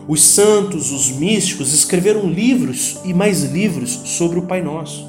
Os 0.08 0.20
santos, 0.20 0.90
os 0.90 1.12
místicos 1.12 1.72
escreveram 1.72 2.28
livros 2.28 2.98
e 3.04 3.14
mais 3.14 3.44
livros 3.44 4.00
sobre 4.04 4.40
o 4.40 4.46
Pai 4.46 4.62
Nosso. 4.62 5.08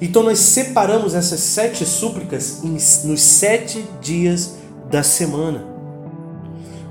Então 0.00 0.24
nós 0.24 0.40
separamos 0.40 1.14
essas 1.14 1.38
sete 1.38 1.86
súplicas 1.86 2.64
nos 2.64 3.20
sete 3.20 3.84
dias 4.00 4.56
da 4.90 5.04
semana. 5.04 5.64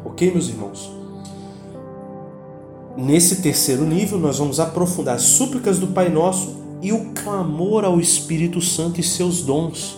Ok, 0.06 0.32
meus 0.32 0.48
irmãos? 0.48 1.01
Nesse 2.98 3.38
terceiro 3.38 3.86
nível, 3.86 4.20
nós 4.20 4.38
vamos 4.38 4.60
aprofundar 4.60 5.16
as 5.16 5.24
súplicas 5.24 5.80
do 5.80 5.88
Pai 5.88 6.10
Nosso 6.10 6.58
e 6.82 6.92
o 6.92 7.12
clamor 7.14 7.86
ao 7.86 8.00
Espírito 8.00 8.60
Santo 8.60 9.00
e 9.00 9.04
seus 9.04 9.42
dons. 9.42 9.98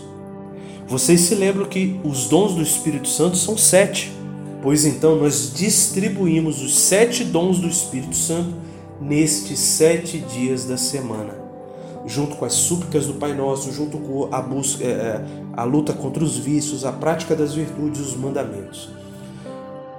Vocês 0.88 1.22
se 1.22 1.34
lembram 1.34 1.66
que 1.66 2.00
os 2.04 2.28
dons 2.28 2.54
do 2.54 2.62
Espírito 2.62 3.08
Santo 3.08 3.38
são 3.38 3.58
sete. 3.58 4.12
Pois 4.62 4.86
então 4.86 5.18
nós 5.18 5.52
distribuímos 5.54 6.62
os 6.62 6.80
sete 6.80 7.24
dons 7.24 7.60
do 7.60 7.68
Espírito 7.68 8.16
Santo 8.16 8.54
nestes 9.02 9.60
sete 9.60 10.20
dias 10.20 10.66
da 10.66 10.78
semana, 10.78 11.36
junto 12.06 12.38
com 12.38 12.46
as 12.46 12.54
súplicas 12.54 13.06
do 13.08 13.16
Pai 13.16 13.36
Nosso, 13.36 13.74
junto 13.74 13.98
com 13.98 14.30
a 14.32 14.42
busca, 14.42 14.84
é, 14.84 14.88
é, 14.88 15.26
a 15.52 15.64
luta 15.64 15.92
contra 15.92 16.24
os 16.24 16.38
vícios, 16.38 16.86
a 16.86 16.94
prática 16.94 17.36
das 17.36 17.54
virtudes, 17.54 18.00
os 18.00 18.16
mandamentos. 18.16 18.90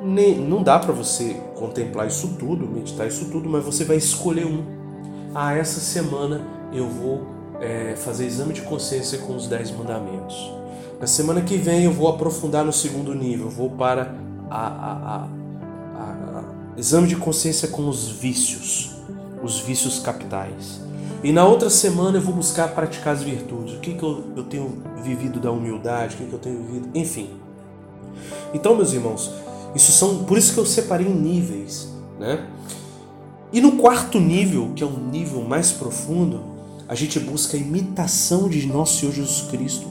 Não 0.05 0.63
dá 0.63 0.79
para 0.79 0.93
você 0.93 1.35
contemplar 1.55 2.07
isso 2.07 2.37
tudo, 2.39 2.67
meditar 2.67 3.07
isso 3.07 3.25
tudo, 3.31 3.49
mas 3.49 3.65
você 3.65 3.85
vai 3.85 3.97
escolher 3.97 4.45
um. 4.45 4.63
Ah, 5.35 5.55
essa 5.55 5.81
semana 5.81 6.43
eu 6.75 6.87
vou 6.87 7.27
é, 7.59 7.95
fazer 7.97 8.27
exame 8.27 8.53
de 8.53 8.61
consciência 8.61 9.19
com 9.19 9.35
os 9.35 9.47
dez 9.47 9.71
mandamentos. 9.71 10.53
Na 11.01 11.07
semana 11.07 11.41
que 11.41 11.57
vem 11.57 11.85
eu 11.85 11.93
vou 11.93 12.09
aprofundar 12.09 12.67
no 12.67 12.73
segundo 12.73 13.15
nível, 13.15 13.49
vou 13.49 13.71
para 13.71 14.15
a, 14.51 14.67
a, 14.67 15.29
a, 15.99 16.45
exame 16.77 17.09
de 17.09 17.17
consciência 17.17 17.69
com 17.69 17.89
os 17.89 18.09
vícios, 18.09 18.97
os 19.43 19.59
vícios 19.61 19.99
capitais. 20.01 20.83
E 21.23 21.33
na 21.33 21.47
outra 21.47 21.71
semana 21.71 22.19
eu 22.19 22.23
vou 22.23 22.35
buscar 22.35 22.69
praticar 22.75 23.15
as 23.15 23.23
virtudes. 23.23 23.75
O 23.77 23.81
que, 23.81 23.95
que 23.95 24.03
eu, 24.03 24.25
eu 24.37 24.45
tenho 24.45 24.83
vivido 25.03 25.41
da 25.41 25.51
humildade, 25.51 26.15
o 26.15 26.19
que, 26.19 26.27
que 26.27 26.33
eu 26.35 26.39
tenho 26.39 26.63
vivido, 26.63 26.91
enfim. 26.95 27.31
Então, 28.53 28.77
meus 28.77 28.93
irmãos, 28.93 29.33
isso 29.75 29.93
são 29.93 30.25
por 30.25 30.39
isso 30.39 30.55
que 30.55 30.61
eu 30.61 30.67
separei 30.67 31.07
em 31.07 31.15
níveis, 31.15 31.89
né? 32.19 32.47
E 33.53 33.61
no 33.61 33.73
quarto 33.73 34.19
nível, 34.19 34.73
que 34.75 34.83
é 34.83 34.87
um 34.87 35.09
nível 35.11 35.43
mais 35.43 35.71
profundo, 35.73 36.41
a 36.89 36.95
gente 36.95 37.19
busca 37.21 37.57
a 37.57 37.61
imitação 37.61 38.49
de 38.49 38.67
nosso 38.67 39.01
Senhor 39.01 39.13
Jesus 39.13 39.49
Cristo 39.49 39.87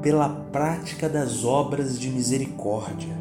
pela 0.00 0.28
prática 0.28 1.08
das 1.08 1.44
obras 1.44 1.98
de 1.98 2.08
misericórdia 2.08 3.20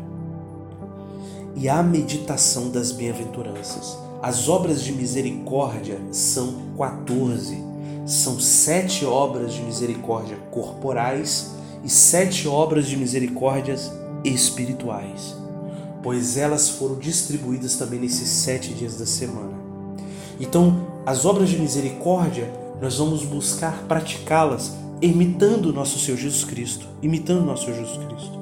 e 1.56 1.68
a 1.68 1.84
meditação 1.84 2.70
das 2.70 2.92
bem-aventuranças. 2.92 3.98
As 4.22 4.48
obras 4.48 4.82
de 4.84 4.94
misericórdia 4.94 6.00
são 6.12 6.56
14. 6.78 7.58
São 8.06 8.40
sete 8.40 9.06
obras 9.06 9.54
de 9.54 9.62
misericórdia 9.62 10.38
corporais 10.52 11.52
e 11.84 11.90
sete 11.90 12.48
obras 12.48 12.88
de 12.88 12.98
misericórdias 12.98 13.92
espirituais, 14.24 15.36
pois 16.02 16.38
elas 16.38 16.70
foram 16.70 16.96
distribuídas 16.96 17.76
também 17.76 18.00
nesses 18.00 18.30
sete 18.30 18.74
dias 18.74 18.98
da 18.98 19.06
semana. 19.06 19.58
Então, 20.40 20.88
as 21.06 21.26
obras 21.26 21.50
de 21.50 21.60
misericórdia 21.60 22.52
nós 22.82 22.98
vamos 22.98 23.24
buscar 23.24 23.84
praticá-las 23.88 24.74
imitando 25.02 25.74
nosso 25.74 26.00
Senhor 26.00 26.18
Jesus 26.18 26.44
Cristo, 26.44 26.88
imitando 27.02 27.46
nosso 27.46 27.66
Senhor 27.66 27.78
Jesus 27.78 28.06
Cristo. 28.06 28.40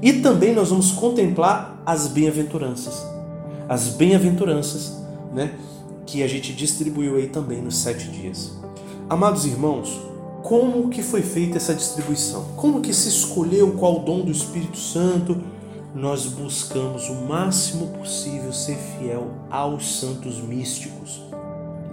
E 0.00 0.14
também 0.14 0.54
nós 0.54 0.70
vamos 0.70 0.92
contemplar 0.92 1.82
as 1.84 2.06
bem-aventuranças, 2.06 3.02
as 3.68 3.88
bem-aventuranças, 3.88 4.92
né, 5.34 5.52
que 6.06 6.22
a 6.22 6.28
gente 6.28 6.52
distribuiu 6.52 7.16
aí 7.16 7.26
também 7.26 7.60
nos 7.60 7.76
sete 7.78 8.08
dias. 8.08 8.52
Amados 9.10 9.44
irmãos, 9.44 10.00
como 10.42 10.88
que 10.88 11.02
foi 11.02 11.20
feita 11.20 11.56
essa 11.56 11.74
distribuição? 11.74 12.44
Como 12.56 12.80
que 12.80 12.94
se 12.94 13.08
escolheu 13.08 13.72
qual 13.72 14.00
dom 14.00 14.20
do 14.20 14.30
Espírito 14.30 14.78
Santo? 14.78 15.38
Nós 15.94 16.26
buscamos 16.26 17.08
o 17.08 17.14
máximo 17.26 17.88
possível 17.88 18.52
ser 18.52 18.76
fiel 18.76 19.30
aos 19.50 20.00
santos 20.00 20.38
místicos, 20.40 21.22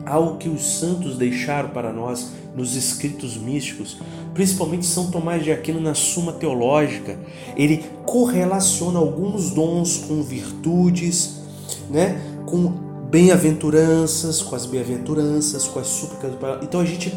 ao 0.05 0.35
que 0.35 0.49
os 0.49 0.79
santos 0.79 1.17
deixaram 1.17 1.69
para 1.69 1.93
nós 1.93 2.31
nos 2.55 2.75
escritos 2.75 3.37
místicos, 3.37 3.97
principalmente 4.33 4.85
São 4.85 5.09
Tomás 5.09 5.43
de 5.43 5.51
Aquino 5.51 5.79
na 5.79 5.93
Suma 5.93 6.33
Teológica. 6.33 7.17
Ele 7.55 7.85
correlaciona 8.05 8.99
alguns 8.99 9.51
dons 9.51 9.97
com 10.07 10.21
virtudes, 10.21 11.41
né? 11.89 12.21
com 12.45 12.67
bem-aventuranças, 13.09 14.41
com 14.41 14.55
as 14.55 14.65
bem-aventuranças, 14.65 15.67
com 15.67 15.79
as 15.79 15.87
súplicas. 15.87 16.33
Então 16.61 16.81
a 16.81 16.85
gente 16.85 17.13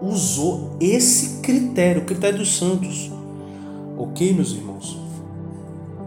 usou 0.00 0.76
esse 0.80 1.40
critério, 1.40 2.02
o 2.02 2.04
critério 2.04 2.38
dos 2.38 2.56
santos. 2.56 3.10
Ok, 3.96 4.32
meus 4.32 4.52
irmãos? 4.52 5.01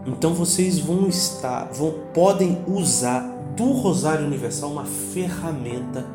Então 0.06 0.32
vocês 0.34 0.78
vão 0.78 1.08
estar, 1.08 1.64
vão, 1.72 1.92
podem 2.14 2.62
usar 2.68 3.20
do 3.56 3.72
Rosário 3.72 4.26
Universal 4.26 4.70
uma 4.70 4.84
ferramenta 4.84 6.06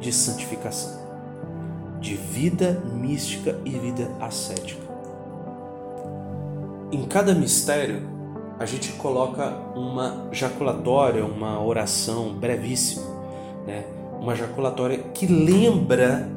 de 0.00 0.12
santificação, 0.12 0.98
de 2.00 2.14
vida 2.14 2.82
mística 2.92 3.58
e 3.64 3.70
vida 3.70 4.10
ascética. 4.20 4.82
Em 6.92 7.04
cada 7.04 7.34
mistério, 7.34 8.02
a 8.58 8.66
gente 8.66 8.92
coloca 8.92 9.50
uma 9.74 10.28
jaculatória, 10.32 11.24
uma 11.24 11.62
oração 11.62 12.34
brevíssima, 12.34 13.06
né? 13.66 13.84
uma 14.20 14.34
jaculatória 14.34 14.98
que 15.14 15.26
lembra 15.26 16.28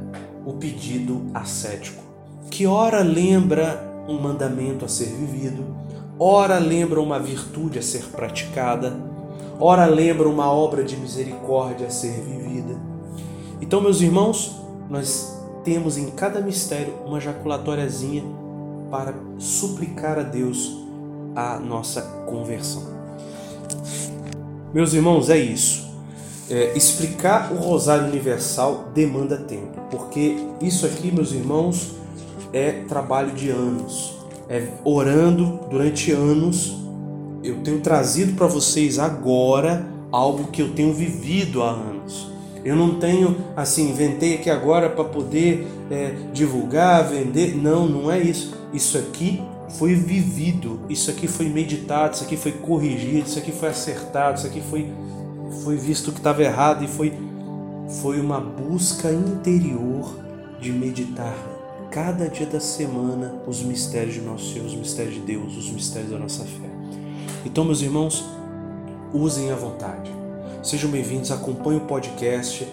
o 0.46 0.54
pedido 0.54 1.26
ascético, 1.34 2.02
que 2.50 2.68
ora 2.68 3.02
lembra 3.02 4.06
um 4.08 4.20
mandamento 4.20 4.86
a 4.86 4.88
ser 4.88 5.06
vivido, 5.06 5.64
ora 6.24 6.60
lembra 6.60 7.02
uma 7.02 7.18
virtude 7.18 7.80
a 7.80 7.82
ser 7.82 8.04
praticada, 8.12 8.96
ora 9.60 9.88
lembra 9.88 10.30
uma 10.30 10.52
obra 10.52 10.84
de 10.84 10.96
misericórdia 10.96 11.88
a 11.88 11.90
ser 11.90 12.12
vivida. 12.22 12.76
Então, 13.60 13.82
meus 13.82 14.02
irmãos, 14.02 14.62
nós 14.88 15.36
temos 15.64 15.98
em 15.98 16.12
cada 16.12 16.40
mistério 16.40 16.94
uma 17.08 17.20
jaculatóriazinha 17.20 18.24
para 18.92 19.16
suplicar 19.40 20.20
a 20.20 20.22
Deus 20.22 20.78
a 21.36 21.58
nossa 21.58 22.04
conversão. 22.30 22.84
Meus 24.72 24.94
irmãos, 24.94 25.28
é 25.28 25.40
isso. 25.40 25.90
É, 26.52 26.78
explicar 26.78 27.52
o 27.52 27.56
Rosário 27.56 28.06
Universal 28.06 28.90
demanda 28.94 29.38
tempo, 29.38 29.82
porque 29.90 30.38
isso 30.62 30.86
aqui, 30.86 31.12
meus 31.12 31.32
irmãos, 31.32 31.96
é 32.54 32.84
trabalho 32.88 33.32
de 33.32 33.50
anos. 33.50 34.21
É 34.52 34.68
orando 34.84 35.62
durante 35.70 36.12
anos. 36.12 36.76
Eu 37.42 37.64
tenho 37.64 37.80
trazido 37.80 38.34
para 38.34 38.48
vocês 38.48 39.00
agora 39.00 39.88
algo 40.12 40.52
que 40.52 40.62
eu 40.62 40.74
tenho 40.74 40.94
vivido 40.94 41.64
há 41.64 41.70
anos. 41.70 42.30
Eu 42.66 42.76
não 42.76 43.00
tenho 43.00 43.38
assim, 43.56 43.90
inventei 43.90 44.36
aqui 44.36 44.50
agora 44.50 44.90
para 44.90 45.06
poder 45.06 45.66
é, 45.90 46.16
divulgar, 46.34 47.08
vender. 47.08 47.56
Não, 47.56 47.88
não 47.88 48.12
é 48.12 48.20
isso. 48.20 48.54
Isso 48.74 48.98
aqui 48.98 49.42
foi 49.70 49.96
vivido, 49.96 50.82
isso 50.90 51.10
aqui 51.10 51.30
foi 51.30 51.48
meditado, 51.48 52.16
isso 52.16 52.26
aqui 52.26 52.36
foi 52.36 52.52
corrigido, 52.52 53.26
isso 53.26 53.40
aqui 53.40 53.54
foi 53.54 53.70
acertado, 53.70 54.38
isso 54.38 54.48
aqui 54.48 54.60
foi, 54.60 54.92
foi 55.64 55.78
visto 55.78 56.12
que 56.12 56.18
estava 56.18 56.44
errado 56.44 56.84
e 56.84 56.90
foi, 56.90 57.14
foi 58.02 58.20
uma 58.20 58.42
busca 58.42 59.10
interior 59.10 60.14
de 60.60 60.74
meditar 60.74 61.51
cada 61.92 62.30
dia 62.30 62.46
da 62.46 62.62
semana 62.62 63.36
os 63.46 63.62
mistérios 63.62 64.16
de 64.16 64.22
nosso 64.22 64.54
Senhor, 64.54 64.66
os 64.66 64.76
mistérios 64.76 65.16
de 65.16 65.20
Deus, 65.20 65.58
os 65.58 65.70
mistérios 65.70 66.10
da 66.10 66.18
nossa 66.18 66.46
fé. 66.46 66.70
Então, 67.46 67.66
meus 67.66 67.82
irmãos, 67.82 68.24
usem 69.14 69.52
à 69.52 69.56
vontade. 69.56 70.10
Sejam 70.64 70.90
bem-vindos, 70.90 71.32
acompanhe 71.32 71.80
o 71.80 71.82
podcast, 71.82 72.66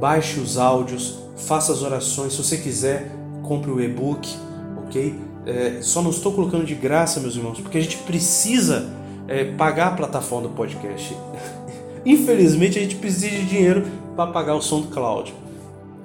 baixe 0.00 0.40
os 0.40 0.58
áudios, 0.58 1.16
faça 1.36 1.72
as 1.72 1.82
orações. 1.82 2.32
Se 2.32 2.42
você 2.42 2.56
quiser, 2.56 3.12
compre 3.44 3.70
o 3.70 3.80
e-book, 3.80 4.28
ok? 4.84 5.14
É, 5.46 5.78
só 5.80 6.02
não 6.02 6.10
estou 6.10 6.32
colocando 6.32 6.64
de 6.64 6.74
graça, 6.74 7.20
meus 7.20 7.36
irmãos, 7.36 7.60
porque 7.60 7.78
a 7.78 7.80
gente 7.80 7.98
precisa 7.98 8.90
é, 9.28 9.44
pagar 9.44 9.88
a 9.88 9.92
plataforma 9.92 10.48
do 10.48 10.54
podcast. 10.54 11.16
Infelizmente, 12.04 12.80
a 12.80 12.82
gente 12.82 12.96
precisa 12.96 13.28
de 13.28 13.46
dinheiro 13.46 13.86
para 14.16 14.32
pagar 14.32 14.56
o 14.56 14.60
som 14.60 14.80
do 14.80 14.88
Cláudio, 14.88 15.36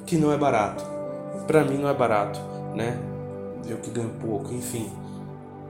que 0.06 0.16
não 0.16 0.32
é 0.32 0.38
barato. 0.38 0.86
Para 1.48 1.64
mim, 1.64 1.78
não 1.78 1.90
é 1.90 1.94
barato, 1.94 2.51
né? 2.76 2.98
Eu 3.68 3.78
que 3.78 3.90
ganho 3.90 4.12
pouco, 4.20 4.54
enfim. 4.54 4.90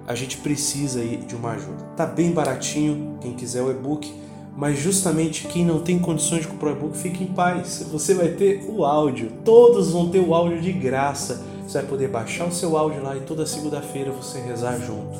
A 0.08 0.16
gente 0.16 0.38
precisa 0.38 1.00
aí 1.00 1.18
de 1.18 1.36
uma 1.36 1.52
ajuda. 1.52 1.84
Tá 1.96 2.06
bem 2.06 2.32
baratinho, 2.32 3.18
quem 3.22 3.34
quiser 3.34 3.62
o 3.62 3.72
e-book, 3.72 4.14
mas 4.56 4.80
justamente 4.80 5.48
quem 5.48 5.64
não 5.66 5.80
tem 5.80 6.00
condições 6.00 6.42
de 6.42 6.48
comprar 6.48 6.74
o 6.74 6.78
e-book, 6.78 6.98
fique 6.98 7.24
em 7.24 7.28
paz. 7.28 7.86
Você 7.92 8.14
vai 8.14 8.30
ter 8.30 8.66
o 8.68 8.84
áudio. 8.84 9.32
Todos 9.46 9.92
vão 9.92 10.10
ter 10.10 10.20
o 10.20 10.34
áudio 10.34 10.62
de 10.62 10.72
graça 10.72 11.52
você 11.72 11.80
vai 11.80 11.88
poder 11.88 12.10
baixar 12.10 12.48
o 12.48 12.52
seu 12.52 12.76
áudio 12.76 13.02
lá 13.02 13.16
e 13.16 13.22
toda 13.22 13.46
segunda-feira 13.46 14.12
você 14.12 14.42
rezar 14.42 14.78
junto. 14.78 15.18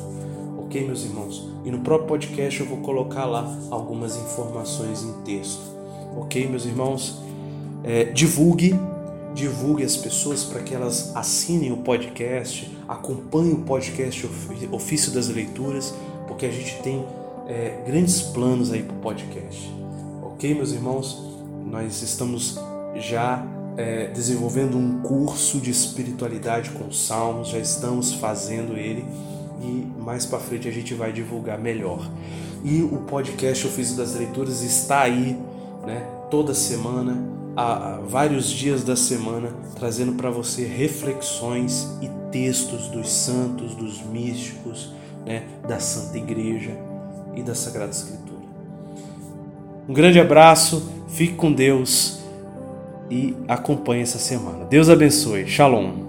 Ok, 0.58 0.86
meus 0.86 1.02
irmãos? 1.02 1.48
E 1.64 1.70
no 1.70 1.78
próprio 1.78 2.08
podcast 2.08 2.60
eu 2.60 2.66
vou 2.66 2.76
colocar 2.78 3.24
lá 3.24 3.50
algumas 3.70 4.18
informações 4.18 5.02
em 5.02 5.12
texto. 5.22 5.62
Ok, 6.14 6.46
meus 6.46 6.66
irmãos? 6.66 7.22
É, 7.82 8.04
divulgue, 8.04 8.78
divulgue 9.34 9.84
as 9.84 9.96
pessoas 9.96 10.44
para 10.44 10.60
que 10.60 10.74
elas 10.74 11.14
assinem 11.14 11.72
o 11.72 11.78
podcast, 11.78 12.70
acompanhem 12.88 13.54
o 13.54 13.62
podcast 13.62 14.28
Ofício 14.70 15.12
das 15.12 15.28
Leituras, 15.28 15.94
porque 16.26 16.46
a 16.46 16.50
gente 16.50 16.80
tem 16.82 17.04
é, 17.46 17.82
grandes 17.86 18.20
planos 18.20 18.72
aí 18.72 18.82
para 18.82 18.96
o 18.96 19.00
podcast. 19.00 19.72
Ok, 20.22 20.54
meus 20.54 20.72
irmãos? 20.72 21.18
Nós 21.64 22.02
estamos 22.02 22.58
já 22.96 23.44
é, 23.76 24.08
desenvolvendo 24.08 24.76
um 24.76 25.00
curso 25.00 25.58
de 25.58 25.70
espiritualidade 25.70 26.70
com 26.70 26.90
salmos, 26.92 27.48
já 27.48 27.58
estamos 27.58 28.12
fazendo 28.14 28.76
ele 28.76 29.04
e 29.60 29.86
mais 30.00 30.26
para 30.26 30.38
frente 30.38 30.68
a 30.68 30.72
gente 30.72 30.94
vai 30.94 31.12
divulgar 31.12 31.58
melhor. 31.58 32.10
E 32.64 32.82
o 32.82 32.98
podcast 32.98 33.66
Ofício 33.66 33.96
das 33.96 34.14
Leituras 34.14 34.62
está 34.62 35.00
aí, 35.00 35.38
né, 35.86 36.06
toda 36.30 36.54
semana, 36.54 37.16
vários 38.06 38.50
dias 38.50 38.82
da 38.82 38.96
semana, 38.96 39.50
trazendo 39.74 40.12
para 40.12 40.30
você 40.30 40.64
reflexões 40.64 41.88
e 42.00 42.08
textos 42.30 42.88
dos 42.88 43.10
santos, 43.10 43.74
dos 43.74 44.02
místicos, 44.02 44.90
né, 45.26 45.44
da 45.68 45.78
Santa 45.78 46.18
Igreja 46.18 46.70
e 47.36 47.42
da 47.42 47.54
Sagrada 47.54 47.90
Escritura. 47.90 48.42
Um 49.88 49.92
grande 49.92 50.18
abraço, 50.18 50.90
fique 51.08 51.34
com 51.34 51.52
Deus 51.52 52.20
e 53.10 53.36
acompanhe 53.46 54.02
essa 54.02 54.18
semana. 54.18 54.64
Deus 54.64 54.88
abençoe. 54.88 55.46
Shalom. 55.46 56.01